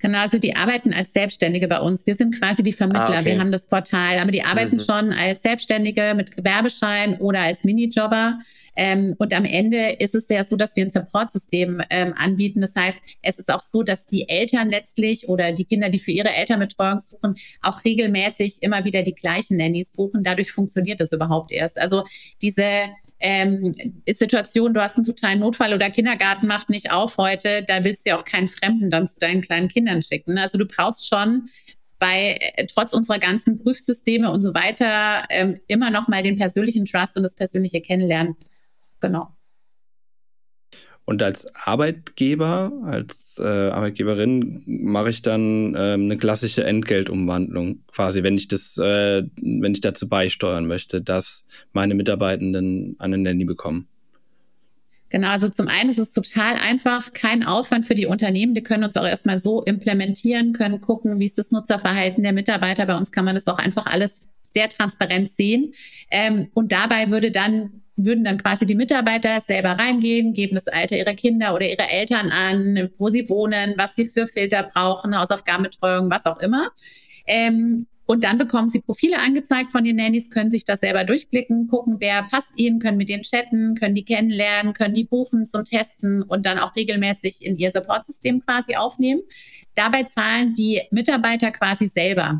Genau, 0.00 0.18
also 0.18 0.38
die 0.38 0.54
arbeiten 0.54 0.92
als 0.92 1.12
Selbstständige 1.12 1.66
bei 1.66 1.80
uns. 1.80 2.06
Wir 2.06 2.14
sind 2.14 2.38
quasi 2.38 2.62
die 2.62 2.72
Vermittler. 2.72 3.16
Ah, 3.16 3.20
okay. 3.20 3.24
Wir 3.24 3.40
haben 3.40 3.50
das 3.50 3.66
Portal, 3.66 4.18
aber 4.18 4.30
die 4.30 4.44
arbeiten 4.44 4.76
mhm. 4.76 4.80
schon 4.80 5.12
als 5.12 5.42
Selbstständige 5.42 6.14
mit 6.14 6.36
Gewerbeschein 6.36 7.16
oder 7.18 7.40
als 7.40 7.64
Minijobber. 7.64 8.38
Ähm, 8.76 9.16
und 9.18 9.34
am 9.34 9.44
Ende 9.44 9.90
ist 9.98 10.14
es 10.14 10.28
ja 10.28 10.44
so, 10.44 10.54
dass 10.54 10.76
wir 10.76 10.84
ein 10.84 10.92
Support-System 10.92 11.82
ähm, 11.90 12.14
anbieten. 12.16 12.60
Das 12.60 12.76
heißt, 12.76 12.98
es 13.22 13.38
ist 13.40 13.52
auch 13.52 13.62
so, 13.62 13.82
dass 13.82 14.06
die 14.06 14.28
Eltern 14.28 14.70
letztlich 14.70 15.28
oder 15.28 15.50
die 15.52 15.64
Kinder, 15.64 15.90
die 15.90 15.98
für 15.98 16.12
ihre 16.12 16.32
Elternbetreuung 16.32 17.00
suchen, 17.00 17.36
auch 17.60 17.84
regelmäßig 17.84 18.62
immer 18.62 18.84
wieder 18.84 19.02
die 19.02 19.14
gleichen 19.14 19.56
Nannies 19.56 19.90
buchen. 19.90 20.22
Dadurch 20.22 20.52
funktioniert 20.52 21.00
das 21.00 21.10
überhaupt 21.10 21.50
erst. 21.50 21.76
Also 21.76 22.04
diese 22.40 22.90
ähm, 23.20 23.72
Situation, 24.08 24.74
du 24.74 24.82
hast 24.82 24.96
einen 24.96 25.04
totalen 25.04 25.40
Notfall 25.40 25.74
oder 25.74 25.90
Kindergarten 25.90 26.46
macht 26.46 26.70
nicht 26.70 26.92
auf 26.92 27.16
heute, 27.16 27.64
da 27.66 27.84
willst 27.84 28.06
du 28.06 28.10
ja 28.10 28.18
auch 28.18 28.24
keinen 28.24 28.48
Fremden 28.48 28.90
dann 28.90 29.08
zu 29.08 29.18
deinen 29.18 29.42
kleinen 29.42 29.68
Kindern 29.68 30.02
schicken. 30.02 30.38
Also 30.38 30.58
du 30.58 30.66
brauchst 30.66 31.08
schon 31.08 31.48
bei 31.98 32.38
äh, 32.40 32.66
trotz 32.66 32.92
unserer 32.92 33.18
ganzen 33.18 33.58
Prüfsysteme 33.58 34.30
und 34.30 34.42
so 34.42 34.54
weiter 34.54 35.24
ähm, 35.30 35.56
immer 35.66 35.90
noch 35.90 36.08
mal 36.08 36.22
den 36.22 36.36
persönlichen 36.36 36.86
Trust 36.86 37.16
und 37.16 37.22
das 37.22 37.34
persönliche 37.34 37.80
Kennenlernen. 37.80 38.36
Genau. 39.00 39.37
Und 41.08 41.22
als 41.22 41.46
Arbeitgeber, 41.54 42.70
als 42.84 43.40
äh, 43.42 43.42
Arbeitgeberin 43.42 44.62
mache 44.66 45.08
ich 45.08 45.22
dann 45.22 45.74
äh, 45.74 45.94
eine 45.94 46.18
klassische 46.18 46.64
Entgeltumwandlung, 46.64 47.80
quasi, 47.90 48.22
wenn 48.22 48.36
ich 48.36 48.46
das, 48.46 48.76
äh, 48.76 49.22
wenn 49.40 49.72
ich 49.72 49.80
dazu 49.80 50.06
beisteuern 50.06 50.66
möchte, 50.66 51.00
dass 51.00 51.48
meine 51.72 51.94
Mitarbeitenden 51.94 52.96
eine 52.98 53.16
Nanny 53.16 53.46
bekommen. 53.46 53.88
Genau, 55.08 55.28
also 55.28 55.48
zum 55.48 55.68
einen 55.68 55.88
ist 55.88 55.98
es 55.98 56.12
total 56.12 56.56
einfach, 56.56 57.14
kein 57.14 57.42
Aufwand 57.42 57.86
für 57.86 57.94
die 57.94 58.04
Unternehmen. 58.04 58.52
Die 58.52 58.62
können 58.62 58.84
uns 58.84 58.98
auch 58.98 59.08
erstmal 59.08 59.38
so 59.38 59.62
implementieren, 59.62 60.52
können 60.52 60.82
gucken, 60.82 61.18
wie 61.20 61.24
ist 61.24 61.38
das 61.38 61.50
Nutzerverhalten 61.50 62.22
der 62.22 62.34
Mitarbeiter. 62.34 62.84
Bei 62.84 62.98
uns 62.98 63.12
kann 63.12 63.24
man 63.24 63.34
das 63.34 63.46
auch 63.46 63.58
einfach 63.58 63.86
alles 63.86 64.20
sehr 64.52 64.68
transparent 64.68 65.32
sehen. 65.32 65.72
Ähm, 66.10 66.48
und 66.52 66.70
dabei 66.70 67.10
würde 67.10 67.30
dann 67.30 67.80
würden 67.98 68.24
dann 68.24 68.38
quasi 68.38 68.64
die 68.64 68.74
Mitarbeiter 68.74 69.40
selber 69.40 69.72
reingehen, 69.72 70.32
geben 70.32 70.54
das 70.54 70.68
Alter 70.68 70.96
ihrer 70.96 71.14
Kinder 71.14 71.54
oder 71.54 71.68
ihrer 71.68 71.90
Eltern 71.90 72.30
an, 72.30 72.90
wo 72.96 73.08
sie 73.08 73.28
wohnen, 73.28 73.74
was 73.76 73.94
sie 73.96 74.06
für 74.06 74.26
Filter 74.26 74.62
brauchen, 74.62 75.18
Hausaufgabenbetreuung, 75.18 76.10
was 76.10 76.24
auch 76.24 76.38
immer. 76.38 76.70
Ähm, 77.26 77.86
und 78.10 78.24
dann 78.24 78.38
bekommen 78.38 78.70
sie 78.70 78.80
Profile 78.80 79.18
angezeigt 79.18 79.70
von 79.70 79.84
den 79.84 79.96
Nannies, 79.96 80.30
können 80.30 80.50
sich 80.50 80.64
das 80.64 80.80
selber 80.80 81.04
durchklicken, 81.04 81.68
gucken, 81.68 81.96
wer 81.98 82.22
passt 82.22 82.48
ihnen, 82.56 82.78
können 82.78 82.96
mit 82.96 83.10
denen 83.10 83.22
chatten, 83.22 83.74
können 83.74 83.94
die 83.94 84.04
kennenlernen, 84.06 84.72
können 84.72 84.94
die 84.94 85.04
buchen 85.04 85.44
zum 85.44 85.64
Testen 85.64 86.22
und 86.22 86.46
dann 86.46 86.58
auch 86.58 86.74
regelmäßig 86.74 87.44
in 87.44 87.56
ihr 87.56 87.70
Supportsystem 87.70 88.40
quasi 88.46 88.76
aufnehmen. 88.76 89.20
Dabei 89.74 90.04
zahlen 90.04 90.54
die 90.54 90.80
Mitarbeiter 90.90 91.50
quasi 91.50 91.86
selber. 91.86 92.38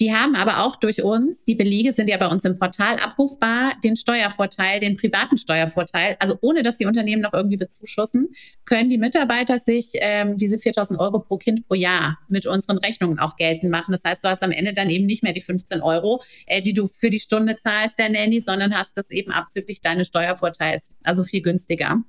Die 0.00 0.12
haben 0.12 0.34
aber 0.34 0.64
auch 0.64 0.76
durch 0.76 1.02
uns, 1.02 1.44
die 1.44 1.54
Belege 1.54 1.92
sind 1.92 2.08
ja 2.08 2.16
bei 2.16 2.26
uns 2.26 2.44
im 2.44 2.58
Portal 2.58 2.96
abrufbar, 2.98 3.74
den 3.84 3.96
Steuervorteil, 3.96 4.80
den 4.80 4.96
privaten 4.96 5.38
Steuervorteil. 5.38 6.16
Also 6.18 6.36
ohne, 6.40 6.62
dass 6.62 6.76
die 6.76 6.86
Unternehmen 6.86 7.22
noch 7.22 7.32
irgendwie 7.32 7.56
bezuschussen, 7.56 8.34
können 8.64 8.90
die 8.90 8.98
Mitarbeiter 8.98 9.58
sich 9.58 9.92
ähm, 9.94 10.38
diese 10.38 10.58
4000 10.58 10.98
Euro 10.98 11.20
pro 11.20 11.36
Kind 11.36 11.68
pro 11.68 11.74
Jahr 11.74 12.18
mit 12.28 12.46
unseren 12.46 12.78
Rechnungen 12.78 13.18
auch 13.18 13.36
geltend 13.36 13.70
machen. 13.70 13.92
Das 13.92 14.02
heißt, 14.04 14.24
du 14.24 14.28
hast 14.28 14.42
am 14.42 14.50
Ende 14.50 14.72
dann 14.72 14.90
eben 14.90 15.06
nicht 15.06 15.22
mehr 15.22 15.34
die 15.34 15.40
15 15.40 15.82
Euro, 15.82 16.22
äh, 16.46 16.62
die 16.62 16.74
du 16.74 16.86
für 16.86 17.10
die 17.10 17.20
Stunde 17.20 17.56
zahlst, 17.56 17.98
der 17.98 18.08
Nanny, 18.08 18.40
sondern 18.40 18.74
hast 18.74 18.96
das 18.96 19.10
eben 19.10 19.30
abzüglich 19.30 19.80
deines 19.80 20.08
Steuervorteils. 20.08 20.88
Also 21.04 21.22
viel 21.22 21.42
günstiger. 21.42 22.02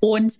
Und 0.00 0.34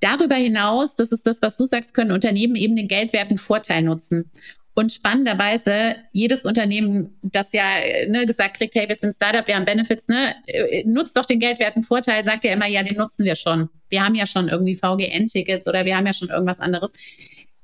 darüber 0.00 0.34
hinaus, 0.34 0.96
das 0.96 1.12
ist 1.12 1.26
das, 1.26 1.40
was 1.42 1.56
du 1.56 1.66
sagst, 1.66 1.94
können 1.94 2.10
Unternehmen 2.10 2.56
eben 2.56 2.74
den 2.74 2.88
geldwerten 2.88 3.38
Vorteil 3.38 3.82
nutzen. 3.82 4.30
Und 4.76 4.92
spannenderweise, 4.92 5.96
jedes 6.10 6.44
Unternehmen, 6.44 7.16
das 7.22 7.52
ja 7.52 7.64
ne, 8.08 8.26
gesagt 8.26 8.56
kriegt, 8.56 8.74
hey, 8.74 8.88
wir 8.88 8.96
sind 8.96 9.14
Startup, 9.14 9.46
wir 9.46 9.54
haben 9.54 9.64
Benefits, 9.64 10.08
ne, 10.08 10.34
äh, 10.46 10.82
nutzt 10.84 11.16
doch 11.16 11.26
den 11.26 11.38
geldwerten 11.38 11.84
Vorteil, 11.84 12.24
sagt 12.24 12.42
ja 12.42 12.52
immer, 12.52 12.66
ja, 12.66 12.82
den 12.82 12.98
nutzen 12.98 13.24
wir 13.24 13.36
schon. 13.36 13.68
Wir 13.88 14.04
haben 14.04 14.16
ja 14.16 14.26
schon 14.26 14.48
irgendwie 14.48 14.74
VGN-Tickets 14.74 15.68
oder 15.68 15.84
wir 15.84 15.96
haben 15.96 16.06
ja 16.06 16.12
schon 16.12 16.28
irgendwas 16.28 16.58
anderes. 16.58 16.90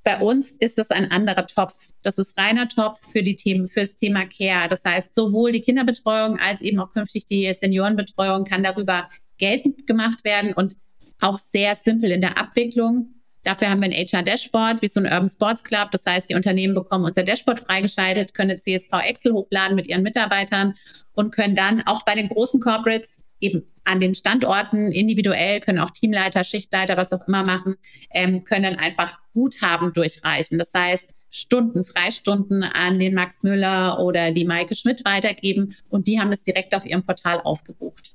Bei 0.05 0.21
uns 0.21 0.51
ist 0.61 0.79
das 0.79 0.91
ein 0.91 1.11
anderer 1.11 1.47
Topf. 1.47 1.75
Das 2.03 2.17
ist 2.17 2.39
reiner 2.39 2.69
Topf 2.69 3.01
für 3.11 3.23
die 3.23 3.37
Themen, 3.37 3.69
fürs 3.69 3.97
Thema 3.97 4.25
Care. 4.27 4.69
Das 4.69 4.83
heißt, 4.85 5.15
sowohl 5.15 5.53
die 5.53 5.61
Kinderbetreuung 5.61 6.39
als 6.39 6.61
eben 6.63 6.79
auch 6.79 6.93
künftig 6.93 7.27
die 7.27 7.53
Seniorenbetreuung 7.53 8.45
kann 8.45 8.63
darüber 8.63 9.09
geltend 9.37 9.87
gemacht 9.87 10.25
werden 10.25 10.53
und 10.55 10.77
auch 11.21 11.39
sehr 11.39 11.75
simpel 11.75 12.13
in 12.13 12.21
der 12.21 12.39
Abwicklung. 12.39 13.20
Dafür 13.43 13.71
haben 13.71 13.81
wir 13.81 13.87
ein 13.87 13.93
HR-Dashboard, 13.93 14.83
wie 14.83 14.89
so 14.89 15.01
ein 15.01 15.07
Urban 15.07 15.29
Sports 15.29 15.65
Club. 15.65 15.91
Das 15.93 16.05
heißt, 16.05 16.29
die 16.29 16.35
Unternehmen 16.35 16.75
bekommen 16.75 17.07
unser 17.07 17.23
Dashboard 17.23 17.61
freigeschaltet, 17.61 18.35
können 18.35 18.61
CSV 18.61 18.93
Excel 19.03 19.33
hochladen 19.33 19.77
mit 19.77 19.87
ihren 19.87 20.03
Mitarbeitern 20.03 20.75
und 21.15 21.35
können 21.35 21.57
dann 21.57 21.83
auch 21.87 22.05
bei 22.05 22.15
den 22.15 22.29
großen 22.29 22.61
Corporates 22.61 23.19
eben 23.41 23.63
an 23.85 24.01
den 24.01 24.15
Standorten 24.15 24.93
individuell, 24.93 25.61
können 25.61 25.79
auch 25.79 25.91
Teamleiter, 25.91 26.45
Schichtleiter, 26.45 26.99
was 26.99 27.13
auch 27.13 27.27
immer 27.27 27.43
machen, 27.43 27.77
ähm, 28.13 28.45
können 28.45 28.65
dann 28.65 28.77
einfach 28.77 29.19
Guthaben 29.33 29.95
durchreichen. 29.95 30.59
Das 30.59 30.73
heißt, 30.75 31.09
Stunden, 31.31 31.85
Freistunden 31.85 32.63
an 32.63 32.99
den 32.99 33.15
Max 33.15 33.43
Müller 33.43 34.01
oder 34.01 34.33
die 34.33 34.45
Maike 34.45 34.75
Schmidt 34.75 35.05
weitergeben 35.07 35.75
und 35.89 36.09
die 36.09 36.21
haben 36.21 36.33
es 36.33 36.43
direkt 36.43 36.75
auf 36.75 36.85
ihrem 36.85 37.07
Portal 37.07 37.41
aufgebucht. 37.41 38.13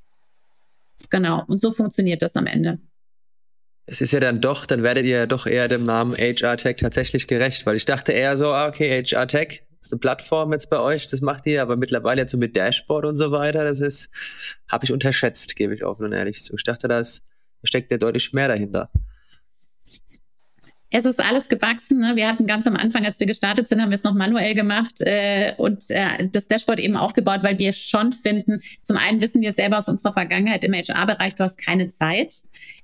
Genau, 1.10 1.44
und 1.48 1.62
so 1.62 1.72
funktioniert 1.72 2.22
das 2.22 2.36
am 2.36 2.46
Ende 2.46 2.80
es 3.88 4.02
ist 4.02 4.14
ja 4.14 4.20
dann 4.20 4.42
doch, 4.42 4.66
dann 4.66 4.84
werdet 4.84 5.06
ihr 5.06 5.18
ja 5.18 5.26
doch 5.26 5.46
eher 5.46 5.68
dem 5.68 5.84
Namen 5.84 6.16
HR 6.18 6.58
Tech 6.58 6.78
tatsächlich 6.78 7.28
gerecht, 7.28 7.66
weil 7.66 7.76
ich 7.76 7.86
dachte 7.86 8.12
eher 8.12 8.36
so, 8.36 8.52
ah, 8.52 8.68
okay, 8.68 9.04
HR 9.04 9.28
Tech 9.28 9.64
ist 9.80 9.94
eine 9.94 10.00
Plattform 10.00 10.52
jetzt 10.52 10.70
bei 10.70 10.80
euch, 10.80 11.08
das 11.08 11.22
macht 11.22 11.46
ihr, 11.46 11.62
aber 11.62 11.76
mittlerweile 11.76 12.22
jetzt 12.22 12.32
so 12.32 12.38
mit 12.38 12.56
Dashboard 12.56 13.06
und 13.06 13.16
so 13.16 13.32
weiter, 13.32 13.64
das 13.64 13.82
ist, 13.82 14.10
habe 14.68 14.86
ich 14.86 14.92
unterschätzt, 14.92 15.56
gebe 15.56 15.76
ich 15.76 15.86
offen 15.86 16.06
und 16.06 16.14
ehrlich 16.14 16.42
zu. 16.42 16.56
Ich 16.56 16.64
dachte, 16.64 16.88
da 16.88 17.04
steckt 17.64 17.92
ja 17.92 17.98
deutlich 17.98 18.34
mehr 18.34 18.48
dahinter. 18.48 18.90
Es 20.98 21.04
ist 21.04 21.20
alles 21.20 21.50
gewachsen. 21.50 22.00
Ne? 22.00 22.16
Wir 22.16 22.28
hatten 22.28 22.48
ganz 22.48 22.66
am 22.68 22.78
Anfang, 22.78 23.06
als 23.06 23.20
wir 23.20 23.28
gestartet 23.28 23.68
sind, 23.68 23.82
haben 23.82 23.90
wir 23.90 23.96
es 23.96 24.04
noch 24.04 24.14
manuell 24.14 24.54
gemacht 24.54 25.02
äh, 25.02 25.54
und 25.58 25.84
äh, 25.90 26.30
das 26.32 26.48
Dashboard 26.48 26.80
eben 26.80 26.96
aufgebaut, 26.96 27.44
weil 27.44 27.60
wir 27.60 27.74
schon 27.74 28.14
finden, 28.14 28.62
zum 28.82 28.96
einen 28.96 29.20
wissen 29.20 29.42
wir 29.42 29.52
selber 29.52 29.78
aus 29.78 29.90
unserer 29.90 30.14
Vergangenheit 30.14 30.64
im 30.64 30.74
HR-Bereich, 30.74 31.36
du 31.36 31.44
hast 31.44 31.58
keine 31.58 31.90
Zeit. 31.92 32.36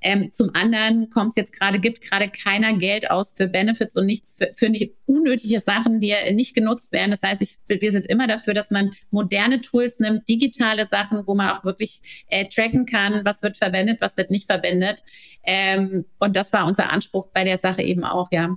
Ähm, 0.02 0.32
zum 0.32 0.52
anderen 0.54 1.10
kommt 1.10 1.32
es 1.32 1.36
jetzt 1.36 1.54
gerade, 1.54 1.80
gibt 1.80 2.02
gerade 2.02 2.30
keiner 2.30 2.74
Geld 2.74 3.12
aus 3.12 3.34
für 3.36 3.48
Benefits 3.48 3.96
und 3.96 4.06
nichts 4.06 4.36
für, 4.38 4.52
für 4.56 4.70
nicht 4.70 4.94
unnötige 5.06 5.60
Sachen, 5.60 6.00
die 6.00 6.14
nicht 6.34 6.56
genutzt 6.56 6.92
werden. 6.92 7.12
Das 7.12 7.22
heißt, 7.22 7.42
ich, 7.42 7.58
wir 7.68 7.92
sind 7.92 8.08
immer 8.08 8.28
dafür, 8.28 8.54
dass 8.54 8.72
man 8.72 8.92
moderne 9.12 9.62
Tools 9.62 10.00
nimmt, 10.00 10.28
digitale 10.28 10.86
Sachen, 10.86 11.26
wo 11.28 11.36
man 11.36 11.50
auch 11.50 11.64
wirklich 11.64 12.02
äh, 12.28 12.46
tracken 12.48 12.86
kann, 12.86 13.24
was 13.26 13.44
wird 13.44 13.58
verwendet, 13.58 14.02
was 14.02 14.18
wird 14.18 14.32
nicht 14.32 14.48
verwendet. 14.48 15.04
Ähm, 15.44 16.06
und 16.20 16.36
das 16.36 16.52
war 16.54 16.66
unser 16.66 16.92
Anspruch 16.92 17.28
bei 17.34 17.44
der 17.44 17.58
Sache 17.58 17.82
eben 17.82 18.04
auch, 18.04 18.30
ja. 18.32 18.56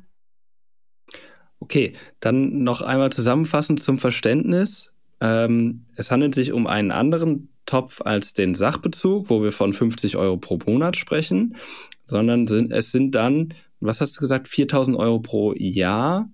Okay, 1.61 1.95
dann 2.21 2.63
noch 2.63 2.83
einmal 2.83 3.11
zusammenfassend 3.11 3.81
zum 3.81 3.99
Verständnis. 3.99 4.95
Ähm, 5.21 5.87
es 5.97 6.11
handelt 6.11 6.35
sich 6.35 6.53
um 6.53 6.67
einen 6.67 6.91
anderen 6.91 7.49
Topf 7.66 8.00
als 8.03 8.35
den 8.35 8.55
Sachbezug, 8.55 9.31
wo 9.31 9.42
wir 9.42 9.53
von 9.53 9.72
50 9.72 10.16
Euro 10.16 10.37
pro 10.37 10.59
Monat 10.66 10.96
sprechen, 10.96 11.57
sondern 12.05 12.46
sind, 12.46 12.72
es 12.72 12.92
sind 12.92 13.14
dann, 13.14 13.55
was 13.81 14.00
hast 14.00 14.16
du 14.16 14.20
gesagt, 14.20 14.48
4000 14.48 14.96
Euro 14.96 15.20
pro 15.20 15.53
Jahr, 15.55 16.29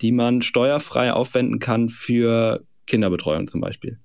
die 0.00 0.12
man 0.12 0.42
steuerfrei 0.42 1.12
aufwenden 1.12 1.58
kann 1.58 1.88
für 1.88 2.64
Kinderbetreuung 2.86 3.48
zum 3.48 3.60
Beispiel. 3.60 3.98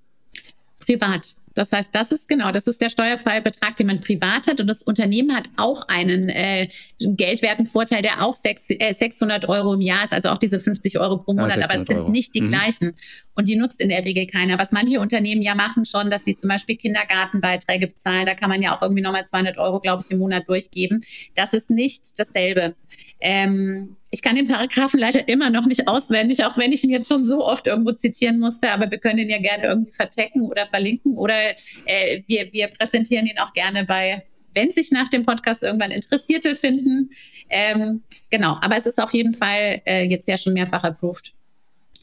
Privat. 0.80 1.36
Das 1.54 1.72
heißt, 1.72 1.90
das 1.94 2.12
ist 2.12 2.28
genau, 2.28 2.52
das 2.52 2.68
ist 2.68 2.82
der 2.82 2.90
steuerfreie 2.90 3.42
Betrag, 3.42 3.76
den 3.76 3.88
man 3.88 4.02
privat 4.02 4.48
hat. 4.48 4.60
Und 4.62 4.68
das 4.68 4.84
Unternehmen 4.84 5.36
hat 5.36 5.50
auch 5.58 5.88
einen 5.88 6.30
äh, 6.30 6.68
geldwerten 7.00 7.68
Vorteil, 7.68 8.02
der 8.02 8.24
auch 8.24 8.36
sechs, 8.36 8.66
äh, 8.70 8.94
600 8.94 9.48
Euro 9.50 9.74
im 9.74 9.82
Jahr 9.82 10.04
ist, 10.04 10.14
also 10.14 10.30
auch 10.30 10.38
diese 10.38 10.60
50 10.60 11.00
Euro 11.00 11.18
pro 11.18 11.34
Monat. 11.34 11.58
Ja, 11.58 11.66
aber 11.66 11.76
es 11.76 11.88
sind 11.88 11.98
Euro. 11.98 12.10
nicht 12.10 12.34
die 12.36 12.42
mhm. 12.42 12.48
gleichen. 12.48 12.96
Und 13.36 13.50
die 13.50 13.56
nutzt 13.56 13.82
in 13.82 13.90
der 13.90 14.06
Regel 14.06 14.28
keiner. 14.28 14.60
Was 14.60 14.72
manche 14.72 15.00
Unternehmen 15.00 15.42
ja 15.42 15.56
machen 15.56 15.86
schon, 15.86 16.10
dass 16.10 16.24
sie 16.24 16.36
zum 16.36 16.50
Beispiel 16.50 16.78
Kindergartenbeiträge 16.78 17.88
bezahlen. 17.88 18.26
Da 18.26 18.36
kann 18.36 18.50
man 18.50 18.62
ja 18.62 18.76
auch 18.76 18.82
irgendwie 18.82 19.02
nochmal 19.02 19.26
200 19.26 19.58
Euro, 19.58 19.80
glaube 19.80 20.04
ich, 20.06 20.12
im 20.12 20.20
Monat 20.20 20.48
durchgeben. 20.48 21.04
Das 21.36 21.54
ist 21.54 21.70
nicht 21.70 22.20
dasselbe. 22.20 22.76
Ähm, 23.20 23.98
ich 24.14 24.22
kann 24.22 24.36
den 24.36 24.48
Paragraphen 24.48 25.00
leider 25.00 25.28
immer 25.30 25.50
noch 25.50 25.66
nicht 25.66 25.88
auswendig, 25.88 26.44
auch 26.44 26.58
wenn 26.58 26.74
ich 26.74 26.84
ihn 26.84 26.90
jetzt 26.90 27.08
schon 27.08 27.24
so 27.24 27.46
oft 27.46 27.66
irgendwo 27.66 27.94
zitieren 27.94 28.40
musste, 28.40 28.70
aber 28.70 28.92
wir 28.92 28.98
können 28.98 29.20
ihn 29.20 29.30
ja 29.30 29.40
gerne 29.40 29.64
irgendwie 29.64 29.94
vertecken 29.94 30.42
oder 30.42 30.68
verlinken 30.68 31.18
oder 31.18 31.52
äh, 31.86 32.22
wir, 32.28 32.52
wir 32.52 32.68
präsentieren 32.68 33.26
ihn 33.26 33.40
auch 33.40 33.54
gerne 33.54 33.86
bei, 33.86 34.24
wenn 34.54 34.70
sich 34.70 34.92
nach 34.92 35.08
dem 35.08 35.26
Podcast 35.26 35.64
irgendwann 35.64 35.92
Interessierte 35.92 36.56
finden. 36.56 37.10
Ähm, 37.50 38.02
genau, 38.30 38.58
aber 38.62 38.76
es 38.76 38.86
ist 38.86 39.02
auf 39.02 39.14
jeden 39.14 39.34
Fall 39.34 39.82
äh, 39.86 40.04
jetzt 40.04 40.28
ja 40.28 40.38
schon 40.38 40.54
mehrfach 40.54 40.84
approved 40.84 41.34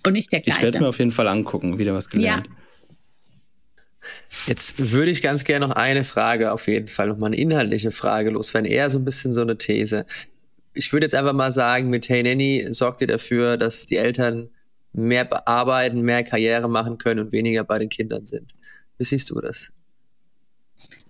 und 0.07 0.15
nicht 0.15 0.33
der 0.33 0.41
gleiche. 0.41 0.59
Ich 0.59 0.63
werde 0.63 0.79
es 0.79 0.81
mir 0.81 0.89
auf 0.89 0.99
jeden 0.99 1.13
Fall 1.13 1.29
angucken, 1.29 1.79
wieder 1.79 1.93
was 1.93 2.09
gelernt. 2.09 2.47
Ja. 2.47 2.53
Jetzt 4.47 4.93
würde 4.93 5.11
ich 5.11 5.21
ganz 5.21 5.45
gerne 5.45 5.67
noch 5.67 5.77
eine 5.77 6.05
Frage 6.05 6.53
auf 6.53 6.69
jeden 6.69 6.89
Fall, 6.89 7.09
noch 7.09 7.19
mal 7.19 7.27
eine 7.27 7.37
inhaltliche 7.37 7.91
Frage 7.91 8.31
loswerden, 8.31 8.71
eher 8.71 8.89
so 8.89 8.99
ein 8.99 9.05
bisschen 9.05 9.35
so 9.35 9.43
eine 9.43 9.59
These 9.59 10.07
ich 10.79 10.93
würde 10.93 11.07
jetzt 11.07 11.14
einfach 11.14 11.33
mal 11.33 11.51
sagen, 11.51 11.91
mit 11.91 12.09
Hey 12.09 12.22
Nanny 12.22 12.68
sorgt 12.70 13.01
ihr 13.01 13.09
dafür, 13.09 13.57
dass 13.57 13.85
die 13.85 13.97
Eltern 13.97 14.49
mehr 14.93 15.47
arbeiten, 15.47 16.03
mehr 16.03 16.22
Karriere 16.22 16.68
machen 16.68 16.99
können 16.99 17.20
und 17.20 17.33
weniger 17.33 17.64
bei 17.64 17.81
den 17.81 17.89
Kindern 17.89 18.26
sind. 18.26 18.55
Wie 18.97 19.05
siehst 19.05 19.29
du 19.31 19.41
das? 19.41 19.72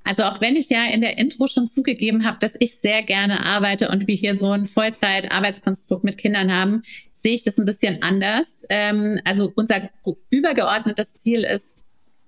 Also 0.05 0.23
auch 0.23 0.41
wenn 0.41 0.57
ich 0.57 0.71
ja 0.71 0.87
in 0.87 1.03
der 1.03 1.19
Intro 1.19 1.49
schon 1.49 1.67
zugegeben 1.67 2.25
habe, 2.25 2.39
dass 2.41 2.55
ich 2.59 2.81
sehr 2.81 3.03
gerne 3.03 3.45
arbeite 3.45 3.91
und 3.91 4.07
wir 4.07 4.15
hier 4.15 4.37
so 4.37 4.51
ein 4.51 4.65
Vollzeit-Arbeitskonstrukt 4.65 6.03
mit 6.03 6.17
Kindern 6.17 6.51
haben, 6.51 6.83
sehe 7.13 7.35
ich 7.35 7.45
das 7.45 7.59
ein 7.59 7.67
bisschen 7.67 8.03
anders. 8.03 8.49
Ähm, 8.71 9.21
also 9.25 9.53
unser 9.55 9.91
übergeordnetes 10.31 11.13
Ziel 11.13 11.45
ist, 11.45 11.77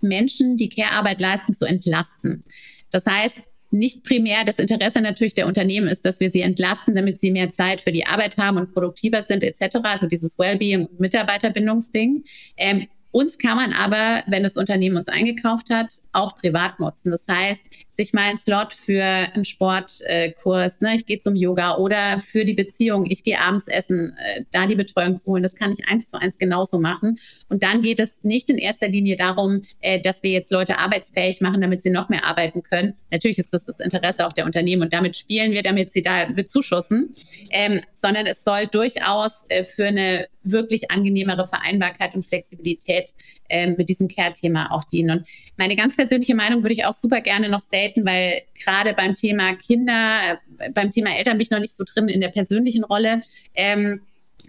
Menschen, 0.03 0.59
die 0.59 0.69
Care-Arbeit 0.69 1.23
leisten, 1.23 1.55
zu 1.55 1.65
entlasten. 1.65 2.41
Das 2.91 3.07
heißt, 3.07 3.39
nicht 3.71 4.05
primär 4.05 4.45
das 4.45 4.59
Interesse 4.59 5.01
natürlich 5.01 5.35
der 5.35 5.47
Unternehmen 5.47 5.89
ist, 5.89 6.05
dass 6.05 6.21
wir 6.21 6.31
sie 6.31 6.41
entlasten, 6.41 6.95
damit 6.95 7.21
sie 7.21 7.31
mehr 7.31 7.51
Zeit 7.51 7.81
für 7.81 7.93
die 7.93 8.07
Arbeit 8.07 8.37
haben 8.37 8.57
und 8.57 8.73
produktiver 8.73 9.23
sind 9.23 9.43
etc. 9.43 9.79
Also 9.83 10.07
dieses 10.07 10.39
Wellbeing 10.39 10.87
und 10.87 11.01
Mitarbeiterbindungsding. 11.01 12.25
Ähm, 12.57 12.87
uns 13.13 13.39
kann 13.39 13.57
man 13.57 13.73
aber, 13.73 14.23
wenn 14.29 14.45
das 14.45 14.57
Unternehmen 14.57 14.97
uns 14.97 15.09
eingekauft 15.09 15.71
hat, 15.71 15.93
auch 16.13 16.37
privat 16.37 16.79
nutzen. 16.79 17.11
Das 17.11 17.27
heißt, 17.29 17.63
sich 18.01 18.15
mal 18.15 18.23
einen 18.23 18.39
Slot 18.39 18.73
für 18.73 19.05
einen 19.05 19.45
Sportkurs, 19.45 20.81
ne, 20.81 20.95
ich 20.95 21.05
gehe 21.05 21.21
zum 21.21 21.37
Yoga 21.37 21.77
oder 21.77 22.19
für 22.19 22.47
die 22.47 22.55
Beziehung, 22.55 23.05
ich 23.05 23.23
gehe 23.25 23.39
abends 23.39 23.69
essen, 23.69 24.17
äh, 24.17 24.45
da 24.53 24.67
die 24.67 24.75
Betreuung 24.75 25.17
zu 25.17 25.27
holen, 25.27 25.43
das 25.43 25.55
kann 25.55 25.71
ich 25.71 25.87
eins 25.87 26.09
zu 26.09 26.19
eins 26.19 26.39
genauso 26.39 26.79
machen. 26.79 27.19
Und 27.51 27.63
dann 27.63 27.83
geht 27.83 28.01
es 28.01 28.19
nicht 28.23 28.49
in 28.49 28.57
erster 28.57 28.89
Linie 28.89 29.17
darum, 29.17 29.61
äh, 29.83 30.01
dass 30.01 30.23
wir 30.23 30.31
jetzt 30.31 30.51
Leute 30.51 30.79
arbeitsfähig 30.79 31.43
machen, 31.43 31.61
damit 31.61 31.83
sie 31.83 31.91
noch 31.91 32.09
mehr 32.09 32.25
arbeiten 32.25 32.63
können. 32.63 32.95
Natürlich 33.11 33.39
ist 33.39 33.53
das 33.53 33.65
das 33.67 33.81
Interesse 33.81 34.27
auch 34.27 34.33
der 34.33 34.47
Unternehmen 34.47 34.83
und 34.83 34.95
damit 34.95 35.15
spielen 35.17 35.53
wir, 35.53 35.63
damit 35.63 35.93
sie 35.93 36.01
da 36.01 36.25
bezuschussen, 36.25 37.15
ähm, 37.51 37.83
sondern 37.93 38.27
es 38.27 38.43
soll 38.45 38.67
durchaus 38.67 39.33
äh, 39.49 39.63
für 39.63 39.87
eine 39.87 40.27
wirklich 40.43 40.91
angenehmere 40.91 41.47
Vereinbarkeit 41.47 42.15
und 42.15 42.25
Flexibilität 42.25 43.13
äh, 43.49 43.69
mit 43.69 43.89
diesem 43.89 44.09
Care-Thema 44.09 44.73
auch 44.73 44.85
dienen. 44.85 45.19
Und 45.19 45.27
meine 45.57 45.77
ganz 45.77 45.97
persönliche 45.97 46.35
Meinung 46.35 46.63
würde 46.63 46.73
ich 46.73 46.85
auch 46.85 46.95
super 46.95 47.21
gerne 47.21 47.49
noch 47.49 47.61
staten, 47.91 48.07
weil 48.07 48.43
gerade 48.63 48.95
beim 48.95 49.15
Thema 49.15 49.55
Kinder, 49.55 50.39
äh, 50.59 50.71
beim 50.71 50.91
Thema 50.91 51.17
Eltern 51.17 51.37
bin 51.37 51.43
ich 51.43 51.51
noch 51.51 51.61
nicht 51.61 51.77
so 51.77 51.85
drin 51.85 52.09
in 52.09 52.21
der 52.21 52.29
persönlichen 52.29 52.85
Rolle. 52.85 53.23
Ähm, 53.55 54.03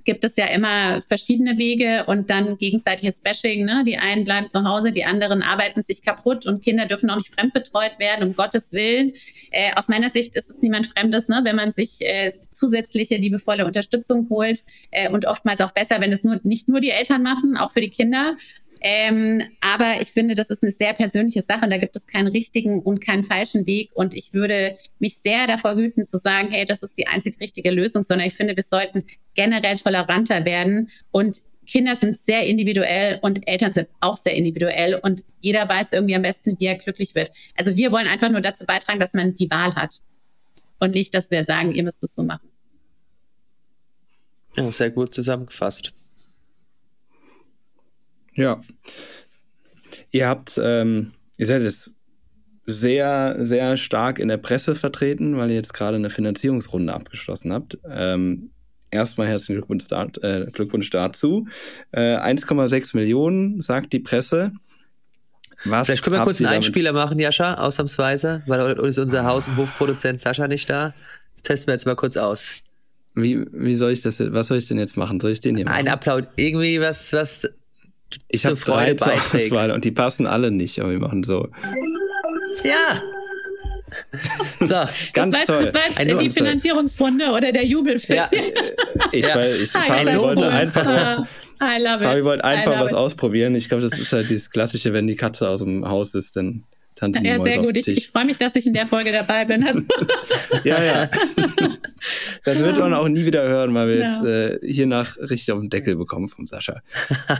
gibt 0.03 0.23
es 0.23 0.35
ja 0.35 0.45
immer 0.45 1.01
verschiedene 1.03 1.59
Wege 1.59 2.05
und 2.07 2.31
dann 2.31 2.57
gegenseitiges 2.57 3.19
Bashing. 3.19 3.65
Ne? 3.65 3.83
Die 3.85 3.97
einen 3.97 4.23
bleiben 4.23 4.47
zu 4.47 4.63
Hause, 4.63 4.91
die 4.91 5.05
anderen 5.05 5.43
arbeiten 5.43 5.83
sich 5.83 6.01
kaputt 6.01 6.47
und 6.47 6.63
Kinder 6.63 6.87
dürfen 6.87 7.09
auch 7.11 7.17
nicht 7.17 7.31
fremdbetreut 7.31 7.99
werden, 7.99 8.27
um 8.27 8.33
Gottes 8.33 8.71
Willen. 8.71 9.13
Äh, 9.51 9.73
aus 9.75 9.89
meiner 9.89 10.09
Sicht 10.09 10.35
ist 10.35 10.49
es 10.49 10.59
niemand 10.61 10.87
Fremdes, 10.87 11.27
ne? 11.27 11.41
wenn 11.43 11.55
man 11.55 11.71
sich 11.71 12.01
äh, 12.01 12.33
zusätzliche 12.51 13.17
liebevolle 13.17 13.65
Unterstützung 13.65 14.27
holt 14.31 14.63
äh, 14.89 15.07
und 15.07 15.27
oftmals 15.27 15.61
auch 15.61 15.71
besser, 15.71 16.01
wenn 16.01 16.11
es 16.11 16.23
nur, 16.23 16.39
nicht 16.41 16.67
nur 16.67 16.79
die 16.79 16.91
Eltern 16.91 17.21
machen, 17.21 17.57
auch 17.57 17.71
für 17.71 17.81
die 17.81 17.91
Kinder. 17.91 18.37
Ähm, 18.84 19.43
aber 19.61 20.01
ich 20.01 20.11
finde, 20.11 20.34
das 20.34 20.49
ist 20.49 20.63
eine 20.63 20.71
sehr 20.71 20.93
persönliche 20.93 21.43
Sache 21.43 21.69
da 21.69 21.77
gibt 21.77 21.95
es 21.95 22.07
keinen 22.07 22.27
richtigen 22.27 22.82
und 22.82 22.99
keinen 22.99 23.23
falschen 23.23 23.67
Weg. 23.67 23.91
Und 23.93 24.15
ich 24.15 24.34
würde 24.34 24.77
mich 24.99 25.17
sehr 25.17 25.45
davor 25.47 25.75
hüten 25.75 26.07
zu 26.07 26.17
sagen, 26.17 26.49
hey, 26.51 26.65
das 26.65 26.82
ist 26.82 26.97
die 26.97 27.07
einzig 27.07 27.39
richtige 27.39 27.69
Lösung, 27.69 28.01
sondern 28.01 28.27
ich 28.27 28.34
finde, 28.34 28.55
wir 28.55 28.63
sollten 28.63 29.03
generell 29.36 29.77
toleranter 29.77 30.45
werden 30.45 30.89
und 31.11 31.41
Kinder 31.67 31.95
sind 31.95 32.17
sehr 32.17 32.45
individuell 32.47 33.19
und 33.21 33.47
Eltern 33.47 33.73
sind 33.73 33.88
auch 34.01 34.17
sehr 34.17 34.34
individuell 34.36 34.95
und 34.95 35.23
jeder 35.39 35.69
weiß 35.69 35.93
irgendwie 35.93 36.15
am 36.15 36.23
besten, 36.23 36.59
wie 36.59 36.65
er 36.65 36.75
glücklich 36.75 37.15
wird. 37.15 37.32
Also 37.55 37.77
wir 37.77 37.91
wollen 37.91 38.07
einfach 38.07 38.29
nur 38.29 38.41
dazu 38.41 38.65
beitragen, 38.65 38.99
dass 38.99 39.13
man 39.13 39.36
die 39.36 39.49
Wahl 39.49 39.75
hat 39.75 40.01
und 40.79 40.95
nicht, 40.95 41.13
dass 41.13 41.32
wir 41.32 41.43
sagen, 41.43 41.73
ihr 41.73 41.84
müsst 41.84 42.03
es 42.03 42.15
so 42.15 42.23
machen. 42.23 42.49
Ja, 44.57 44.69
sehr 44.71 44.89
gut 44.89 45.13
zusammengefasst. 45.13 45.93
Ja. 48.34 48.61
Ihr 50.11 50.27
habt, 50.27 50.59
ähm, 50.61 51.11
ihr 51.38 51.45
seid 51.45 51.61
jetzt 51.61 51.91
sehr, 52.65 53.36
sehr 53.39 53.77
stark 53.77 54.19
in 54.19 54.27
der 54.27 54.38
Presse 54.38 54.75
vertreten, 54.75 55.38
weil 55.38 55.49
ihr 55.49 55.55
jetzt 55.55 55.73
gerade 55.73 55.97
eine 55.97 56.09
Finanzierungsrunde 56.09 56.93
abgeschlossen 56.93 57.51
habt. 57.53 57.77
Ähm, 57.89 58.51
erstmal 58.91 59.27
herzlichen 59.27 59.55
Glückwunsch, 59.55 59.86
äh, 60.21 60.45
Glückwunsch 60.51 60.89
dazu. 60.89 61.47
Äh, 61.91 62.17
1,6 62.17 62.95
Millionen, 62.95 63.61
sagt 63.61 63.93
die 63.93 63.99
Presse. 63.99 64.51
Was 65.65 65.88
Vielleicht 65.88 66.03
können 66.03 66.15
wir 66.15 66.23
kurz 66.23 66.39
einen 66.39 66.49
Einspieler 66.49 66.91
machen, 66.91 67.19
Jascha, 67.19 67.55
ausnahmsweise, 67.55 68.41
weil 68.47 68.71
ist 68.79 68.97
unser 68.97 69.25
Haus- 69.25 69.47
und 69.47 69.57
Hofproduzent 69.57 70.19
Sascha 70.19 70.47
nicht 70.47 70.69
da. 70.69 70.93
Das 71.34 71.43
testen 71.43 71.67
wir 71.67 71.73
jetzt 71.73 71.86
mal 71.86 71.95
kurz 71.95 72.17
aus. 72.17 72.53
Wie, 73.13 73.45
wie 73.51 73.75
soll 73.75 73.91
ich 73.91 74.01
das, 74.01 74.19
was 74.19 74.47
soll 74.47 74.57
ich 74.57 74.67
denn 74.67 74.79
jetzt 74.79 74.97
machen? 74.97 75.19
Soll 75.19 75.32
ich 75.32 75.39
den 75.39 75.55
hier 75.55 75.65
machen? 75.65 75.75
Ein 75.77 75.88
Applaus, 75.88 76.23
irgendwie 76.36 76.79
was, 76.79 77.13
was 77.13 77.47
ich 78.28 78.45
habe 78.45 78.55
drei 78.55 78.93
zur 78.93 79.14
Auswahl 79.14 79.72
und 79.72 79.86
die 79.86 79.91
passen 79.91 80.28
alle 80.28 80.51
nicht, 80.51 80.80
aber 80.80 80.91
wir 80.91 80.99
machen 80.99 81.24
so. 81.24 81.49
Ja! 82.64 83.01
So, 84.59 84.76
ganz 85.14 85.38
das 85.38 85.47
war, 85.49 85.57
toll. 85.57 85.66
Das 85.66 85.74
war 85.74 85.82
jetzt 85.89 85.97
Ein 85.97 86.20
die 86.20 86.30
Finanzierungsrunde 86.30 87.30
oder 87.32 87.51
der 87.51 87.66
Jubelfilm. 87.66 88.20
Ja, 88.20 88.30
ich, 89.12 89.26
ja. 89.26 89.36
Weil 89.36 89.55
ich, 89.55 89.72
Fabi 89.72 90.18
wollte 90.18 90.47
einfach, 90.47 90.88
ah, 90.88 91.28
Fabi 91.59 92.24
wollte 92.24 92.43
einfach 92.43 92.80
was 92.80 92.91
it. 92.91 92.97
ausprobieren. 92.97 93.55
Ich 93.55 93.68
glaube, 93.68 93.84
das 93.84 93.99
ist 93.99 94.14
halt 94.14 94.30
dieses 94.30 94.49
klassische, 94.49 94.93
wenn 94.93 95.07
die 95.07 95.16
Katze 95.16 95.49
aus 95.49 95.59
dem 95.59 95.88
Haus 95.88 96.14
ist, 96.14 96.36
dann 96.36 96.64
Tante 97.01 97.19
Ja, 97.25 97.41
sehr 97.41 97.57
gut. 97.57 97.75
Ich, 97.77 97.87
ich 97.87 98.09
freue 98.09 98.25
mich, 98.25 98.37
dass 98.37 98.55
ich 98.55 98.67
in 98.67 98.73
der 98.73 98.85
Folge 98.85 99.11
dabei 99.11 99.43
bin. 99.43 99.65
Also. 99.65 99.81
ja, 100.63 100.83
ja. 100.83 101.09
Das 102.43 102.57
wird 102.59 102.79
man 102.79 102.95
auch 102.95 103.07
nie 103.07 103.25
wieder 103.25 103.47
hören, 103.47 103.75
weil 103.75 103.89
wir 103.89 103.97
ja. 103.97 104.23
jetzt 104.23 104.63
äh, 104.63 104.67
hier 104.67 104.87
nach 104.87 105.17
richtig 105.17 105.51
auf 105.51 105.59
den 105.59 105.69
Deckel 105.69 105.95
bekommen 105.95 106.29
vom 106.29 106.47
Sascha. 106.47 106.81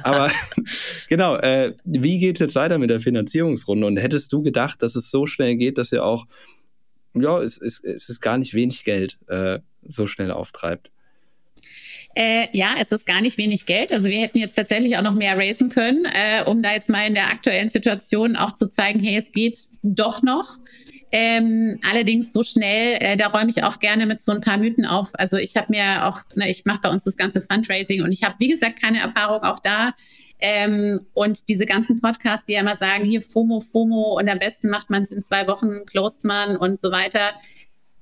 Aber 0.04 0.32
genau, 1.10 1.38
äh, 1.38 1.74
wie 1.84 2.20
geht 2.20 2.36
es 2.36 2.40
jetzt 2.40 2.56
weiter 2.56 2.78
mit 2.78 2.92
der 2.92 3.00
Finanzierungsrunde? 3.00 3.88
Und 3.88 3.98
hättest 3.98 4.32
du 4.34 4.44
gedacht, 4.44 4.84
dass 4.84 4.96
es 4.96 5.10
so 5.10 5.26
schnell 5.26 5.56
geht, 5.56 5.80
dass 5.80 5.92
ihr 5.92 6.04
auch, 6.04 6.28
ja, 7.16 7.42
es, 7.42 7.60
es, 7.60 7.84
es 7.84 8.10
ist 8.10 8.22
gar 8.22 8.38
nicht 8.38 8.54
wenig 8.54 8.84
Geld 8.84 9.18
äh, 9.28 9.60
so 9.88 10.06
schnell 10.06 10.30
auftreibt? 10.30 10.92
Äh, 12.16 12.48
ja, 12.52 12.76
es 12.80 12.92
ist 12.92 13.06
gar 13.06 13.22
nicht 13.22 13.38
wenig 13.38 13.66
Geld. 13.66 13.92
Also 13.94 14.10
wir 14.10 14.20
hätten 14.20 14.38
jetzt 14.38 14.56
tatsächlich 14.56 14.98
auch 14.98 15.02
noch 15.02 15.14
mehr 15.14 15.38
raisen 15.38 15.70
können, 15.70 16.06
äh, 16.06 16.44
um 16.44 16.62
da 16.62 16.74
jetzt 16.74 16.90
mal 16.90 17.08
in 17.08 17.14
der 17.14 17.28
aktuellen 17.28 17.70
Situation 17.70 18.36
auch 18.36 18.54
zu 18.54 18.70
zeigen, 18.70 19.00
hey, 19.00 19.18
es 19.18 19.32
geht 19.32 19.60
doch 19.82 20.22
noch. 20.22 20.58
Ähm, 21.14 21.80
allerdings 21.90 22.32
so 22.32 22.44
schnell, 22.44 22.98
äh, 23.02 23.18
da 23.18 23.28
räume 23.28 23.50
ich 23.50 23.64
auch 23.64 23.80
gerne 23.80 24.06
mit 24.06 24.22
so 24.22 24.32
ein 24.32 24.42
paar 24.42 24.58
Mythen 24.58 24.86
auf. 24.86 25.10
Also 25.14 25.38
ich 25.38 25.56
habe 25.56 25.68
mir 25.70 26.06
auch, 26.06 26.22
ne, 26.36 26.50
ich 26.50 26.66
mache 26.66 26.82
bei 26.82 26.90
uns 26.90 27.04
das 27.04 27.18
ganze 27.18 27.42
Fundraising 27.42 28.02
und 28.02 28.12
ich 28.12 28.24
habe, 28.24 28.36
wie 28.40 28.48
gesagt, 28.48 28.82
keine 28.82 29.00
Erfahrung 29.00 29.44
auch 29.44 29.60
da. 29.60 29.92
Ähm, 30.40 31.06
und 31.14 31.50
diese 31.50 31.66
ganzen 31.66 32.02
Podcasts, 32.02 32.46
die 32.46 32.54
ja 32.54 32.62
immer 32.62 32.78
sagen, 32.78 33.06
hier 33.06 33.22
FOMO, 33.22 33.60
FOMO 33.60 34.18
und 34.18 34.28
am 34.30 34.40
besten 34.40 34.70
macht 34.70 34.90
man 34.90 35.04
es 35.04 35.12
in 35.12 35.24
zwei 35.24 35.48
Wochen, 35.48 35.86
closed 35.86 36.24
man 36.24 36.58
und 36.58 36.80
so 36.80 36.92
weiter 36.92 37.34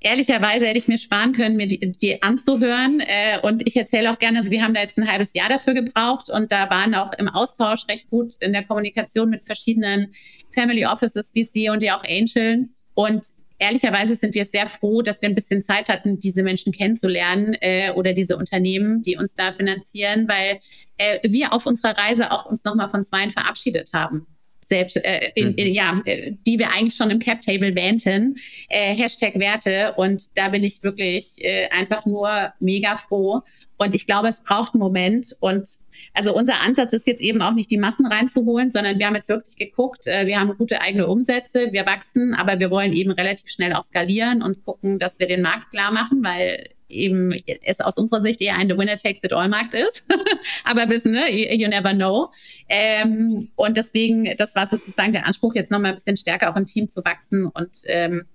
ehrlicherweise 0.00 0.66
hätte 0.66 0.78
ich 0.78 0.88
mir 0.88 0.98
sparen 0.98 1.32
können, 1.32 1.56
mir 1.56 1.68
die, 1.68 1.92
die 1.92 2.22
anzuhören. 2.22 3.00
Äh, 3.00 3.38
und 3.42 3.66
ich 3.66 3.76
erzähle 3.76 4.10
auch 4.10 4.18
gerne, 4.18 4.38
also 4.38 4.50
wir 4.50 4.62
haben 4.62 4.74
da 4.74 4.80
jetzt 4.80 4.98
ein 4.98 5.10
halbes 5.10 5.34
Jahr 5.34 5.48
dafür 5.48 5.74
gebraucht 5.74 6.30
und 6.30 6.50
da 6.50 6.70
waren 6.70 6.94
auch 6.94 7.12
im 7.12 7.28
Austausch 7.28 7.86
recht 7.88 8.10
gut 8.10 8.34
in 8.40 8.52
der 8.52 8.64
Kommunikation 8.64 9.30
mit 9.30 9.44
verschiedenen 9.44 10.12
Family 10.52 10.86
Offices 10.86 11.30
wie 11.34 11.44
Sie 11.44 11.68
und 11.68 11.82
ja 11.82 11.98
auch 11.98 12.04
Angel. 12.04 12.68
Und 12.94 13.26
ehrlicherweise 13.58 14.16
sind 14.16 14.34
wir 14.34 14.46
sehr 14.46 14.66
froh, 14.66 15.02
dass 15.02 15.20
wir 15.20 15.28
ein 15.28 15.34
bisschen 15.34 15.62
Zeit 15.62 15.88
hatten, 15.88 16.18
diese 16.18 16.42
Menschen 16.42 16.72
kennenzulernen 16.72 17.54
äh, 17.60 17.92
oder 17.92 18.14
diese 18.14 18.36
Unternehmen, 18.36 19.02
die 19.02 19.16
uns 19.16 19.34
da 19.34 19.52
finanzieren, 19.52 20.26
weil 20.28 20.60
äh, 20.96 21.20
wir 21.22 21.52
auf 21.52 21.66
unserer 21.66 21.96
Reise 21.96 22.32
auch 22.32 22.46
uns 22.46 22.64
nochmal 22.64 22.88
von 22.88 23.04
Zweien 23.04 23.30
verabschiedet 23.30 23.90
haben 23.92 24.26
selbst, 24.70 24.96
äh, 24.96 25.32
in, 25.34 25.54
in, 25.54 25.68
mhm. 25.68 25.74
ja, 25.74 26.02
die 26.46 26.58
wir 26.58 26.70
eigentlich 26.72 26.94
schon 26.94 27.10
im 27.10 27.18
Cap 27.18 27.42
Table 27.42 27.74
wähnten, 27.74 28.36
äh, 28.68 28.94
Hashtag 28.94 29.38
Werte. 29.38 29.94
Und 29.96 30.38
da 30.38 30.48
bin 30.48 30.64
ich 30.64 30.82
wirklich 30.82 31.44
äh, 31.44 31.68
einfach 31.70 32.06
nur 32.06 32.52
mega 32.60 32.96
froh. 32.96 33.42
Und 33.76 33.94
ich 33.94 34.06
glaube, 34.06 34.28
es 34.28 34.40
braucht 34.40 34.74
einen 34.74 34.80
Moment. 34.80 35.36
Und 35.40 35.68
also 36.14 36.34
unser 36.34 36.60
Ansatz 36.60 36.92
ist 36.92 37.06
jetzt 37.06 37.20
eben 37.20 37.42
auch 37.42 37.54
nicht 37.54 37.70
die 37.70 37.78
Massen 37.78 38.06
reinzuholen, 38.06 38.70
sondern 38.70 38.98
wir 38.98 39.06
haben 39.06 39.14
jetzt 39.14 39.28
wirklich 39.28 39.56
geguckt, 39.56 40.06
äh, 40.06 40.26
wir 40.26 40.40
haben 40.40 40.56
gute 40.56 40.80
eigene 40.80 41.06
Umsätze, 41.06 41.72
wir 41.72 41.86
wachsen, 41.86 42.34
aber 42.34 42.58
wir 42.58 42.70
wollen 42.70 42.92
eben 42.92 43.10
relativ 43.10 43.50
schnell 43.50 43.72
auch 43.72 43.84
skalieren 43.84 44.42
und 44.42 44.64
gucken, 44.64 44.98
dass 44.98 45.18
wir 45.18 45.26
den 45.26 45.42
Markt 45.42 45.70
klar 45.70 45.92
machen, 45.92 46.22
weil 46.22 46.70
eben 46.90 47.32
es 47.62 47.80
aus 47.80 47.96
unserer 47.96 48.20
Sicht 48.22 48.40
eher 48.40 48.56
ein 48.56 48.68
The 48.68 48.76
Winner 48.76 48.96
Takes 48.96 49.22
It 49.22 49.32
All 49.32 49.48
Markt 49.48 49.74
ist. 49.74 50.02
Aber 50.64 50.88
wissen, 50.88 51.12
ne, 51.12 51.30
you 51.30 51.68
never 51.68 51.94
know. 51.94 52.30
Ähm, 52.68 53.48
und 53.56 53.76
deswegen, 53.76 54.36
das 54.36 54.54
war 54.54 54.66
sozusagen 54.66 55.12
der 55.12 55.26
Anspruch, 55.26 55.54
jetzt 55.54 55.70
nochmal 55.70 55.92
ein 55.92 55.96
bisschen 55.96 56.16
stärker 56.16 56.50
auch 56.50 56.56
im 56.56 56.66
Team 56.66 56.90
zu 56.90 57.04
wachsen 57.04 57.46
und 57.46 57.82
ähm, 57.86 58.26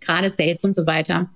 gerade 0.00 0.32
Sales 0.36 0.62
und 0.64 0.74
so 0.74 0.86
weiter. 0.86 1.30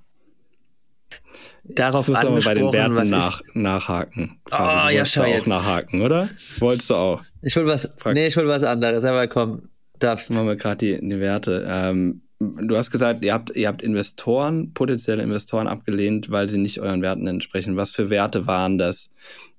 Darauf 1.64 2.08
muss 2.08 2.18
aber 2.18 2.40
bei 2.40 2.54
den 2.54 2.72
Werten 2.72 3.08
nach, 3.08 3.40
nachhaken. 3.54 4.40
Oh, 4.50 4.88
ja, 4.90 5.04
schau 5.04 5.24
jetzt. 5.24 5.42
auch 5.42 5.46
nachhaken, 5.46 6.02
oder? 6.02 6.28
Wolltest 6.58 6.90
du 6.90 6.94
auch? 6.94 7.22
Ich 7.40 7.54
will 7.54 7.66
was, 7.66 7.88
Frag. 7.98 8.14
nee, 8.14 8.26
ich 8.26 8.36
will 8.36 8.48
was 8.48 8.64
anderes, 8.64 9.04
aber 9.04 9.28
komm, 9.28 9.68
darfst. 9.98 10.30
Machen 10.32 10.48
wir 10.48 10.56
gerade 10.56 10.78
die, 10.78 11.08
die 11.08 11.20
Werte. 11.20 11.64
Ähm, 11.68 12.22
du 12.40 12.76
hast 12.76 12.90
gesagt, 12.90 13.24
ihr 13.24 13.32
habt, 13.32 13.56
ihr 13.56 13.68
habt 13.68 13.82
Investoren, 13.82 14.72
potenzielle 14.74 15.22
Investoren 15.22 15.68
abgelehnt, 15.68 16.30
weil 16.30 16.48
sie 16.48 16.58
nicht 16.58 16.80
euren 16.80 17.02
Werten 17.02 17.26
entsprechen. 17.26 17.76
Was 17.76 17.90
für 17.90 18.10
Werte 18.10 18.46
waren 18.46 18.78
das, 18.78 19.10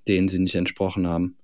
denen 0.08 0.28
sie 0.28 0.40
nicht 0.40 0.56
entsprochen 0.56 1.08
haben? 1.08 1.38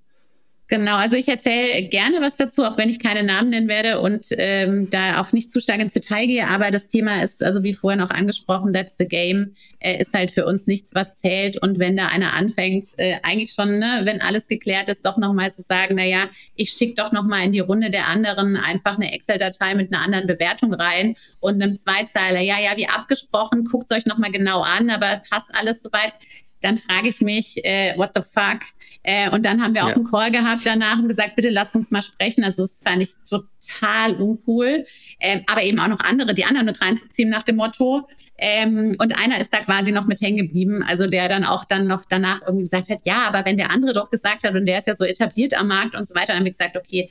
Genau, 0.72 0.98
also 0.98 1.16
ich 1.16 1.28
erzähle 1.28 1.82
gerne 1.88 2.22
was 2.22 2.36
dazu, 2.36 2.64
auch 2.64 2.78
wenn 2.78 2.92
ich 2.92 3.00
keine 3.00 3.24
Namen 3.24 3.50
nennen 3.50 3.68
werde 3.68 4.00
und 4.02 4.28
ähm, 4.38 4.88
da 4.92 5.20
auch 5.20 5.32
nicht 5.32 5.52
zu 5.52 5.60
stark 5.62 5.80
ins 5.80 5.94
Detail 5.94 6.28
gehe. 6.28 6.48
Aber 6.48 6.70
das 6.70 6.88
Thema 6.88 7.24
ist, 7.24 7.42
also 7.42 7.64
wie 7.64 7.74
vorhin 7.74 8.02
auch 8.02 8.12
angesprochen, 8.12 8.72
that's 8.72 8.96
the 9.00 9.08
game, 9.08 9.56
äh, 9.80 10.00
ist 10.00 10.14
halt 10.14 10.30
für 10.30 10.46
uns 10.46 10.68
nichts, 10.68 10.94
was 10.94 11.16
zählt. 11.16 11.58
Und 11.58 11.80
wenn 11.80 11.98
da 11.98 12.06
einer 12.06 12.34
anfängt, 12.34 12.90
äh, 12.98 13.16
eigentlich 13.24 13.52
schon, 13.54 13.80
ne, 13.80 14.02
wenn 14.04 14.22
alles 14.22 14.48
geklärt 14.48 14.90
ist, 14.90 15.04
doch 15.04 15.18
nochmal 15.18 15.52
zu 15.52 15.64
sagen, 15.64 15.96
na 15.98 16.06
ja, 16.06 16.30
ich 16.54 16.70
schicke 16.70 17.02
doch 17.02 17.12
nochmal 17.12 17.46
in 17.46 17.52
die 17.52 17.62
Runde 17.62 17.90
der 17.90 18.06
anderen 18.06 18.56
einfach 18.56 18.98
eine 18.98 19.12
Excel-Datei 19.12 19.74
mit 19.74 19.92
einer 19.92 20.04
anderen 20.04 20.28
Bewertung 20.28 20.72
rein 20.76 21.16
und 21.40 21.64
einem 21.64 21.80
Zweizeiler, 21.80 22.42
ja, 22.42 22.60
ja, 22.60 22.78
wie 22.78 22.88
abgesprochen, 22.88 23.66
guckt 23.66 23.92
euch 23.92 24.06
nochmal 24.06 24.32
genau 24.32 24.62
an, 24.62 24.92
aber 24.92 25.24
passt 25.32 25.50
alles 25.56 25.82
soweit 25.82 26.14
dann 26.62 26.78
frage 26.78 27.08
ich 27.08 27.22
mich, 27.22 27.64
äh, 27.64 27.94
what 27.98 28.12
the 28.16 28.22
fuck? 28.22 28.62
Äh, 29.04 29.30
und 29.30 29.46
dann 29.46 29.62
haben 29.64 29.74
wir 29.74 29.84
auch 29.84 29.90
ja. 29.90 29.96
einen 29.96 30.06
Call 30.06 30.32
gehabt 30.32 30.66
danach 30.66 31.00
und 31.00 31.08
gesagt, 31.08 31.36
bitte 31.36 31.50
lasst 31.50 31.76
uns 31.76 31.92
mal 31.92 32.02
sprechen. 32.02 32.44
Also 32.44 32.64
das 32.64 32.80
fand 32.84 33.02
ich 33.02 33.12
total 33.30 34.16
uncool. 34.16 34.86
Ähm, 35.20 35.44
aber 35.50 35.64
eben 35.64 35.80
auch 35.80 35.88
noch 35.88 36.02
andere, 36.02 36.34
die 36.34 36.46
anderen 36.46 36.66
mit 36.66 36.82
reinzuziehen 36.82 37.30
nach 37.30 37.44
dem 37.44 37.56
Motto. 37.56 38.08
Ähm, 38.38 38.96
und 39.00 39.18
einer 39.22 39.40
ist 39.40 39.54
da 39.54 39.60
quasi 39.60 39.92
noch 39.92 40.06
mit 40.06 40.22
hängen 40.22 40.48
geblieben, 40.48 40.84
also 40.84 41.08
der 41.08 41.28
dann 41.28 41.44
auch 41.44 41.66
dann 41.66 41.88
noch 41.88 42.06
danach 42.08 42.42
irgendwie 42.42 42.64
gesagt 42.64 42.90
hat, 42.90 43.00
ja, 43.04 43.28
aber 43.28 43.46
wenn 43.46 43.58
der 43.58 43.72
andere 43.72 43.94
doch 43.94 44.10
gesagt 44.10 44.44
hat 44.44 44.56
und 44.56 44.66
der 44.66 44.78
ist 44.80 44.88
ja 44.88 44.96
so 44.96 45.04
etabliert 45.04 45.54
am 45.54 45.68
Markt 45.68 45.96
und 45.96 46.08
so 46.08 46.16
weiter, 46.16 46.28
dann 46.28 46.38
haben 46.38 46.46
wir 46.46 46.52
gesagt, 46.52 46.78
okay, 46.78 47.10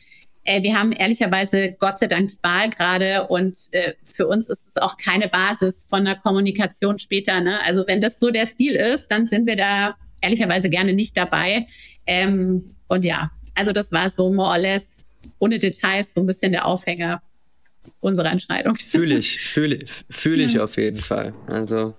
äh, 0.49 0.63
wir 0.63 0.79
haben 0.79 0.93
ehrlicherweise 0.93 1.77
Gott 1.79 2.01
sei 2.01 2.07
Dank 2.07 2.31
die 2.31 2.39
Wahl 2.43 2.71
gerade 2.71 3.27
und 3.27 3.57
äh, 3.73 3.93
für 4.05 4.27
uns 4.27 4.49
ist 4.49 4.67
es 4.67 4.77
auch 4.81 4.97
keine 4.97 5.29
Basis 5.29 5.87
von 5.89 6.07
der 6.07 6.17
Kommunikation 6.17 6.99
später. 6.99 7.41
Ne? 7.41 7.61
Also 7.67 7.85
wenn 7.87 8.01
das 8.01 8.19
so 8.19 8.31
der 8.31 8.47
Stil 8.47 8.75
ist, 8.75 9.09
dann 9.09 9.29
sind 9.29 9.47
wir 9.47 9.57
da 9.57 9.97
ehrlicherweise 10.23 10.71
gerne 10.71 10.95
nicht 10.95 11.17
dabei. 11.19 11.67
Ähm, 12.07 12.67
und 12.89 13.05
ja, 13.05 13.31
also 13.55 13.73
das 13.73 13.93
war 13.93 14.09
so 14.09 14.33
more 14.33 14.49
or 14.49 14.59
less 14.59 14.87
ohne 15.39 15.59
Details 15.59 16.15
so 16.15 16.23
ein 16.23 16.27
bisschen 16.27 16.53
der 16.53 16.65
Aufhänger 16.65 17.21
unserer 18.01 18.33
Entscheidung. 18.33 18.77
Fühle 18.77 19.19
ich, 19.19 19.41
fühle 19.41 19.85
fühl 20.09 20.41
ich 20.41 20.55
ja. 20.55 20.65
auf 20.65 20.79
jeden 20.79 21.01
Fall. 21.01 21.35
Also 21.47 21.95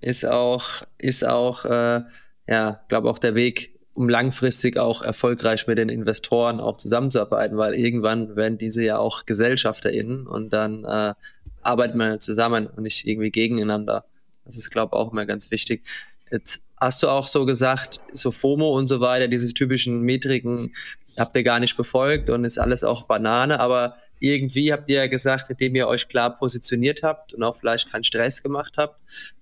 ist 0.00 0.24
auch, 0.24 0.84
ist 0.98 1.26
auch, 1.26 1.64
äh, 1.64 2.02
ja, 2.46 2.80
glaube 2.88 3.10
auch 3.10 3.18
der 3.18 3.34
Weg 3.34 3.79
um 4.00 4.08
langfristig 4.08 4.78
auch 4.78 5.02
erfolgreich 5.02 5.66
mit 5.66 5.76
den 5.76 5.90
Investoren 5.90 6.58
auch 6.58 6.78
zusammenzuarbeiten, 6.78 7.58
weil 7.58 7.74
irgendwann 7.74 8.34
werden 8.34 8.56
diese 8.56 8.82
ja 8.82 8.96
auch 8.96 9.26
GesellschafterInnen 9.26 10.26
und 10.26 10.54
dann 10.54 10.86
äh, 10.86 11.12
arbeiten 11.60 11.98
wir 11.98 12.18
zusammen 12.18 12.66
und 12.66 12.84
nicht 12.84 13.06
irgendwie 13.06 13.30
gegeneinander. 13.30 14.06
Das 14.46 14.56
ist, 14.56 14.70
glaube 14.70 14.96
ich, 14.96 14.98
auch 14.98 15.12
immer 15.12 15.26
ganz 15.26 15.50
wichtig. 15.50 15.84
Jetzt 16.30 16.64
hast 16.78 17.02
du 17.02 17.08
auch 17.08 17.26
so 17.26 17.44
gesagt, 17.44 18.00
so 18.14 18.30
FOMO 18.30 18.74
und 18.74 18.86
so 18.86 19.00
weiter, 19.02 19.28
diese 19.28 19.52
typischen 19.52 20.00
Metriken 20.00 20.72
habt 21.18 21.36
ihr 21.36 21.42
gar 21.42 21.60
nicht 21.60 21.76
befolgt 21.76 22.30
und 22.30 22.46
ist 22.46 22.58
alles 22.58 22.84
auch 22.84 23.02
Banane, 23.02 23.60
aber 23.60 23.96
irgendwie 24.18 24.72
habt 24.72 24.88
ihr 24.88 24.96
ja 24.96 25.06
gesagt, 25.08 25.50
indem 25.50 25.74
ihr 25.74 25.88
euch 25.88 26.08
klar 26.08 26.34
positioniert 26.34 27.02
habt 27.02 27.34
und 27.34 27.42
auch 27.42 27.56
vielleicht 27.56 27.92
keinen 27.92 28.04
Stress 28.04 28.42
gemacht 28.42 28.78
habt, 28.78 28.98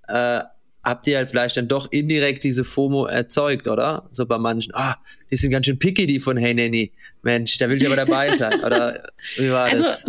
äh, 0.09 0.41
habt 0.89 1.07
ihr 1.07 1.17
halt 1.17 1.31
vielleicht 1.31 1.57
dann 1.57 1.69
doch 1.69 1.91
indirekt 1.91 2.45
diese 2.45 2.65
FOMO 2.65 3.07
erzeugt, 3.07 3.69
oder? 3.69 4.09
So 4.11 4.27
bei 4.27 4.39
manchen, 4.39 4.75
ah, 4.75 4.97
die 5.31 5.37
sind 5.37 5.51
ganz 5.51 5.67
schön 5.67 5.79
picky, 5.79 6.07
die 6.07 6.21
von 6.21 6.37
Hey 6.37 6.55
Nanny. 6.55 6.93
Mensch, 7.23 7.59
da 7.59 7.69
will 7.69 7.77
ich 7.77 7.87
aber 7.87 7.97
dabei 7.97 8.35
sein. 8.37 8.61
Oder 8.65 9.03
wie 9.37 9.51
war 9.51 9.65
also, 9.65 9.83
das? 9.83 10.05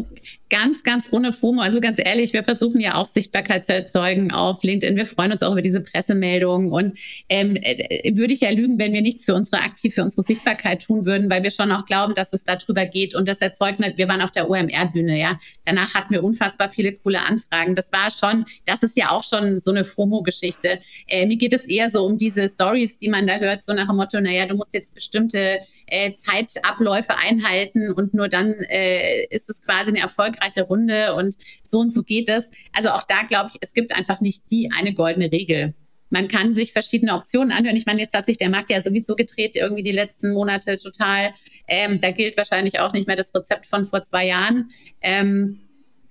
ganz, 0.49 0.83
ganz 0.83 1.05
ohne 1.11 1.31
FOMO. 1.31 1.61
Also 1.61 1.79
ganz 1.79 1.99
ehrlich, 1.99 2.33
wir 2.33 2.43
versuchen 2.43 2.81
ja 2.81 2.95
auch 2.95 3.07
Sichtbarkeit 3.07 3.65
zu 3.65 3.73
erzeugen 3.73 4.31
auf 4.31 4.63
LinkedIn. 4.63 4.95
Wir 4.95 5.05
freuen 5.05 5.31
uns 5.31 5.41
auch 5.43 5.51
über 5.51 5.61
diese 5.61 5.81
Pressemeldungen 5.81 6.71
und 6.71 6.97
ähm, 7.29 7.55
äh, 7.61 8.15
würde 8.15 8.33
ich 8.33 8.41
ja 8.41 8.49
lügen, 8.49 8.79
wenn 8.79 8.93
wir 8.93 9.01
nichts 9.01 9.25
für 9.25 9.35
unsere 9.35 9.61
aktiv 9.61 9.93
für 9.95 10.03
unsere 10.03 10.23
Sichtbarkeit 10.23 10.83
tun 10.83 11.05
würden, 11.05 11.29
weil 11.29 11.43
wir 11.43 11.51
schon 11.51 11.71
auch 11.71 11.85
glauben, 11.85 12.15
dass 12.15 12.33
es 12.33 12.43
darüber 12.43 12.85
geht 12.85 13.15
und 13.15 13.27
das 13.27 13.39
erzeugt. 13.39 13.79
Wir 13.79 14.07
waren 14.07 14.21
auf 14.21 14.31
der 14.31 14.49
OMR-Bühne, 14.49 15.19
ja. 15.19 15.39
Danach 15.65 15.93
hatten 15.93 16.13
wir 16.13 16.23
unfassbar 16.23 16.69
viele 16.69 16.93
coole 16.93 17.21
Anfragen. 17.21 17.75
Das 17.75 17.91
war 17.91 18.09
schon, 18.11 18.45
das 18.65 18.81
ist 18.83 18.97
ja 18.97 19.11
auch 19.11 19.23
schon 19.23 19.59
so 19.59 19.71
eine 19.71 19.83
FOMO-Geschichte. 19.83 20.79
Äh, 21.07 21.27
mir 21.27 21.37
geht 21.37 21.53
es 21.53 21.65
eher 21.65 21.89
so 21.89 22.05
um 22.05 22.17
diese 22.17 22.49
Stories, 22.49 22.97
die 22.97 23.09
man 23.09 23.27
da 23.27 23.37
hört, 23.37 23.63
so 23.63 23.73
nach 23.73 23.87
dem 23.87 23.97
Motto, 23.97 24.19
naja, 24.19 24.47
du 24.47 24.55
musst 24.55 24.73
jetzt 24.73 24.99
bestimmte 25.09 25.59
äh, 25.87 26.13
Zeitabläufe 26.13 27.17
einhalten 27.17 27.91
und 27.91 28.13
nur 28.13 28.27
dann 28.27 28.53
äh, 28.69 29.25
ist 29.25 29.49
es 29.49 29.61
quasi 29.61 29.89
eine 29.89 29.99
erfolgreiche 29.99 30.63
Runde 30.63 31.15
und 31.15 31.35
so 31.67 31.79
und 31.79 31.91
so 31.91 32.03
geht 32.03 32.29
es. 32.29 32.49
Also 32.73 32.89
auch 32.89 33.03
da 33.03 33.23
glaube 33.23 33.49
ich, 33.51 33.57
es 33.61 33.73
gibt 33.73 33.95
einfach 33.95 34.21
nicht 34.21 34.51
die 34.51 34.69
eine 34.77 34.93
goldene 34.93 35.31
Regel. 35.31 35.73
Man 36.11 36.27
kann 36.27 36.53
sich 36.53 36.73
verschiedene 36.73 37.13
Optionen 37.13 37.51
anhören. 37.51 37.75
Ich 37.75 37.85
meine, 37.85 38.01
jetzt 38.01 38.15
hat 38.15 38.25
sich 38.25 38.37
der 38.37 38.49
Markt 38.49 38.71
ja 38.71 38.81
sowieso 38.81 39.15
gedreht, 39.15 39.55
irgendwie 39.55 39.83
die 39.83 39.91
letzten 39.91 40.31
Monate 40.31 40.77
total. 40.77 41.33
Ähm, 41.67 42.01
da 42.01 42.11
gilt 42.11 42.35
wahrscheinlich 42.35 42.79
auch 42.79 42.93
nicht 42.93 43.07
mehr 43.07 43.15
das 43.15 43.33
Rezept 43.33 43.67
von 43.67 43.85
vor 43.85 44.03
zwei 44.03 44.25
Jahren. 44.25 44.71
Ähm, 45.01 45.59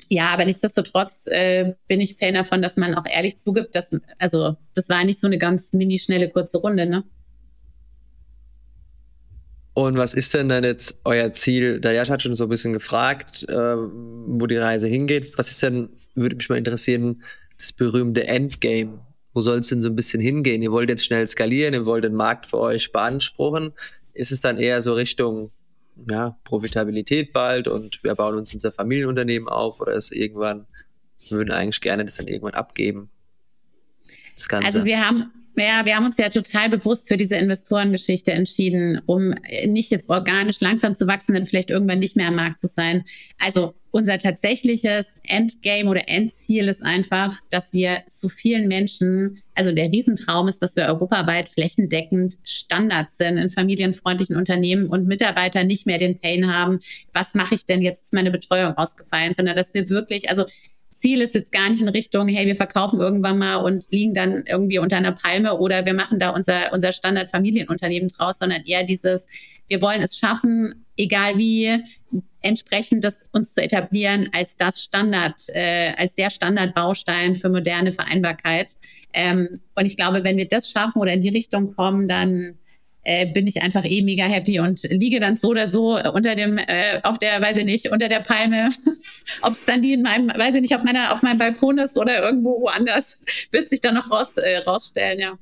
ja, 0.09 0.29
aber 0.29 0.45
nichtsdestotrotz 0.45 1.27
äh, 1.27 1.75
bin 1.87 2.01
ich 2.01 2.17
Fan 2.17 2.35
davon, 2.35 2.63
dass 2.63 2.77
man 2.77 2.95
auch 2.95 3.05
ehrlich 3.07 3.39
zugibt, 3.39 3.75
dass, 3.75 3.91
also 4.19 4.57
das 4.75 4.89
war 4.89 5.05
nicht 5.05 5.21
so 5.21 5.27
eine 5.27 5.39
ganz 5.39 5.73
mini 5.73 5.99
schnelle 5.99 6.29
kurze 6.29 6.59
Runde, 6.59 6.87
ne? 6.87 7.05
Und 9.79 9.97
was 9.97 10.13
ist 10.13 10.35
denn 10.35 10.49
dann 10.49 10.65
jetzt 10.65 10.99
euer 11.05 11.33
Ziel? 11.35 11.79
Der 11.79 11.93
Jasch 11.93 12.11
hat 12.11 12.21
schon 12.21 12.35
so 12.35 12.47
ein 12.47 12.49
bisschen 12.49 12.73
gefragt, 12.73 13.49
äh, 13.49 13.77
wo 13.77 14.45
die 14.49 14.57
Reise 14.57 14.89
hingeht. 14.89 15.39
Was 15.39 15.53
ist 15.53 15.63
denn, 15.63 15.91
würde 16.17 16.35
mich 16.35 16.49
mal 16.49 16.59
interessieren, 16.59 17.23
das 17.59 17.73
berühmte 17.73 18.27
Endgame? 18.27 18.99
Wo 19.35 19.41
soll 19.41 19.61
es 19.61 19.69
denn 19.69 19.81
so 19.81 19.89
ein 19.89 19.95
bisschen 19.95 20.21
hingehen? 20.21 20.63
Ihr 20.63 20.73
wollt 20.73 20.91
jetzt 20.91 21.05
schnell 21.05 21.25
skalieren, 21.29 21.75
ihr 21.75 21.87
wollt 21.87 22.03
den 22.03 22.15
Markt 22.15 22.47
für 22.47 22.59
euch 22.59 22.91
beanspruchen. 22.91 23.73
Ist 24.15 24.33
es 24.33 24.41
dann 24.41 24.59
eher 24.59 24.83
so 24.83 24.95
Richtung 24.95 25.53
ja, 26.11 26.37
Profitabilität 26.43 27.33
bald 27.33 27.69
und 27.69 28.03
wir 28.03 28.17
bauen 28.17 28.37
uns 28.37 28.53
unser 28.53 28.73
Familienunternehmen 28.73 29.49
auf 29.49 29.81
oder 29.81 29.93
ist 29.93 30.11
irgendwann, 30.11 30.67
wir 31.29 31.39
würden 31.39 31.53
eigentlich 31.53 31.81
gerne 31.81 32.05
das 32.05 32.17
dann 32.17 32.27
irgendwann 32.27 32.55
abgeben? 32.55 33.11
Also 34.51 34.85
wir 34.85 35.07
haben 35.07 35.31
ja, 35.59 35.85
wir 35.85 35.97
haben 35.97 36.07
uns 36.07 36.19
ja 36.19 36.29
total 36.29 36.69
bewusst 36.69 37.09
für 37.09 37.17
diese 37.17 37.37
Investorengeschichte 37.37 38.33
entschieden, 38.33 39.01
um 39.07 39.35
nicht 39.67 39.91
jetzt 39.91 40.09
organisch 40.09 40.61
langsam 40.61 40.95
zu 40.95 41.07
wachsen, 41.07 41.35
dann 41.35 41.47
vielleicht 41.47 41.71
irgendwann 41.71 41.99
nicht 41.99 42.17
mehr 42.17 42.29
am 42.29 42.37
Markt 42.37 42.61
zu 42.61 42.69
sein. 42.69 43.05
Also 43.39 43.75
unser 43.91 44.19
tatsächliches 44.19 45.09
Endgame 45.27 45.89
oder 45.89 46.09
Endziel 46.09 46.69
ist 46.69 46.83
einfach, 46.83 47.35
dass 47.51 47.73
wir 47.73 48.03
so 48.07 48.29
vielen 48.29 48.69
Menschen, 48.69 49.43
also 49.55 49.73
der 49.73 49.91
Riesentraum 49.91 50.49
ist, 50.49 50.61
dass 50.61 50.77
wir 50.77 50.85
europaweit 50.85 51.49
flächendeckend 51.49 52.37
Standards 52.45 53.17
sind 53.17 53.39
in 53.39 53.51
familienfreundlichen 53.51 54.37
Unternehmen 54.37 54.87
und 54.87 55.07
Mitarbeiter 55.07 55.65
nicht 55.65 55.87
mehr 55.87 55.99
den 55.99 56.19
Pain 56.19 56.53
haben, 56.53 56.81
was 57.13 57.35
mache 57.35 57.55
ich 57.55 57.65
denn 57.65 57.83
jetzt, 57.83 58.05
ist 58.05 58.13
meine 58.13 58.31
Betreuung 58.31 58.77
ausgefallen, 58.77 59.33
sondern 59.35 59.57
dass 59.57 59.73
wir 59.73 59.89
wirklich, 59.89 60.29
also 60.29 60.45
Ziel 60.99 61.21
ist 61.21 61.35
jetzt 61.35 61.53
gar 61.53 61.69
nicht 61.71 61.81
in 61.81 61.89
Richtung, 61.89 62.29
hey, 62.29 62.47
wir 62.47 62.57
verkaufen 62.57 63.01
irgendwann 63.01 63.39
mal 63.39 63.57
und 63.57 63.87
liegen 63.91 64.15
dann 64.15 64.45
irgendwie 64.47 64.79
unter 64.79 64.97
einer 64.97 65.13
Palme 65.13 65.59
oder 65.59 65.87
wir 65.87 65.95
machen 65.95 66.19
da 66.19 66.31
unser, 66.31 66.73
unser 66.73 66.93
Standard-Familienunternehmen 66.93 68.09
draus, 68.09 68.37
sondern 68.39 68.65
eher 68.65 68.85
dieses, 68.85 69.27
wir 69.69 69.81
wollen 69.81 70.03
es 70.03 70.19
schaffen, 70.19 70.87
egal 70.97 71.39
wie, 71.39 71.83
entsprechend 72.41 73.05
das 73.05 73.19
uns 73.33 73.55
zu 73.55 73.63
etablieren 73.63 74.31
als 74.33 74.57
das 74.57 74.83
Standard, 74.83 75.43
äh, 75.49 75.93
als 75.97 76.15
der 76.15 76.31
Standardbaustein 76.31 77.37
für 77.37 77.49
moderne 77.49 77.93
Vereinbarkeit. 77.93 78.75
Ähm, 79.13 79.61
und 79.75 79.87
ich 79.87 79.97
glaube, 79.97 80.25
wenn 80.25 80.37
wir 80.37 80.49
das 80.49 80.71
schaffen 80.71 81.01
oder 81.01 81.13
in 81.13 81.21
die 81.21 81.29
Richtung 81.29 81.75
kommen, 81.75 82.09
dann 82.09 82.59
äh, 83.09 83.25
bin 83.25 83.47
ich 83.47 83.63
einfach 83.63 83.87
eh 83.87 84.03
mega 84.03 84.25
happy 84.25 84.61
und 84.61 84.83
liege 84.83 85.19
dann 85.19 85.39
so 85.39 85.49
oder 85.49 85.67
so 85.67 85.99
unter 86.13 86.37
dem, 86.37 86.59
äh, 86.59 87.01
auf 87.05 87.19
der, 87.19 87.41
weiß 87.41 87.57
ich 87.57 87.65
nicht, 87.65 87.91
unter 87.91 88.07
der 88.11 88.21
Palme. 88.21 88.69
Ob 89.43 89.55
es 89.55 89.65
dann 89.65 89.81
die 89.81 89.95
in 89.95 90.03
meinem, 90.03 90.29
weiß 90.29 90.55
ich 90.57 90.61
nicht, 90.61 90.75
auf 90.75 90.85
meiner, 90.85 91.11
auf 91.15 91.23
meinem 91.23 91.39
Balkon 91.39 91.79
ist 91.79 91.97
oder 91.97 92.23
irgendwo 92.23 92.61
woanders, 92.61 93.23
wird 93.51 93.71
sich 93.71 93.81
dann 93.81 93.95
noch 93.95 94.11
raus, 94.11 94.37
äh, 94.37 94.59
rausstellen, 94.59 95.21
ja. 95.21 95.39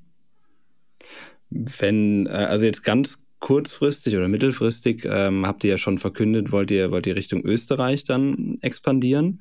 Wenn, 1.50 2.26
äh, 2.26 2.30
also 2.30 2.66
jetzt 2.66 2.84
ganz 2.84 3.18
kurzfristig 3.40 4.16
oder 4.16 4.28
mittelfristig 4.28 5.04
ähm, 5.04 5.44
habt 5.44 5.64
ihr 5.64 5.70
ja 5.70 5.78
schon 5.78 5.98
verkündet, 5.98 6.52
wollt 6.52 6.70
ihr, 6.70 6.92
wollt 6.92 7.08
ihr 7.08 7.16
Richtung 7.16 7.44
Österreich 7.44 8.04
dann 8.04 8.58
expandieren. 8.60 9.40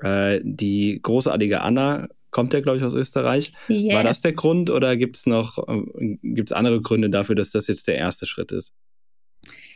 Äh, 0.00 0.40
die 0.42 0.98
großartige 1.00 1.60
Anna 1.60 2.08
kommt 2.34 2.52
ja, 2.52 2.60
glaube 2.60 2.76
ich, 2.76 2.84
aus 2.84 2.92
Österreich. 2.92 3.52
Yes. 3.68 3.94
War 3.94 4.04
das 4.04 4.20
der 4.20 4.32
Grund 4.32 4.68
oder 4.68 4.96
gibt 4.98 5.16
es 5.16 5.24
noch 5.24 5.56
äh, 5.66 6.18
gibt's 6.22 6.52
andere 6.52 6.82
Gründe 6.82 7.08
dafür, 7.08 7.36
dass 7.36 7.52
das 7.52 7.68
jetzt 7.68 7.88
der 7.88 7.96
erste 7.96 8.26
Schritt 8.26 8.52
ist? 8.52 8.74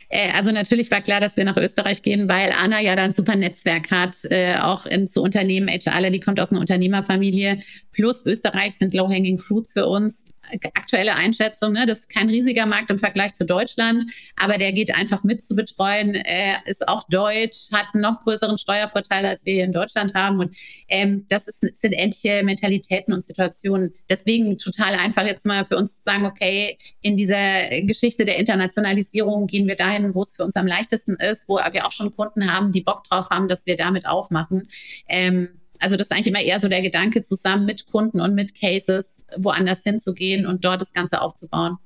Äh, 0.09 0.31
also 0.35 0.51
natürlich 0.51 0.91
war 0.91 1.01
klar, 1.01 1.21
dass 1.21 1.37
wir 1.37 1.45
nach 1.45 1.57
Österreich 1.57 2.01
gehen, 2.01 2.27
weil 2.27 2.51
Anna 2.51 2.81
ja 2.81 2.95
da 2.95 3.03
ein 3.03 3.13
super 3.13 3.35
Netzwerk 3.35 3.89
hat, 3.91 4.17
äh, 4.25 4.55
auch 4.57 4.85
in, 4.85 5.07
zu 5.07 5.21
Unternehmen. 5.21 5.69
HR, 5.69 6.09
die 6.09 6.19
kommt 6.19 6.39
aus 6.39 6.51
einer 6.51 6.59
Unternehmerfamilie. 6.59 7.59
Plus 7.91 8.25
Österreich 8.25 8.73
sind 8.77 8.93
Low-Hanging 8.93 9.39
Fruits 9.39 9.73
für 9.73 9.85
uns. 9.85 10.25
Aktuelle 10.73 11.15
Einschätzung, 11.15 11.73
ne, 11.73 11.85
das 11.85 11.99
ist 11.99 12.09
kein 12.09 12.29
riesiger 12.29 12.65
Markt 12.65 12.89
im 12.89 12.99
Vergleich 12.99 13.33
zu 13.35 13.45
Deutschland, 13.45 14.05
aber 14.35 14.57
der 14.57 14.71
geht 14.71 14.93
einfach 14.95 15.23
mit 15.23 15.45
zu 15.45 15.55
betreuen, 15.55 16.15
Er 16.15 16.65
ist 16.65 16.87
auch 16.87 17.03
deutsch, 17.09 17.71
hat 17.71 17.87
einen 17.93 18.01
noch 18.01 18.21
größeren 18.21 18.57
Steuervorteil, 18.57 19.25
als 19.25 19.45
wir 19.45 19.53
hier 19.53 19.63
in 19.63 19.73
Deutschland 19.73 20.13
haben. 20.13 20.39
Und 20.39 20.55
ähm, 20.87 21.25
das 21.29 21.47
ist, 21.47 21.61
sind 21.61 21.93
ähnliche 21.93 22.43
Mentalitäten 22.43 23.13
und 23.13 23.25
Situationen. 23.25 23.93
Deswegen 24.09 24.57
total 24.57 24.95
einfach 24.95 25.25
jetzt 25.25 25.45
mal 25.45 25.65
für 25.65 25.77
uns 25.77 25.97
zu 25.97 26.03
sagen, 26.03 26.25
okay, 26.25 26.77
in 27.01 27.17
dieser 27.17 27.81
Geschichte 27.81 28.25
der 28.25 28.37
Internationalisierung 28.37 29.47
gehen 29.47 29.67
wir 29.67 29.75
dahin, 29.75 30.13
wo 30.15 30.21
es 30.21 30.35
für 30.35 30.43
uns 30.43 30.55
am 30.55 30.67
leichtesten 30.67 31.15
ist, 31.15 31.47
wo 31.47 31.57
wir 31.57 31.85
auch 31.85 31.91
schon 31.91 32.15
Kunden 32.15 32.51
haben, 32.51 32.71
die 32.71 32.81
Bock 32.81 33.03
drauf 33.03 33.29
haben, 33.29 33.47
dass 33.47 33.65
wir 33.65 33.75
damit 33.75 34.07
aufmachen. 34.07 34.63
Ähm, 35.07 35.49
also 35.79 35.95
das 35.95 36.07
ist 36.07 36.11
eigentlich 36.11 36.27
immer 36.27 36.41
eher 36.41 36.59
so 36.59 36.67
der 36.67 36.81
Gedanke, 36.81 37.23
zusammen 37.23 37.65
mit 37.65 37.85
Kunden 37.87 38.19
und 38.19 38.35
mit 38.35 38.59
Cases 38.59 39.18
woanders 39.37 39.83
hinzugehen 39.83 40.45
und 40.45 40.63
dort 40.65 40.81
das 40.81 40.93
Ganze 40.93 41.21
aufzubauen. 41.21 41.77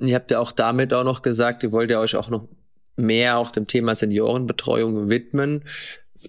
Ihr 0.00 0.14
habt 0.14 0.30
ja 0.30 0.38
auch 0.40 0.52
damit 0.52 0.92
auch 0.92 1.04
noch 1.04 1.22
gesagt, 1.22 1.62
ihr 1.62 1.72
wollt 1.72 1.90
ja 1.90 2.00
euch 2.00 2.16
auch 2.16 2.28
noch 2.28 2.48
mehr 2.96 3.38
auch 3.38 3.50
dem 3.50 3.66
Thema 3.66 3.94
Seniorenbetreuung 3.94 5.08
widmen. 5.08 5.64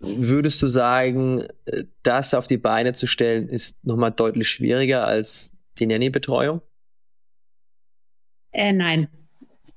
Würdest 0.02 0.62
du 0.62 0.68
sagen, 0.68 1.44
das 2.04 2.34
auf 2.34 2.48
die 2.48 2.58
Beine 2.58 2.94
zu 2.94 3.08
stellen, 3.08 3.48
ist 3.48 3.84
nochmal 3.86 4.12
deutlich 4.12 4.48
schwieriger 4.48 5.06
als 5.06 5.54
die 5.80 5.88
Nanny-Betreuung? 5.88 6.62
Äh, 8.52 8.74
nein, 8.74 9.10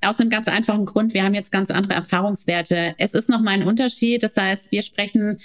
aus 0.01 0.19
einem 0.19 0.29
ganz 0.29 0.47
einfachen 0.47 0.85
Grund. 0.85 1.13
Wir 1.13 1.23
haben 1.23 1.33
jetzt 1.33 1.51
ganz 1.51 1.69
andere 1.69 1.93
Erfahrungswerte. 1.93 2.95
Es 2.97 3.13
ist 3.13 3.29
nochmal 3.29 3.55
ein 3.55 3.67
Unterschied. 3.67 4.23
Das 4.23 4.35
heißt, 4.37 4.71
wir 4.71 4.81
sprechen 4.81 5.39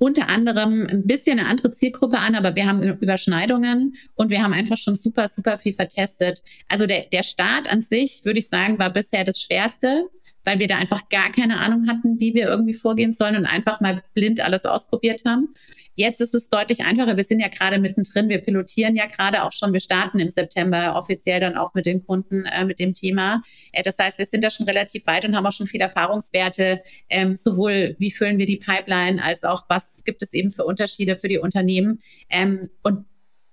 unter 0.00 0.30
anderem 0.30 0.86
ein 0.86 1.06
bisschen 1.06 1.38
eine 1.38 1.46
andere 1.46 1.72
Zielgruppe 1.72 2.18
an, 2.18 2.34
aber 2.34 2.56
wir 2.56 2.66
haben 2.66 2.82
Überschneidungen 2.82 3.96
und 4.14 4.30
wir 4.30 4.42
haben 4.42 4.54
einfach 4.54 4.78
schon 4.78 4.94
super, 4.94 5.28
super 5.28 5.58
viel 5.58 5.74
vertestet. 5.74 6.42
Also 6.68 6.86
der, 6.86 7.04
der 7.12 7.22
Start 7.22 7.70
an 7.70 7.82
sich, 7.82 8.24
würde 8.24 8.38
ich 8.38 8.48
sagen, 8.48 8.78
war 8.78 8.88
bisher 8.88 9.24
das 9.24 9.42
Schwerste, 9.42 10.08
weil 10.44 10.58
wir 10.58 10.66
da 10.66 10.78
einfach 10.78 11.08
gar 11.08 11.30
keine 11.32 11.58
Ahnung 11.58 11.88
hatten, 11.88 12.18
wie 12.18 12.34
wir 12.34 12.48
irgendwie 12.48 12.74
vorgehen 12.74 13.12
sollen 13.12 13.36
und 13.36 13.46
einfach 13.46 13.80
mal 13.80 14.02
blind 14.14 14.40
alles 14.40 14.64
ausprobiert 14.64 15.22
haben. 15.26 15.54
Jetzt 15.94 16.20
ist 16.20 16.34
es 16.34 16.48
deutlich 16.48 16.84
einfacher. 16.84 17.16
Wir 17.16 17.24
sind 17.24 17.40
ja 17.40 17.48
gerade 17.48 17.78
mittendrin. 17.78 18.28
Wir 18.28 18.38
pilotieren 18.38 18.96
ja 18.96 19.06
gerade 19.06 19.42
auch 19.42 19.52
schon. 19.52 19.72
Wir 19.72 19.80
starten 19.80 20.18
im 20.18 20.30
September 20.30 20.96
offiziell 20.96 21.40
dann 21.40 21.56
auch 21.56 21.74
mit 21.74 21.84
den 21.84 22.06
Kunden 22.06 22.46
äh, 22.46 22.64
mit 22.64 22.78
dem 22.78 22.94
Thema. 22.94 23.42
Äh, 23.72 23.82
das 23.82 23.98
heißt, 23.98 24.18
wir 24.18 24.26
sind 24.26 24.42
da 24.42 24.50
schon 24.50 24.66
relativ 24.66 25.06
weit 25.06 25.24
und 25.24 25.36
haben 25.36 25.46
auch 25.46 25.52
schon 25.52 25.66
viele 25.66 25.84
Erfahrungswerte, 25.84 26.80
ähm, 27.10 27.36
sowohl 27.36 27.96
wie 27.98 28.10
füllen 28.10 28.38
wir 28.38 28.46
die 28.46 28.56
Pipeline 28.56 29.22
als 29.22 29.42
auch 29.44 29.64
was 29.68 30.02
gibt 30.04 30.22
es 30.22 30.32
eben 30.32 30.50
für 30.50 30.64
Unterschiede 30.64 31.16
für 31.16 31.28
die 31.28 31.38
Unternehmen. 31.38 32.00
Ähm, 32.30 32.68
und 32.82 33.04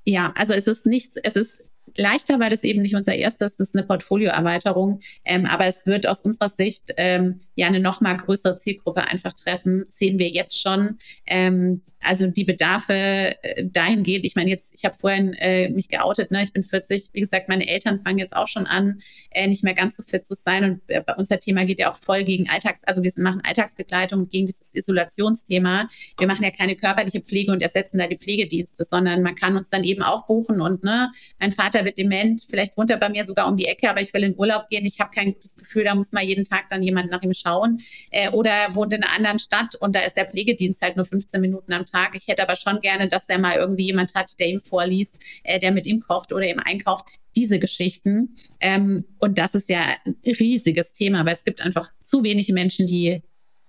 ja, 0.05 0.33
also 0.37 0.53
es 0.53 0.67
ist 0.67 0.85
nichts, 0.85 1.17
es 1.17 1.35
ist 1.35 1.63
leichter, 1.97 2.39
weil 2.39 2.49
das 2.49 2.63
eben 2.63 2.81
nicht 2.81 2.95
unser 2.95 3.15
erstes, 3.15 3.59
ist 3.59 3.75
eine 3.75 3.85
Portfolioerweiterung. 3.85 5.01
Ähm, 5.25 5.45
aber 5.45 5.65
es 5.65 5.85
wird 5.85 6.07
aus 6.07 6.21
unserer 6.21 6.49
Sicht 6.49 6.93
ähm, 6.97 7.41
ja 7.55 7.67
eine 7.67 7.79
noch 7.79 8.01
mal 8.01 8.15
größere 8.15 8.59
Zielgruppe 8.59 9.01
einfach 9.01 9.33
treffen. 9.33 9.85
Sehen 9.89 10.19
wir 10.19 10.29
jetzt 10.29 10.61
schon. 10.61 10.97
Ähm, 11.25 11.81
also 12.07 12.27
die 12.27 12.43
Bedarfe 12.43 12.93
äh, 12.93 13.65
dahingehend. 13.65 14.25
Ich 14.25 14.35
meine 14.35 14.49
jetzt, 14.49 14.73
ich 14.73 14.85
habe 14.85 14.95
vorhin 14.95 15.33
äh, 15.33 15.69
mich 15.69 15.89
geoutet. 15.89 16.31
Ne? 16.31 16.43
Ich 16.43 16.53
bin 16.53 16.63
40. 16.63 17.09
Wie 17.13 17.19
gesagt, 17.19 17.49
meine 17.49 17.67
Eltern 17.67 17.99
fangen 17.99 18.19
jetzt 18.19 18.35
auch 18.35 18.47
schon 18.47 18.67
an, 18.67 19.01
äh, 19.31 19.47
nicht 19.47 19.63
mehr 19.63 19.73
ganz 19.73 19.97
so 19.97 20.03
fit 20.03 20.25
zu 20.25 20.35
sein. 20.35 20.63
Und 20.63 20.81
äh, 20.87 21.03
unser 21.17 21.39
Thema 21.39 21.65
geht 21.65 21.79
ja 21.79 21.91
auch 21.91 21.97
voll 21.97 22.23
gegen 22.23 22.49
Alltags, 22.49 22.83
also 22.83 23.03
wir 23.03 23.11
machen 23.17 23.41
Alltagsbegleitung 23.43 24.29
gegen 24.29 24.47
dieses 24.47 24.73
Isolationsthema. 24.73 25.87
Wir 26.17 26.27
machen 26.27 26.43
ja 26.43 26.51
keine 26.51 26.75
körperliche 26.75 27.21
Pflege 27.21 27.51
und 27.51 27.61
ersetzen 27.61 27.97
da 27.97 28.07
die 28.07 28.17
Pflegedienste, 28.17 28.85
sondern 28.85 29.21
man 29.21 29.35
kann 29.35 29.57
uns 29.57 29.69
dann 29.69 29.83
eben 29.83 30.03
auch 30.03 30.27
buchen 30.27 30.61
und 30.61 30.83
ne, 30.83 31.11
mein 31.39 31.51
Vater 31.51 31.83
wird 31.87 31.97
dement, 31.97 32.45
vielleicht 32.47 32.77
wohnt 32.77 32.91
er 32.91 32.97
bei 32.97 33.09
mir 33.09 33.23
sogar 33.23 33.47
um 33.47 33.57
die 33.57 33.65
Ecke, 33.65 33.89
aber 33.89 34.01
ich 34.01 34.13
will 34.13 34.23
in 34.23 34.37
Urlaub 34.37 34.69
gehen, 34.69 34.85
ich 34.85 34.99
habe 34.99 35.09
kein 35.09 35.33
gutes 35.33 35.55
Gefühl, 35.55 35.85
da 35.85 35.95
muss 35.95 36.11
mal 36.11 36.23
jeden 36.23 36.43
Tag 36.43 36.65
dann 36.69 36.83
jemand 36.83 37.09
nach 37.09 37.23
ihm 37.23 37.33
schauen. 37.33 37.79
Äh, 38.11 38.29
oder 38.29 38.75
wohnt 38.75 38.93
in 38.93 39.03
einer 39.03 39.15
anderen 39.15 39.39
Stadt 39.39 39.75
und 39.75 39.95
da 39.95 40.01
ist 40.01 40.17
der 40.17 40.25
Pflegedienst 40.25 40.81
halt 40.81 40.97
nur 40.97 41.05
15 41.05 41.39
Minuten 41.41 41.73
am 41.73 41.85
Tag. 41.85 42.15
Ich 42.15 42.27
hätte 42.27 42.43
aber 42.43 42.55
schon 42.55 42.81
gerne, 42.81 43.07
dass 43.07 43.27
er 43.29 43.39
mal 43.39 43.55
irgendwie 43.55 43.85
jemand 43.85 44.13
hat, 44.13 44.37
der 44.39 44.47
ihm 44.47 44.59
vorliest, 44.59 45.17
äh, 45.43 45.59
der 45.59 45.71
mit 45.71 45.87
ihm 45.87 46.01
kocht 46.01 46.33
oder 46.33 46.45
ihm 46.45 46.59
einkauft 46.59 47.05
diese 47.35 47.59
Geschichten. 47.59 48.35
Ähm, 48.59 49.05
und 49.19 49.37
das 49.37 49.55
ist 49.55 49.69
ja 49.69 49.95
ein 50.05 50.17
riesiges 50.25 50.91
Thema, 50.93 51.25
weil 51.25 51.33
es 51.33 51.43
gibt 51.43 51.61
einfach 51.61 51.91
zu 52.01 52.23
wenige 52.23 52.51
Menschen, 52.53 52.85
die 52.85 53.23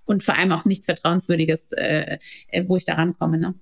und 0.05 0.23
vor 0.23 0.37
allem 0.37 0.53
auch 0.53 0.65
nichts 0.65 0.87
Vertrauenswürdiges, 0.87 1.73
äh, 1.73 2.19
äh 2.49 2.65
wo 2.67 2.77
ich 2.77 2.85
da 2.85 2.95
rankomme. 2.95 3.39
Ne? 3.39 3.55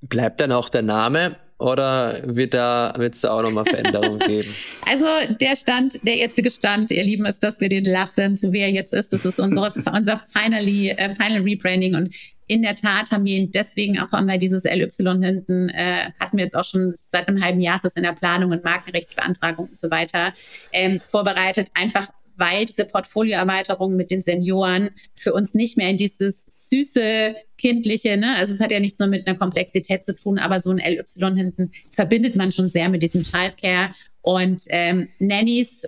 Bleibt 0.00 0.40
dann 0.40 0.52
auch 0.52 0.68
der 0.68 0.82
Name 0.82 1.36
oder 1.58 2.22
wird 2.24 2.54
da 2.54 2.94
wird 2.96 3.14
es 3.14 3.22
da 3.22 3.32
auch 3.32 3.42
nochmal 3.42 3.64
Veränderungen 3.64 4.18
geben? 4.26 4.54
Also 4.86 5.06
der 5.40 5.56
Stand, 5.56 6.06
der 6.06 6.16
jetzige 6.16 6.50
Stand, 6.50 6.90
ihr 6.90 7.02
Lieben, 7.02 7.26
ist, 7.26 7.42
dass 7.42 7.60
wir 7.60 7.68
den 7.68 7.84
lassen, 7.84 8.36
so 8.36 8.52
wie 8.52 8.60
er 8.60 8.70
jetzt 8.70 8.92
ist. 8.92 9.12
Das 9.12 9.24
ist 9.24 9.40
unsere, 9.40 9.72
unser 9.92 10.20
finally, 10.32 10.90
äh, 10.90 11.14
Final 11.14 11.42
Rebranding 11.42 11.94
und 11.94 12.10
in 12.48 12.62
der 12.62 12.74
Tat 12.74 13.10
haben 13.10 13.26
wir 13.26 13.36
ihn 13.36 13.52
deswegen 13.52 13.98
auch 14.00 14.10
einmal 14.12 14.38
dieses 14.38 14.64
LY 14.64 14.88
hinten, 15.22 15.68
äh, 15.68 16.10
hatten 16.18 16.38
wir 16.38 16.44
jetzt 16.44 16.56
auch 16.56 16.64
schon 16.64 16.94
seit 16.98 17.28
einem 17.28 17.42
halben 17.44 17.60
Jahr, 17.60 17.76
ist 17.76 17.84
das 17.84 17.96
in 17.96 18.04
der 18.04 18.12
Planung 18.12 18.52
und 18.52 18.64
Markenrechtsbeantragung 18.64 19.68
und 19.68 19.78
so 19.78 19.90
weiter 19.90 20.32
ähm, 20.72 21.00
vorbereitet, 21.10 21.68
einfach 21.74 22.08
weil 22.38 22.64
diese 22.64 22.84
Portfolioerweiterung 22.84 23.96
mit 23.96 24.10
den 24.10 24.22
Senioren 24.22 24.90
für 25.14 25.34
uns 25.34 25.54
nicht 25.54 25.76
mehr 25.76 25.90
in 25.90 25.96
dieses 25.96 26.46
süße, 26.48 27.34
kindliche, 27.58 28.16
ne? 28.16 28.36
also 28.36 28.54
es 28.54 28.60
hat 28.60 28.70
ja 28.70 28.80
nichts 28.80 28.98
nur 28.98 29.08
mit 29.08 29.26
einer 29.26 29.36
Komplexität 29.36 30.04
zu 30.04 30.14
tun, 30.14 30.38
aber 30.38 30.60
so 30.60 30.70
ein 30.70 30.78
LY 30.78 31.34
hinten 31.34 31.72
verbindet 31.90 32.36
man 32.36 32.52
schon 32.52 32.70
sehr 32.70 32.88
mit 32.88 33.02
diesem 33.02 33.24
Childcare 33.24 33.90
und 34.22 34.62
ähm, 34.68 35.08
Nannies 35.18 35.82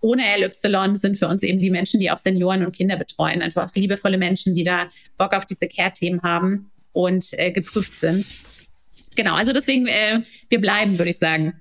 ohne 0.00 0.22
LY 0.38 0.96
sind 0.96 1.18
für 1.18 1.28
uns 1.28 1.42
eben 1.42 1.58
die 1.58 1.70
Menschen, 1.70 2.00
die 2.00 2.10
auch 2.10 2.18
Senioren 2.18 2.64
und 2.64 2.74
Kinder 2.74 2.96
betreuen. 2.96 3.42
Einfach 3.42 3.74
liebevolle 3.74 4.16
Menschen, 4.16 4.54
die 4.54 4.64
da 4.64 4.90
Bock 5.18 5.34
auf 5.34 5.44
diese 5.44 5.68
Care-Themen 5.68 6.22
haben 6.22 6.70
und 6.92 7.28
äh, 7.32 7.52
geprüft 7.52 8.00
sind. 8.00 8.26
Genau, 9.14 9.34
also 9.34 9.52
deswegen, 9.52 9.86
äh, 9.86 10.22
wir 10.48 10.60
bleiben, 10.60 10.98
würde 10.98 11.10
ich 11.10 11.18
sagen 11.18 11.60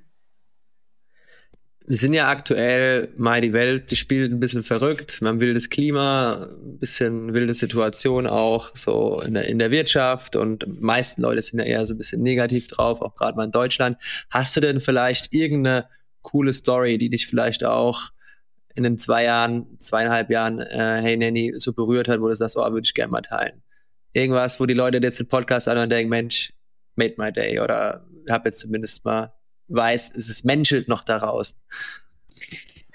wir 1.90 1.98
sind 1.98 2.14
ja 2.14 2.30
aktuell 2.30 3.12
mal 3.18 3.42
die 3.42 3.52
Welt, 3.52 3.90
die 3.90 3.96
spielt 3.96 4.32
ein 4.32 4.40
bisschen 4.40 4.62
verrückt. 4.62 5.24
Man 5.24 5.40
will 5.40 5.56
das 5.56 5.70
Klima, 5.70 6.48
ein 6.52 6.78
bisschen 6.78 7.34
wilde 7.34 7.56
Situation 7.56 8.28
auch 8.28 8.76
so 8.76 9.22
in 9.22 9.34
der, 9.34 9.48
in 9.48 9.58
der 9.58 9.72
Wirtschaft 9.72 10.36
und 10.36 10.80
meisten 10.80 11.24
Leute 11.24 11.42
sind 11.42 11.58
ja 11.58 11.66
eher 11.66 11.84
so 11.88 11.96
ein 11.96 11.98
bisschen 11.98 12.22
negativ 12.22 12.68
drauf, 12.68 13.02
auch 13.02 13.16
gerade 13.16 13.36
mal 13.36 13.46
in 13.46 13.52
Deutschland. 13.52 13.98
Hast 14.30 14.56
du 14.56 14.62
denn 14.62 14.80
vielleicht 14.82 15.34
irgendeine 15.34 15.88
coole 16.22 16.54
Story, 16.54 17.00
die 17.00 17.10
dich 17.10 17.26
vielleicht 17.26 17.66
auch 17.66 18.12
in 18.76 18.84
den 18.84 19.00
zwei 19.00 19.24
Jahren, 19.24 19.80
zweieinhalb 19.80 20.30
Jahren, 20.30 20.60
äh, 20.60 21.02
Hey 21.02 21.18
Nanny, 21.18 21.54
so 21.58 21.74
berührt 21.74 22.08
hat, 22.08 22.22
wo 22.22 22.28
du 22.28 22.36
sagst, 22.36 22.56
oh, 22.56 22.72
würde 22.72 22.86
ich 22.86 22.94
gerne 22.94 23.12
mal 23.12 23.22
teilen? 23.22 23.64
Irgendwas, 24.14 24.60
wo 24.60 24.68
die 24.68 24.76
Leute 24.76 25.00
jetzt 25.02 25.18
den 25.18 25.28
Podcast 25.28 25.68
an 25.68 25.80
und 25.80 25.90
denken, 25.90 26.12
Mensch, 26.12 26.54
made 26.96 27.16
my 27.18 27.32
day 27.34 27.60
oder 27.60 28.06
hab 28.30 28.46
jetzt 28.46 28.60
zumindest 28.60 29.04
mal 29.06 29.34
weiß, 29.70 30.12
es 30.16 30.30
ist 30.30 30.46
menschelt 30.46 30.88
noch 30.88 31.04
daraus. 31.04 31.56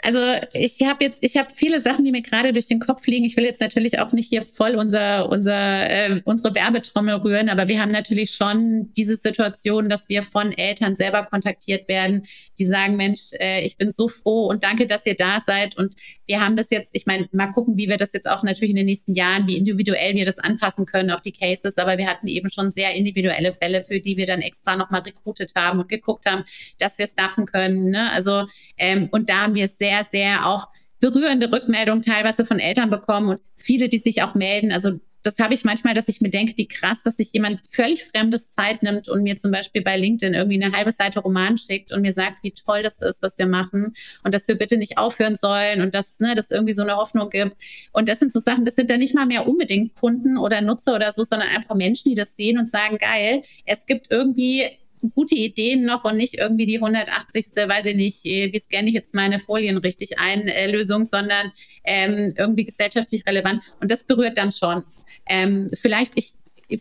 Also 0.04 0.18
ich 0.52 0.82
habe 0.82 1.02
jetzt, 1.04 1.18
ich 1.22 1.38
habe 1.38 1.48
viele 1.54 1.80
Sachen, 1.80 2.04
die 2.04 2.12
mir 2.12 2.20
gerade 2.20 2.52
durch 2.52 2.66
den 2.66 2.78
Kopf 2.78 3.06
liegen. 3.06 3.24
Ich 3.24 3.38
will 3.38 3.44
jetzt 3.44 3.62
natürlich 3.62 3.98
auch 4.00 4.12
nicht 4.12 4.28
hier 4.28 4.42
voll 4.42 4.74
unser, 4.74 5.30
unser, 5.30 5.88
äh, 5.88 6.20
unsere 6.24 6.54
Werbetrommel 6.54 7.14
rühren, 7.14 7.48
aber 7.48 7.68
wir 7.68 7.80
haben 7.80 7.90
natürlich 7.90 8.32
schon 8.32 8.92
diese 8.92 9.16
Situation, 9.16 9.88
dass 9.88 10.10
wir 10.10 10.22
von 10.22 10.52
Eltern 10.52 10.96
selber 10.96 11.24
kontaktiert 11.24 11.88
werden, 11.88 12.26
die 12.58 12.66
sagen, 12.66 12.96
Mensch, 12.96 13.30
äh, 13.40 13.64
ich 13.64 13.78
bin 13.78 13.92
so 13.92 14.08
froh 14.08 14.46
und 14.48 14.62
danke, 14.62 14.86
dass 14.86 15.06
ihr 15.06 15.16
da 15.16 15.40
seid. 15.40 15.78
Und 15.78 15.94
wir 16.26 16.42
haben 16.42 16.56
das 16.56 16.68
jetzt, 16.68 16.90
ich 16.92 17.06
meine, 17.06 17.26
mal 17.32 17.52
gucken, 17.52 17.78
wie 17.78 17.88
wir 17.88 17.96
das 17.96 18.12
jetzt 18.12 18.28
auch 18.28 18.42
natürlich 18.42 18.70
in 18.70 18.76
den 18.76 18.86
nächsten 18.86 19.14
Jahren, 19.14 19.46
wie 19.46 19.56
individuell 19.56 20.14
wir 20.14 20.26
das 20.26 20.38
anpassen 20.38 20.84
können 20.84 21.12
auf 21.12 21.22
die 21.22 21.32
Cases. 21.32 21.78
Aber 21.78 21.96
wir 21.96 22.06
hatten 22.06 22.26
eben 22.26 22.50
schon 22.50 22.72
sehr 22.72 22.94
individuelle 22.94 23.52
Fälle, 23.52 23.82
für 23.82 24.00
die 24.00 24.18
wir 24.18 24.26
dann 24.26 24.42
extra 24.42 24.76
nochmal 24.76 25.00
rekrutet 25.00 25.52
haben 25.56 25.80
und 25.80 25.88
geguckt 25.88 26.26
haben, 26.26 26.44
dass 26.78 26.98
wir 26.98 27.06
es 27.06 27.12
staffen 27.12 27.46
können. 27.46 27.88
Ne? 27.88 28.10
Also 28.12 28.44
ähm, 28.76 29.08
und 29.10 29.30
da 29.30 29.42
haben 29.42 29.54
wir 29.54 29.64
es 29.64 29.78
sehr 29.78 29.93
sehr, 29.94 30.04
sehr 30.10 30.46
auch 30.46 30.68
berührende 31.00 31.52
Rückmeldungen 31.52 32.02
teilweise 32.02 32.44
von 32.44 32.58
Eltern 32.58 32.90
bekommen 32.90 33.28
und 33.28 33.40
viele, 33.56 33.88
die 33.88 33.98
sich 33.98 34.22
auch 34.22 34.34
melden. 34.34 34.72
Also 34.72 35.00
das 35.22 35.38
habe 35.38 35.54
ich 35.54 35.64
manchmal, 35.64 35.94
dass 35.94 36.08
ich 36.08 36.20
mir 36.20 36.28
denke, 36.28 36.52
wie 36.56 36.68
krass, 36.68 37.02
dass 37.02 37.16
sich 37.16 37.32
jemand 37.32 37.60
völlig 37.70 38.04
Fremdes 38.04 38.50
Zeit 38.50 38.82
nimmt 38.82 39.08
und 39.08 39.22
mir 39.22 39.38
zum 39.38 39.50
Beispiel 39.50 39.82
bei 39.82 39.96
LinkedIn 39.96 40.34
irgendwie 40.34 40.62
eine 40.62 40.76
halbe 40.76 40.92
Seite 40.92 41.20
Roman 41.20 41.56
schickt 41.56 41.92
und 41.92 42.02
mir 42.02 42.12
sagt, 42.12 42.42
wie 42.42 42.52
toll 42.52 42.82
das 42.82 42.98
ist, 42.98 43.22
was 43.22 43.38
wir 43.38 43.46
machen 43.46 43.94
und 44.22 44.34
dass 44.34 44.46
wir 44.48 44.56
bitte 44.56 44.76
nicht 44.76 44.98
aufhören 44.98 45.36
sollen 45.36 45.80
und 45.80 45.94
dass 45.94 46.20
ne, 46.20 46.34
das 46.34 46.50
irgendwie 46.50 46.74
so 46.74 46.82
eine 46.82 46.96
Hoffnung 46.96 47.30
gibt. 47.30 47.56
Und 47.92 48.08
das 48.10 48.20
sind 48.20 48.34
so 48.34 48.40
Sachen, 48.40 48.66
das 48.66 48.76
sind 48.76 48.90
dann 48.90 49.00
nicht 49.00 49.14
mal 49.14 49.26
mehr 49.26 49.48
unbedingt 49.48 49.94
Kunden 49.94 50.36
oder 50.36 50.60
Nutzer 50.60 50.94
oder 50.94 51.12
so, 51.12 51.24
sondern 51.24 51.48
einfach 51.48 51.74
Menschen, 51.74 52.10
die 52.10 52.14
das 52.14 52.36
sehen 52.36 52.58
und 52.58 52.70
sagen, 52.70 52.98
geil, 52.98 53.42
es 53.64 53.86
gibt 53.86 54.10
irgendwie 54.10 54.70
gute 55.10 55.34
Ideen 55.34 55.84
noch 55.84 56.04
und 56.04 56.16
nicht 56.16 56.34
irgendwie 56.34 56.66
die 56.66 56.76
180. 56.76 57.46
weiß 57.56 57.86
ich 57.86 57.96
nicht, 57.96 58.24
äh, 58.24 58.52
wie 58.52 58.58
scanne 58.58 58.88
ich 58.88 58.94
jetzt 58.94 59.14
meine 59.14 59.38
Folien 59.38 59.76
richtig 59.76 60.18
ein, 60.18 60.48
äh, 60.48 60.70
Lösung, 60.70 61.04
sondern 61.04 61.52
ähm, 61.84 62.32
irgendwie 62.36 62.64
gesellschaftlich 62.64 63.26
relevant. 63.26 63.62
Und 63.80 63.90
das 63.90 64.04
berührt 64.04 64.38
dann 64.38 64.52
schon. 64.52 64.84
Ähm, 65.26 65.68
vielleicht, 65.80 66.12
ich 66.16 66.32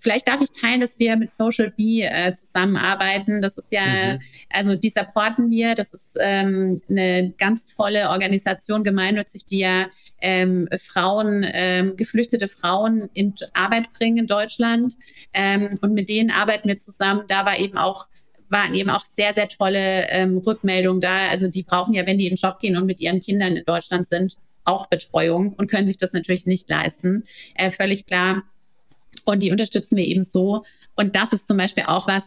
vielleicht 0.01 0.27
darf 0.27 0.41
ich 0.41 0.51
teilen, 0.51 0.81
dass 0.81 0.99
wir 0.99 1.15
mit 1.15 1.31
Social 1.31 1.71
Bee 1.71 2.03
äh, 2.03 2.33
zusammenarbeiten. 2.35 3.41
Das 3.41 3.57
ist 3.57 3.71
ja, 3.71 4.13
mhm. 4.13 4.19
also 4.49 4.75
die 4.75 4.89
supporten 4.89 5.49
wir. 5.49 5.75
Das 5.75 5.93
ist 5.93 6.17
ähm, 6.19 6.81
eine 6.89 7.33
ganz 7.37 7.65
tolle 7.65 8.09
Organisation, 8.09 8.83
gemeinnützig, 8.83 9.45
die 9.45 9.59
ja 9.59 9.87
ähm, 10.21 10.67
Frauen, 10.79 11.45
ähm, 11.53 11.95
geflüchtete 11.97 12.47
Frauen 12.47 13.09
in 13.13 13.33
Arbeit 13.53 13.93
bringen 13.93 14.17
in 14.17 14.27
Deutschland. 14.27 14.95
Ähm, 15.33 15.69
und 15.81 15.93
mit 15.93 16.09
denen 16.09 16.31
arbeiten 16.31 16.67
wir 16.67 16.79
zusammen. 16.79 17.23
Da 17.27 17.45
war 17.45 17.59
eben 17.59 17.77
auch 17.77 18.07
waren 18.49 18.75
eben 18.75 18.91
auch 18.91 19.03
sehr, 19.03 19.33
sehr 19.33 19.47
tolle 19.49 20.07
ähm, 20.09 20.37
Rückmeldungen 20.37 21.01
da. 21.01 21.27
Also 21.29 21.47
die 21.47 21.63
brauchen 21.63 21.93
ja, 21.93 22.05
wenn 22.05 22.19
die 22.19 22.27
in 22.27 22.35
den 22.35 22.37
Job 22.37 22.59
gehen 22.59 22.77
und 22.77 22.85
mit 22.85 23.01
ihren 23.01 23.19
Kindern 23.19 23.57
in 23.57 23.65
Deutschland 23.65 24.07
sind, 24.07 24.37
auch 24.63 24.87
Betreuung 24.87 25.53
und 25.53 25.69
können 25.69 25.87
sich 25.87 25.97
das 25.97 26.13
natürlich 26.13 26.45
nicht 26.45 26.69
leisten. 26.69 27.23
Äh, 27.55 27.71
völlig 27.71 28.05
klar. 28.05 28.43
Und 29.25 29.43
die 29.43 29.51
unterstützen 29.51 29.97
wir 29.97 30.05
eben 30.05 30.23
so. 30.23 30.63
Und 30.95 31.15
das 31.15 31.33
ist 31.33 31.47
zum 31.47 31.57
Beispiel 31.57 31.83
auch 31.87 32.07
was, 32.07 32.25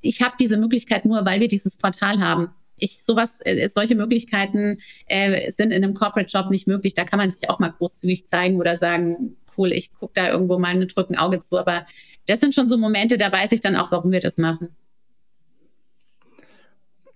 ich 0.00 0.22
habe 0.22 0.34
diese 0.38 0.56
Möglichkeit 0.56 1.04
nur, 1.04 1.24
weil 1.24 1.40
wir 1.40 1.48
dieses 1.48 1.76
Portal 1.76 2.20
haben. 2.20 2.50
Ich 2.76 3.02
sowas, 3.02 3.40
äh, 3.44 3.68
solche 3.68 3.96
Möglichkeiten 3.96 4.78
äh, 5.06 5.50
sind 5.50 5.72
in 5.72 5.82
einem 5.82 5.94
Corporate 5.94 6.30
Job 6.30 6.50
nicht 6.50 6.68
möglich. 6.68 6.94
Da 6.94 7.04
kann 7.04 7.18
man 7.18 7.30
sich 7.30 7.50
auch 7.50 7.58
mal 7.58 7.70
großzügig 7.70 8.26
zeigen 8.26 8.56
oder 8.56 8.76
sagen, 8.76 9.36
cool, 9.56 9.72
ich 9.72 9.92
gucke 9.92 10.12
da 10.14 10.30
irgendwo 10.30 10.58
mal 10.58 10.68
ein 10.68 10.86
drücken 10.86 11.16
Auge 11.16 11.42
zu. 11.42 11.58
Aber 11.58 11.84
das 12.26 12.40
sind 12.40 12.54
schon 12.54 12.68
so 12.68 12.78
Momente, 12.78 13.18
da 13.18 13.32
weiß 13.32 13.52
ich 13.52 13.60
dann 13.60 13.76
auch, 13.76 13.90
warum 13.90 14.12
wir 14.12 14.20
das 14.20 14.38
machen. 14.38 14.68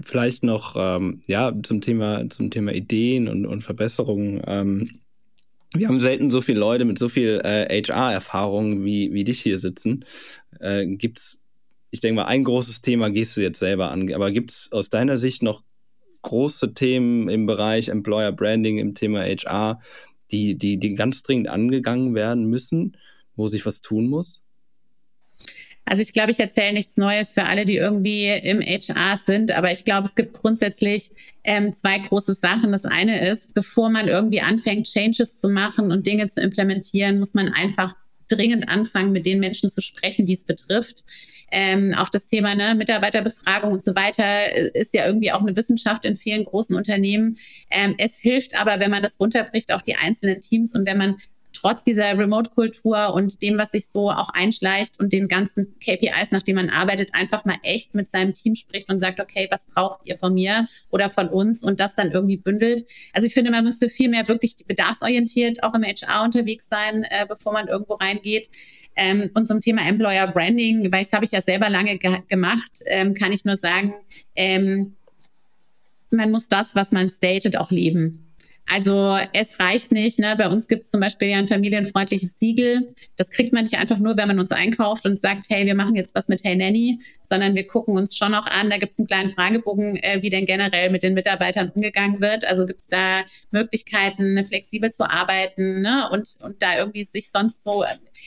Vielleicht 0.00 0.42
noch 0.42 0.74
ähm, 0.76 1.22
ja 1.28 1.52
zum 1.62 1.80
Thema 1.80 2.28
zum 2.28 2.50
Thema 2.50 2.72
Ideen 2.72 3.28
und, 3.28 3.46
und 3.46 3.62
Verbesserungen. 3.62 4.42
Ähm, 4.46 5.01
wir 5.74 5.88
haben 5.88 6.00
selten 6.00 6.30
so 6.30 6.40
viele 6.40 6.60
Leute 6.60 6.84
mit 6.84 6.98
so 6.98 7.08
viel 7.08 7.40
äh, 7.44 7.82
HR-Erfahrung 7.82 8.84
wie, 8.84 9.12
wie 9.12 9.24
dich 9.24 9.40
hier 9.40 9.58
sitzen. 9.58 10.04
Äh, 10.60 10.86
gibt 10.86 11.18
es, 11.18 11.38
ich 11.90 12.00
denke 12.00 12.16
mal, 12.16 12.26
ein 12.26 12.44
großes 12.44 12.80
Thema 12.80 13.10
gehst 13.10 13.36
du 13.36 13.40
jetzt 13.40 13.58
selber 13.58 13.90
an, 13.90 14.12
aber 14.12 14.30
gibt 14.30 14.50
es 14.50 14.68
aus 14.72 14.90
deiner 14.90 15.18
Sicht 15.18 15.42
noch 15.42 15.62
große 16.22 16.74
Themen 16.74 17.28
im 17.28 17.46
Bereich 17.46 17.88
Employer 17.88 18.32
Branding, 18.32 18.78
im 18.78 18.94
Thema 18.94 19.22
HR, 19.24 19.80
die, 20.30 20.56
die, 20.56 20.78
die 20.78 20.94
ganz 20.94 21.22
dringend 21.22 21.48
angegangen 21.48 22.14
werden 22.14 22.46
müssen, 22.46 22.96
wo 23.36 23.48
sich 23.48 23.66
was 23.66 23.80
tun 23.80 24.08
muss? 24.08 24.42
Also 25.84 26.02
ich 26.02 26.12
glaube, 26.12 26.30
ich 26.30 26.40
erzähle 26.40 26.72
nichts 26.72 26.96
Neues 26.96 27.32
für 27.32 27.44
alle, 27.44 27.64
die 27.64 27.76
irgendwie 27.76 28.28
im 28.28 28.60
HR 28.60 29.16
sind, 29.16 29.50
aber 29.50 29.72
ich 29.72 29.84
glaube, 29.84 30.06
es 30.06 30.14
gibt 30.14 30.32
grundsätzlich 30.32 31.10
ähm, 31.44 31.72
zwei 31.72 31.98
große 31.98 32.34
Sachen. 32.34 32.72
Das 32.72 32.84
eine 32.84 33.28
ist, 33.28 33.52
bevor 33.52 33.90
man 33.90 34.08
irgendwie 34.08 34.40
anfängt, 34.40 34.86
Changes 34.86 35.40
zu 35.40 35.48
machen 35.48 35.90
und 35.90 36.06
Dinge 36.06 36.28
zu 36.28 36.40
implementieren, 36.40 37.18
muss 37.18 37.34
man 37.34 37.48
einfach 37.48 37.94
dringend 38.28 38.68
anfangen, 38.68 39.12
mit 39.12 39.26
den 39.26 39.40
Menschen 39.40 39.70
zu 39.70 39.82
sprechen, 39.82 40.24
die 40.26 40.34
es 40.34 40.44
betrifft. 40.44 41.04
Ähm, 41.54 41.92
auch 41.94 42.08
das 42.08 42.24
Thema 42.24 42.54
ne, 42.54 42.74
Mitarbeiterbefragung 42.74 43.72
und 43.72 43.84
so 43.84 43.94
weiter 43.94 44.24
äh, 44.24 44.70
ist 44.72 44.94
ja 44.94 45.06
irgendwie 45.06 45.32
auch 45.32 45.42
eine 45.42 45.54
Wissenschaft 45.54 46.06
in 46.06 46.16
vielen 46.16 46.44
großen 46.44 46.74
Unternehmen. 46.74 47.36
Ähm, 47.70 47.94
es 47.98 48.16
hilft 48.16 48.58
aber, 48.58 48.80
wenn 48.80 48.90
man 48.90 49.02
das 49.02 49.20
runterbricht 49.20 49.72
auf 49.72 49.82
die 49.82 49.96
einzelnen 49.96 50.40
Teams 50.40 50.74
und 50.74 50.86
wenn 50.86 50.96
man 50.96 51.16
trotz 51.62 51.84
dieser 51.84 52.18
Remote-Kultur 52.18 53.14
und 53.14 53.40
dem, 53.40 53.56
was 53.56 53.70
sich 53.70 53.86
so 53.86 54.10
auch 54.10 54.30
einschleicht 54.30 54.98
und 54.98 55.12
den 55.12 55.28
ganzen 55.28 55.78
KPIs, 55.78 56.32
nach 56.32 56.42
denen 56.42 56.66
man 56.66 56.70
arbeitet, 56.70 57.14
einfach 57.14 57.44
mal 57.44 57.56
echt 57.62 57.94
mit 57.94 58.10
seinem 58.10 58.34
Team 58.34 58.56
spricht 58.56 58.88
und 58.88 59.00
sagt, 59.00 59.20
okay, 59.20 59.46
was 59.50 59.64
braucht 59.64 60.00
ihr 60.04 60.18
von 60.18 60.34
mir 60.34 60.66
oder 60.90 61.08
von 61.08 61.28
uns 61.28 61.62
und 61.62 61.78
das 61.78 61.94
dann 61.94 62.10
irgendwie 62.10 62.36
bündelt. 62.36 62.84
Also 63.12 63.26
ich 63.26 63.34
finde, 63.34 63.50
man 63.50 63.64
müsste 63.64 63.88
viel 63.88 64.08
mehr 64.08 64.26
wirklich 64.28 64.56
bedarfsorientiert 64.66 65.62
auch 65.62 65.74
im 65.74 65.84
HR 65.84 66.24
unterwegs 66.24 66.68
sein, 66.68 67.04
äh, 67.04 67.26
bevor 67.28 67.52
man 67.52 67.68
irgendwo 67.68 67.94
reingeht. 67.94 68.50
Ähm, 68.96 69.30
und 69.34 69.48
zum 69.48 69.60
Thema 69.60 69.86
Employer 69.86 70.26
Branding, 70.32 70.92
weil 70.92 71.04
das 71.04 71.12
habe 71.12 71.24
ich 71.24 71.30
ja 71.30 71.40
selber 71.40 71.70
lange 71.70 71.96
ge 71.98 72.18
gemacht, 72.28 72.80
ähm, 72.86 73.14
kann 73.14 73.32
ich 73.32 73.44
nur 73.44 73.56
sagen, 73.56 73.94
ähm, 74.36 74.96
man 76.10 76.30
muss 76.30 76.48
das, 76.48 76.74
was 76.74 76.92
man 76.92 77.08
stated, 77.08 77.56
auch 77.56 77.70
leben. 77.70 78.21
Also 78.70 79.18
es 79.34 79.60
reicht 79.60 79.92
nicht. 79.92 80.18
Ne? 80.18 80.34
Bei 80.36 80.48
uns 80.48 80.66
gibt 80.66 80.84
es 80.84 80.90
zum 80.90 81.00
Beispiel 81.00 81.28
ja 81.28 81.38
ein 81.38 81.48
familienfreundliches 81.48 82.38
Siegel. 82.38 82.94
Das 83.16 83.28
kriegt 83.28 83.52
man 83.52 83.64
nicht 83.64 83.76
einfach 83.76 83.98
nur, 83.98 84.16
wenn 84.16 84.28
man 84.28 84.38
uns 84.38 84.50
einkauft 84.50 85.04
und 85.04 85.18
sagt, 85.18 85.46
hey, 85.50 85.66
wir 85.66 85.74
machen 85.74 85.94
jetzt 85.94 86.14
was 86.14 86.28
mit 86.28 86.42
Hey 86.42 86.56
Nanny, 86.56 86.98
sondern 87.22 87.54
wir 87.54 87.66
gucken 87.66 87.96
uns 87.96 88.16
schon 88.16 88.34
auch 88.34 88.46
an. 88.46 88.70
Da 88.70 88.78
gibt 88.78 88.92
es 88.92 88.98
einen 88.98 89.08
kleinen 89.08 89.30
Fragebogen, 89.30 89.96
äh, 89.96 90.22
wie 90.22 90.30
denn 90.30 90.46
generell 90.46 90.90
mit 90.90 91.02
den 91.02 91.12
Mitarbeitern 91.12 91.70
umgegangen 91.74 92.20
wird. 92.20 92.46
Also 92.46 92.64
gibt 92.64 92.80
es 92.80 92.86
da 92.86 93.22
Möglichkeiten, 93.50 94.42
flexibel 94.44 94.90
zu 94.90 95.04
arbeiten 95.04 95.82
ne? 95.82 96.08
und, 96.10 96.28
und 96.42 96.62
da 96.62 96.78
irgendwie 96.78 97.04
sich 97.04 97.30
sonst 97.30 97.62
so, 97.62 97.84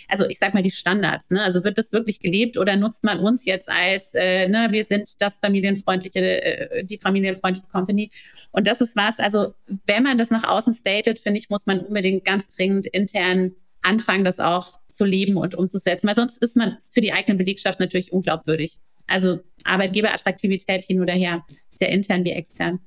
also 0.07 0.25
ich 0.27 0.37
sag 0.37 0.53
mal 0.53 0.63
die 0.63 0.71
Standards. 0.71 1.31
Ne? 1.31 1.41
Also 1.41 1.63
wird 1.63 1.77
das 1.79 1.91
wirklich 1.91 2.19
gelebt 2.19 2.57
oder 2.57 2.75
nutzt 2.75 3.03
man 3.03 3.19
uns 3.19 3.45
jetzt 3.45 3.69
als, 3.69 4.13
äh, 4.13 4.47
ne, 4.47 4.67
wir 4.71 4.83
sind 4.83 5.21
das 5.21 5.39
familienfreundliche, 5.39 6.19
äh, 6.19 6.83
die 6.83 6.97
familienfreundliche 6.97 7.67
Company. 7.71 8.11
Und 8.51 8.67
das 8.67 8.81
ist 8.81 8.95
was, 8.95 9.17
also 9.19 9.53
wenn 9.87 10.03
man 10.03 10.17
das 10.17 10.24
nach 10.31 10.43
außen 10.43 10.73
stated, 10.73 11.19
finde 11.19 11.39
ich, 11.39 11.49
muss 11.49 11.65
man 11.65 11.79
unbedingt 11.79 12.25
ganz 12.25 12.47
dringend 12.49 12.87
intern 12.87 13.51
anfangen, 13.81 14.25
das 14.25 14.39
auch 14.39 14.79
zu 14.89 15.05
leben 15.05 15.37
und 15.37 15.55
umzusetzen, 15.55 16.07
weil 16.07 16.15
sonst 16.15 16.37
ist 16.37 16.55
man 16.55 16.77
für 16.91 17.01
die 17.01 17.13
eigene 17.13 17.37
Belegschaft 17.37 17.79
natürlich 17.79 18.11
unglaubwürdig. 18.11 18.79
Also 19.07 19.39
Arbeitgeberattraktivität 19.63 20.83
hin 20.83 21.01
oder 21.01 21.13
her, 21.13 21.45
ist 21.69 21.81
ja 21.81 21.87
intern 21.87 22.23
wie 22.23 22.31
extern. 22.31 22.79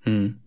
Hm. 0.00 0.40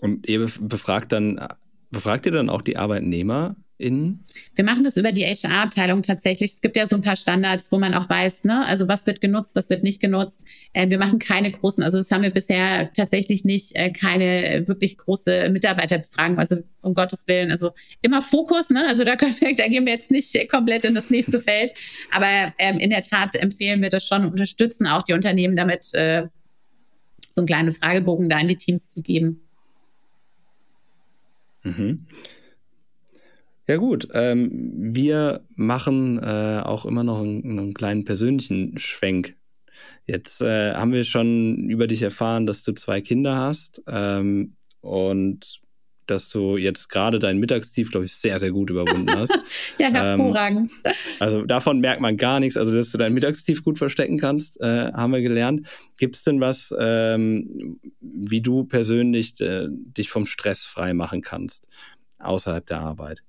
Und 0.00 0.28
ihr 0.28 0.50
befragt 0.60 1.12
dann, 1.12 1.48
befragt 1.90 2.26
ihr 2.26 2.32
dann 2.32 2.50
auch 2.50 2.62
die 2.62 2.76
Arbeitnehmer 2.76 3.56
in? 3.78 4.24
Wir 4.54 4.64
machen 4.64 4.84
das 4.84 4.96
über 4.96 5.12
die 5.12 5.24
HR-Abteilung 5.24 6.02
tatsächlich. 6.02 6.52
Es 6.52 6.60
gibt 6.60 6.76
ja 6.76 6.86
so 6.86 6.96
ein 6.96 7.02
paar 7.02 7.16
Standards, 7.16 7.72
wo 7.72 7.78
man 7.78 7.94
auch 7.94 8.08
weiß, 8.08 8.44
ne, 8.44 8.64
also 8.66 8.88
was 8.88 9.06
wird 9.06 9.20
genutzt, 9.20 9.56
was 9.56 9.68
wird 9.70 9.82
nicht 9.82 10.00
genutzt. 10.00 10.44
Äh, 10.72 10.90
wir 10.90 10.98
machen 10.98 11.18
keine 11.18 11.50
großen, 11.50 11.82
also 11.82 11.98
das 11.98 12.10
haben 12.10 12.22
wir 12.22 12.30
bisher 12.30 12.92
tatsächlich 12.92 13.44
nicht, 13.44 13.74
äh, 13.74 13.90
keine 13.90 14.66
wirklich 14.68 14.96
große 14.98 15.50
Mitarbeiterbefragung, 15.50 16.38
also 16.38 16.56
um 16.82 16.94
Gottes 16.94 17.26
Willen, 17.26 17.50
also 17.50 17.72
immer 18.02 18.22
Fokus, 18.22 18.70
ne, 18.70 18.86
also 18.86 19.04
da, 19.04 19.16
können 19.16 19.34
wir, 19.40 19.54
da 19.56 19.66
gehen 19.66 19.86
wir 19.86 19.94
jetzt 19.94 20.10
nicht 20.10 20.48
komplett 20.48 20.84
in 20.84 20.94
das 20.94 21.10
nächste 21.10 21.40
Feld, 21.40 21.72
aber 22.10 22.54
ähm, 22.58 22.78
in 22.78 22.90
der 22.90 23.02
Tat 23.02 23.34
empfehlen 23.34 23.82
wir 23.82 23.90
das 23.90 24.06
schon 24.06 24.24
und 24.24 24.32
unterstützen 24.32 24.86
auch 24.86 25.02
die 25.02 25.14
Unternehmen 25.14 25.56
damit, 25.56 25.92
äh, 25.94 26.28
so 27.30 27.40
einen 27.40 27.46
kleinen 27.46 27.72
Fragebogen 27.72 28.28
da 28.28 28.38
in 28.38 28.48
die 28.48 28.56
Teams 28.56 28.88
zu 28.88 29.02
geben. 29.02 29.40
Mhm. 31.64 32.06
Ja 33.66 33.76
gut, 33.76 34.08
ähm, 34.12 34.50
wir 34.74 35.44
machen 35.54 36.22
äh, 36.22 36.60
auch 36.62 36.84
immer 36.84 37.02
noch 37.02 37.20
einen, 37.20 37.58
einen, 37.58 37.72
kleinen 37.72 38.04
persönlichen 38.04 38.76
Schwenk. 38.76 39.36
Jetzt 40.04 40.42
äh, 40.42 40.74
haben 40.74 40.92
wir 40.92 41.04
schon 41.04 41.70
über 41.70 41.86
dich 41.86 42.02
erfahren, 42.02 42.44
dass 42.44 42.62
du 42.62 42.72
zwei 42.72 43.00
Kinder 43.00 43.36
hast 43.36 43.82
ähm, 43.86 44.56
und 44.80 45.62
dass 46.06 46.28
du 46.28 46.58
jetzt 46.58 46.88
gerade 46.88 47.18
dein 47.18 47.38
Mittagstief, 47.38 47.90
glaube 47.90 48.04
ich, 48.04 48.14
sehr, 48.14 48.38
sehr 48.38 48.50
gut 48.50 48.68
überwunden 48.68 49.10
hast. 49.14 49.32
ja, 49.78 49.88
hervorragend. 49.88 50.70
Ähm, 50.84 50.92
also 51.18 51.42
davon 51.46 51.80
merkt 51.80 52.02
man 52.02 52.18
gar 52.18 52.40
nichts. 52.40 52.58
Also, 52.58 52.74
dass 52.74 52.90
du 52.90 52.98
dein 52.98 53.14
Mittagstief 53.14 53.64
gut 53.64 53.78
verstecken 53.78 54.18
kannst, 54.18 54.60
äh, 54.60 54.92
haben 54.92 55.14
wir 55.14 55.22
gelernt. 55.22 55.66
Gibt 55.96 56.16
es 56.16 56.24
denn 56.24 56.40
was, 56.40 56.74
ähm, 56.78 57.80
wie 58.00 58.42
du 58.42 58.64
persönlich 58.64 59.40
äh, 59.40 59.68
dich 59.70 60.10
vom 60.10 60.26
Stress 60.26 60.66
frei 60.66 60.92
machen 60.92 61.22
kannst, 61.22 61.68
außerhalb 62.18 62.66
der 62.66 62.80
Arbeit? 62.80 63.22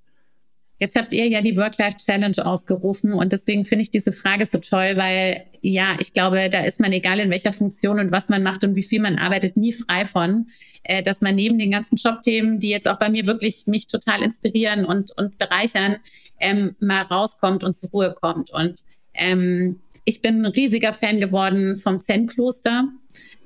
Jetzt 0.78 0.96
habt 0.96 1.14
ihr 1.14 1.26
ja 1.26 1.40
die 1.40 1.56
Work-Life-Challenge 1.56 2.44
ausgerufen 2.44 3.14
und 3.14 3.32
deswegen 3.32 3.64
finde 3.64 3.82
ich 3.82 3.90
diese 3.90 4.12
Frage 4.12 4.44
so 4.44 4.58
toll, 4.58 4.92
weil 4.96 5.46
ja, 5.62 5.96
ich 6.00 6.12
glaube, 6.12 6.50
da 6.50 6.64
ist 6.64 6.80
man 6.80 6.92
egal 6.92 7.18
in 7.18 7.30
welcher 7.30 7.52
Funktion 7.52 7.98
und 7.98 8.12
was 8.12 8.28
man 8.28 8.42
macht 8.42 8.62
und 8.62 8.74
wie 8.76 8.82
viel 8.82 9.00
man 9.00 9.18
arbeitet, 9.18 9.56
nie 9.56 9.72
frei 9.72 10.04
von, 10.04 10.46
äh, 10.84 11.02
dass 11.02 11.22
man 11.22 11.34
neben 11.34 11.58
den 11.58 11.70
ganzen 11.70 11.96
Jobthemen, 11.96 12.60
die 12.60 12.68
jetzt 12.68 12.86
auch 12.86 12.98
bei 12.98 13.08
mir 13.08 13.26
wirklich 13.26 13.66
mich 13.66 13.86
total 13.86 14.22
inspirieren 14.22 14.84
und, 14.84 15.16
und 15.16 15.38
bereichern, 15.38 15.96
ähm, 16.40 16.76
mal 16.78 17.02
rauskommt 17.02 17.64
und 17.64 17.74
zur 17.74 17.90
Ruhe 17.90 18.14
kommt. 18.14 18.50
Und 18.50 18.84
ähm, 19.16 19.80
ich 20.04 20.22
bin 20.22 20.44
ein 20.44 20.52
riesiger 20.52 20.92
Fan 20.92 21.20
geworden 21.20 21.78
vom 21.78 21.98
Zen-Kloster. 21.98 22.88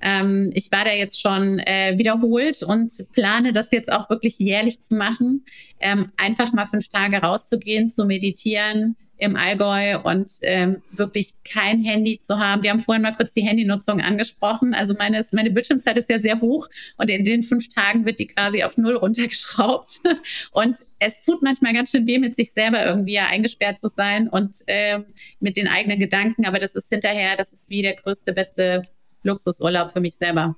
Ähm, 0.02 0.50
ich 0.54 0.70
war 0.72 0.84
da 0.84 0.92
jetzt 0.92 1.20
schon 1.20 1.58
äh, 1.58 1.96
wiederholt 1.96 2.62
und 2.62 2.92
plane 3.12 3.52
das 3.52 3.70
jetzt 3.70 3.92
auch 3.92 4.08
wirklich 4.10 4.38
jährlich 4.38 4.80
zu 4.80 4.94
machen. 4.94 5.44
Ähm, 5.78 6.10
einfach 6.16 6.52
mal 6.52 6.66
fünf 6.66 6.88
Tage 6.88 7.18
rauszugehen, 7.18 7.90
zu 7.90 8.06
meditieren 8.06 8.96
im 9.20 9.36
Allgäu 9.36 9.98
und 10.00 10.32
ähm, 10.42 10.82
wirklich 10.92 11.34
kein 11.44 11.84
Handy 11.84 12.20
zu 12.20 12.38
haben. 12.38 12.62
Wir 12.62 12.70
haben 12.70 12.80
vorhin 12.80 13.02
mal 13.02 13.14
kurz 13.14 13.32
die 13.34 13.42
Handynutzung 13.42 14.00
angesprochen. 14.00 14.74
Also 14.74 14.94
meine, 14.98 15.24
meine 15.32 15.50
Bildschirmzeit 15.50 15.98
ist 15.98 16.10
ja 16.10 16.18
sehr 16.18 16.40
hoch 16.40 16.68
und 16.96 17.10
in 17.10 17.24
den 17.24 17.42
fünf 17.42 17.68
Tagen 17.68 18.06
wird 18.06 18.18
die 18.18 18.26
quasi 18.26 18.62
auf 18.62 18.76
null 18.76 18.96
runtergeschraubt. 18.96 20.00
Und 20.52 20.78
es 20.98 21.24
tut 21.24 21.42
manchmal 21.42 21.72
ganz 21.72 21.90
schön 21.90 22.06
weh, 22.06 22.18
mit 22.18 22.36
sich 22.36 22.52
selber 22.52 22.84
irgendwie 22.84 23.18
eingesperrt 23.18 23.80
zu 23.80 23.88
sein 23.88 24.28
und 24.28 24.56
ähm, 24.66 25.04
mit 25.38 25.56
den 25.56 25.68
eigenen 25.68 25.98
Gedanken. 25.98 26.44
Aber 26.46 26.58
das 26.58 26.74
ist 26.74 26.88
hinterher, 26.88 27.36
das 27.36 27.52
ist 27.52 27.70
wie 27.70 27.82
der 27.82 27.94
größte, 27.94 28.32
beste 28.32 28.82
Luxusurlaub 29.22 29.92
für 29.92 30.00
mich 30.00 30.16
selber. 30.16 30.56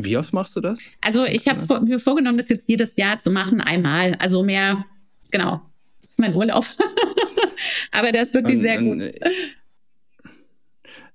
Wie 0.00 0.16
oft 0.16 0.32
machst 0.32 0.54
du 0.54 0.60
das? 0.60 0.78
Also 1.00 1.24
ich 1.24 1.48
habe 1.48 1.80
mir 1.80 1.98
vorgenommen, 1.98 2.38
das 2.38 2.48
jetzt 2.48 2.68
jedes 2.68 2.96
Jahr 2.96 3.18
zu 3.18 3.32
machen, 3.32 3.60
einmal. 3.60 4.14
Also 4.20 4.44
mehr, 4.44 4.84
genau. 5.30 5.60
Das 6.00 6.10
ist 6.10 6.18
mein 6.18 6.34
Urlaub. 6.34 6.64
Aber 7.92 8.12
der 8.12 8.22
ist 8.22 8.34
wirklich 8.34 8.56
und, 8.56 8.62
sehr 8.62 8.80
gut. 8.80 9.02
Äh, 9.02 9.30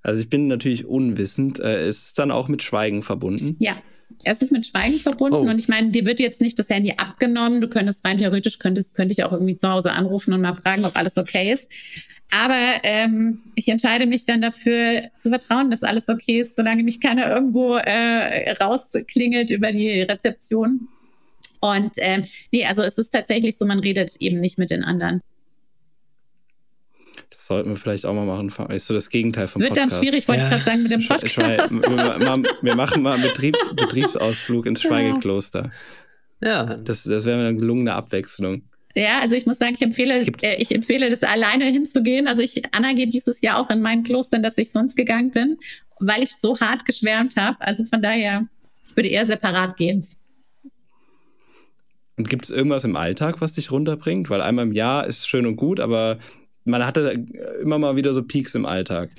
also 0.02 0.20
ich 0.20 0.28
bin 0.28 0.48
natürlich 0.48 0.86
unwissend. 0.86 1.60
Äh, 1.60 1.88
ist 1.88 2.06
es 2.06 2.14
dann 2.14 2.30
auch 2.30 2.48
mit 2.48 2.62
Schweigen 2.62 3.02
verbunden? 3.02 3.56
Ja, 3.58 3.76
es 4.22 4.42
ist 4.42 4.52
mit 4.52 4.66
Schweigen 4.66 4.98
verbunden 4.98 5.48
oh. 5.48 5.50
und 5.50 5.58
ich 5.58 5.68
meine, 5.68 5.90
dir 5.90 6.04
wird 6.04 6.20
jetzt 6.20 6.40
nicht 6.40 6.58
das 6.58 6.68
Handy 6.68 6.92
abgenommen. 6.96 7.60
Du 7.60 7.68
könntest 7.68 8.04
rein 8.04 8.18
theoretisch, 8.18 8.58
könntest, 8.58 8.94
könnte 8.94 9.12
ich 9.12 9.24
auch 9.24 9.32
irgendwie 9.32 9.56
zu 9.56 9.68
Hause 9.68 9.92
anrufen 9.92 10.32
und 10.32 10.42
mal 10.42 10.54
fragen, 10.54 10.84
ob 10.84 10.96
alles 10.96 11.16
okay 11.16 11.52
ist. 11.52 11.66
Aber 12.30 12.80
ähm, 12.82 13.42
ich 13.54 13.68
entscheide 13.68 14.06
mich 14.06 14.24
dann 14.24 14.40
dafür 14.40 15.04
zu 15.16 15.28
vertrauen, 15.28 15.70
dass 15.70 15.82
alles 15.82 16.08
okay 16.08 16.40
ist, 16.40 16.56
solange 16.56 16.82
mich 16.82 17.00
keiner 17.00 17.28
irgendwo 17.28 17.76
äh, 17.76 18.50
rausklingelt 18.52 19.50
über 19.50 19.72
die 19.72 20.02
Rezeption. 20.02 20.88
Und 21.64 21.92
ähm, 21.96 22.26
nee, 22.52 22.66
also 22.66 22.82
es 22.82 22.98
ist 22.98 23.08
tatsächlich 23.10 23.56
so, 23.56 23.64
man 23.64 23.78
redet 23.78 24.16
eben 24.16 24.38
nicht 24.38 24.58
mit 24.58 24.70
den 24.70 24.84
anderen. 24.84 25.22
Das 27.30 27.46
sollten 27.46 27.70
wir 27.70 27.76
vielleicht 27.76 28.04
auch 28.04 28.12
mal 28.12 28.26
machen. 28.26 28.50
Ist 28.70 28.86
so 28.86 28.92
das 28.92 29.08
Gegenteil 29.08 29.48
vom 29.48 29.62
Wird 29.62 29.70
Podcast. 29.70 29.92
Wird 29.92 30.02
dann 30.02 30.06
schwierig, 30.06 30.28
wollte 30.28 30.42
ja. 30.42 30.46
ich 30.46 30.52
gerade 30.52 30.64
sagen, 30.64 30.82
mit 30.82 30.92
dem 30.92 31.06
Podcast. 31.06 31.32
Schwe 31.32 31.56
wir, 31.70 32.42
wir, 32.60 32.76
machen 32.76 33.02
mal 33.02 33.14
einen 33.14 33.22
Betriebs 33.22 33.58
Betriebsausflug 33.76 34.66
ins 34.66 34.82
Schweigekloster. 34.82 35.72
Ja. 36.42 36.74
Das, 36.74 37.04
das 37.04 37.24
wäre 37.24 37.40
eine 37.40 37.56
gelungene 37.56 37.94
Abwechslung. 37.94 38.64
Ja, 38.94 39.20
also 39.22 39.34
ich 39.34 39.46
muss 39.46 39.58
sagen, 39.58 39.72
ich 39.74 39.82
empfehle, 39.82 40.26
äh, 40.42 40.56
ich 40.56 40.70
empfehle 40.74 41.08
das 41.08 41.22
alleine 41.22 41.64
hinzugehen. 41.64 42.28
Also 42.28 42.42
ich, 42.42 42.62
Anna 42.74 42.92
geht 42.92 43.14
dieses 43.14 43.40
Jahr 43.40 43.58
auch 43.58 43.70
in 43.70 43.80
mein 43.80 44.04
Kloster, 44.04 44.38
dass 44.38 44.58
ich 44.58 44.70
sonst 44.70 44.96
gegangen 44.96 45.30
bin, 45.30 45.56
weil 45.98 46.22
ich 46.22 46.36
so 46.36 46.60
hart 46.60 46.84
geschwärmt 46.84 47.36
habe. 47.36 47.56
Also 47.60 47.86
von 47.86 48.02
daher, 48.02 48.46
ich 48.86 48.94
würde 48.94 49.08
eher 49.08 49.24
separat 49.24 49.78
gehen. 49.78 50.06
Und 52.16 52.28
gibt 52.28 52.44
es 52.44 52.50
irgendwas 52.50 52.84
im 52.84 52.96
Alltag, 52.96 53.40
was 53.40 53.54
dich 53.54 53.70
runterbringt? 53.70 54.30
Weil 54.30 54.40
einmal 54.40 54.66
im 54.66 54.72
Jahr 54.72 55.06
ist 55.06 55.28
schön 55.28 55.46
und 55.46 55.56
gut, 55.56 55.80
aber 55.80 56.18
man 56.64 56.86
hatte 56.86 57.24
immer 57.60 57.78
mal 57.78 57.96
wieder 57.96 58.14
so 58.14 58.22
Peaks 58.22 58.54
im 58.54 58.66
Alltag. 58.66 59.10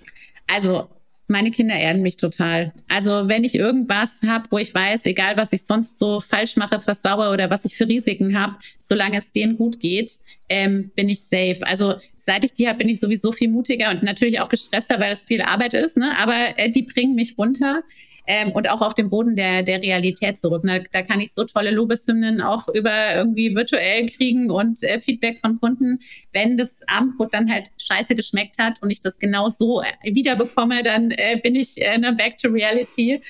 Also 0.54 0.90
meine 1.28 1.52
Kinder 1.52 1.76
erden 1.76 2.02
mich 2.02 2.18
total. 2.18 2.72
Also 2.88 3.28
wenn 3.28 3.44
ich 3.44 3.56
irgendwas 3.56 4.10
habe, 4.28 4.46
wo 4.52 4.58
ich 4.58 4.74
weiß, 4.74 5.06
egal 5.06 5.38
was 5.38 5.54
ich 5.54 5.64
sonst 5.64 5.98
so 5.98 6.20
falsch 6.20 6.56
mache, 6.56 6.80
versauere 6.80 7.34
oder 7.34 7.50
was 7.50 7.66
ich 7.66 7.76
für 7.76 7.88
Risiken 7.88 8.40
habe, 8.40 8.58
solange 8.78 9.18
es 9.18 9.32
denen 9.32 9.58
gut 9.58 9.80
geht, 9.80 10.20
ähm, 10.50 10.92
bin 10.96 11.10
ich 11.10 11.22
safe. 11.22 11.60
Also 11.62 11.96
seit 12.16 12.46
ich 12.46 12.54
die 12.54 12.68
habe, 12.68 12.78
bin 12.78 12.90
ich 12.90 13.00
sowieso 13.00 13.32
viel 13.32 13.50
mutiger 13.50 13.90
und 13.90 14.04
natürlich 14.04 14.40
auch 14.40 14.50
gestresster, 14.50 15.00
weil 15.00 15.14
es 15.14 15.24
viel 15.24 15.42
Arbeit 15.42 15.74
ist. 15.74 15.98
Ne? 15.98 16.14
Aber 16.20 16.36
äh, 16.58 16.70
die 16.70 16.84
bringen 16.84 17.16
mich 17.16 17.38
runter 17.38 17.82
ähm, 18.28 18.52
und 18.52 18.70
auch 18.70 18.82
auf 18.82 18.94
dem 18.94 19.10
Boden 19.10 19.36
der, 19.36 19.64
der 19.64 19.82
Realität 19.82 20.40
zurück. 20.40 20.64
Da, 20.66 20.80
da 20.92 21.02
kann 21.02 21.22
ich 21.22 21.34
so 21.34 21.44
tolle 21.46 21.72
Lobeshymnen 21.72 22.42
auch 22.42 22.68
über 22.70 23.16
irgendwie 23.16 23.56
virtuell 23.56 24.08
kriegen 24.08 24.50
und 24.50 24.82
äh, 24.84 25.00
Feedback 25.00 25.40
von 25.40 25.60
Kunden. 25.60 26.00
Wenn 26.34 26.58
das 26.58 26.82
Abendbrot 26.88 27.34
dann 27.34 27.52
halt 27.52 27.72
scheiße 27.78 28.16
geschmeckt 28.16 28.58
hat 28.60 28.82
und 28.82 28.90
ich 28.90 29.02
das 29.02 29.20
genau 29.20 29.50
so 29.50 29.82
äh, 29.82 30.14
wiederbekomme, 30.14 30.84
dann 30.84 31.12
äh, 31.12 31.40
bin 31.42 31.56
ich 31.56 31.82
äh, 31.82 31.98
ne, 31.98 32.14
back 32.14 32.38
to 32.38 32.50
reality. 32.50 33.22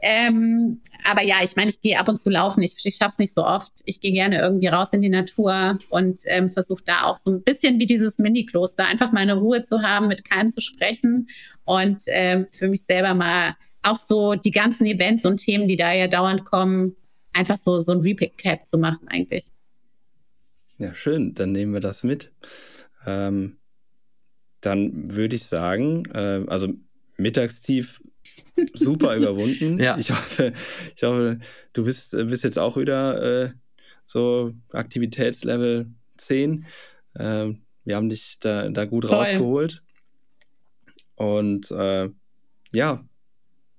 Ähm, 0.00 0.80
aber 1.10 1.22
ja, 1.22 1.36
ich 1.42 1.56
meine, 1.56 1.70
ich 1.70 1.80
gehe 1.80 1.98
ab 1.98 2.08
und 2.08 2.20
zu 2.20 2.28
laufen. 2.28 2.62
Ich, 2.62 2.76
ich 2.84 2.96
schaffe 2.96 3.12
es 3.12 3.18
nicht 3.18 3.34
so 3.34 3.44
oft. 3.44 3.72
Ich 3.86 4.00
gehe 4.00 4.12
gerne 4.12 4.38
irgendwie 4.38 4.66
raus 4.66 4.88
in 4.92 5.00
die 5.00 5.08
Natur 5.08 5.78
und 5.88 6.20
ähm, 6.26 6.50
versuche 6.50 6.84
da 6.84 7.04
auch 7.04 7.18
so 7.18 7.30
ein 7.30 7.42
bisschen 7.42 7.78
wie 7.78 7.86
dieses 7.86 8.18
Mini-Kloster 8.18 8.86
einfach 8.86 9.12
mal 9.12 9.20
eine 9.20 9.34
Ruhe 9.34 9.62
zu 9.62 9.82
haben, 9.82 10.08
mit 10.08 10.28
keinem 10.28 10.50
zu 10.50 10.60
sprechen 10.60 11.28
und 11.64 12.02
ähm, 12.08 12.46
für 12.50 12.68
mich 12.68 12.84
selber 12.84 13.14
mal 13.14 13.56
auch 13.84 13.98
so 13.98 14.34
die 14.34 14.50
ganzen 14.50 14.86
Events 14.86 15.24
und 15.24 15.38
Themen, 15.38 15.68
die 15.68 15.76
da 15.76 15.92
ja 15.92 16.08
dauernd 16.08 16.44
kommen, 16.44 16.96
einfach 17.32 17.56
so, 17.56 17.80
so 17.80 17.92
ein 17.92 18.00
Recap 18.00 18.66
zu 18.66 18.78
machen 18.78 19.08
eigentlich. 19.08 19.44
Ja, 20.78 20.94
schön. 20.94 21.32
Dann 21.32 21.52
nehmen 21.52 21.72
wir 21.72 21.80
das 21.80 22.02
mit. 22.02 22.32
Ähm, 23.06 23.56
dann 24.60 25.14
würde 25.14 25.36
ich 25.36 25.44
sagen, 25.44 26.04
äh, 26.12 26.44
also 26.46 26.72
Mittagstief 27.16 28.00
super 28.72 29.16
überwunden. 29.16 29.78
Ja. 29.78 29.98
Ich 29.98 30.10
hoffe, 30.10 30.52
ich 30.96 31.02
hoffe, 31.02 31.38
du 31.72 31.84
bist, 31.84 32.12
bist 32.12 32.44
jetzt 32.44 32.58
auch 32.58 32.76
wieder 32.76 33.44
äh, 33.44 33.50
so 34.06 34.52
Aktivitätslevel 34.72 35.86
10. 36.16 36.66
Ähm, 37.18 37.62
wir 37.84 37.96
haben 37.96 38.08
dich 38.08 38.38
da, 38.40 38.68
da 38.70 38.84
gut 38.86 39.06
Voll. 39.06 39.16
rausgeholt. 39.16 39.82
Und 41.16 41.70
äh, 41.70 42.08
ja, 42.72 43.04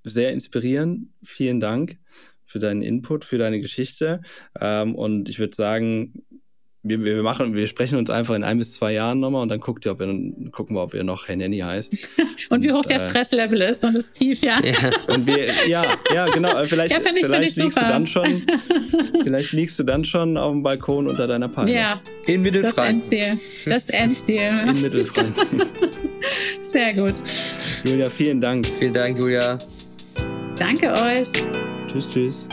sehr 0.09 0.31
inspirierend. 0.31 1.09
Vielen 1.23 1.59
Dank 1.59 1.97
für 2.43 2.59
deinen 2.59 2.81
Input, 2.81 3.25
für 3.25 3.37
deine 3.37 3.59
Geschichte. 3.59 4.21
Ähm, 4.59 4.95
und 4.95 5.29
ich 5.29 5.39
würde 5.39 5.55
sagen, 5.55 6.13
wir, 6.87 7.03
wir, 7.03 7.23
machen, 7.23 7.55
wir 7.55 7.65
sprechen 7.65 7.97
uns 7.97 8.11
einfach 8.11 8.35
in 8.35 8.43
ein 8.43 8.59
bis 8.59 8.73
zwei 8.73 8.93
Jahren 8.93 9.19
nochmal 9.19 9.41
und 9.41 9.49
dann 9.49 9.59
guckt 9.59 9.85
ihr, 9.85 9.91
ob 9.91 10.01
ihr, 10.01 10.07
gucken 10.51 10.75
wir, 10.75 10.83
ob 10.83 10.93
ihr 10.93 11.03
noch 11.03 11.27
Herr 11.27 11.35
Nenny 11.35 11.59
heißt. 11.59 11.93
und, 11.93 12.27
und, 12.51 12.63
wie 12.63 12.71
hoch 12.71 12.83
der 12.83 12.97
äh, 12.97 13.09
Stresslevel 13.09 13.59
ist 13.61 13.83
und 13.83 13.95
das 13.95 14.11
tief, 14.11 14.41
ja. 14.41 14.59
ja. 14.63 14.91
Und 15.07 15.25
wir, 15.25 15.47
ja, 15.67 15.83
ja, 16.13 16.25
genau. 16.25 16.55
Äh, 16.55 16.65
vielleicht, 16.65 16.91
ja, 16.91 16.99
ich, 16.99 17.25
vielleicht 17.25 17.55
liegst 17.55 17.75
super. 17.75 17.87
du 17.87 17.91
dann 17.91 18.07
schon, 18.07 18.43
vielleicht 19.23 19.51
liegst 19.51 19.79
du 19.79 19.83
dann 19.83 20.05
schon 20.05 20.37
auf 20.37 20.51
dem 20.51 20.61
Balkon 20.61 21.07
unter 21.07 21.25
deiner 21.25 21.49
Palme. 21.49 21.73
Ja. 21.73 21.99
In 22.27 22.43
Mittelfranken. 22.43 23.09
Das 23.09 23.09
Endziel. 23.09 23.39
Das 23.65 23.89
Endziel. 23.89 24.69
In 24.69 24.81
Mittelfranken. 24.81 25.63
Sehr 26.63 26.93
gut. 26.93 27.15
Julia, 27.83 28.09
vielen 28.09 28.39
Dank. 28.39 28.67
Vielen 28.77 28.93
Dank, 28.93 29.17
Julia. 29.17 29.57
Danke 30.57 30.91
euch. 30.93 31.31
Tschüss, 31.87 32.07
tschüss. 32.09 32.47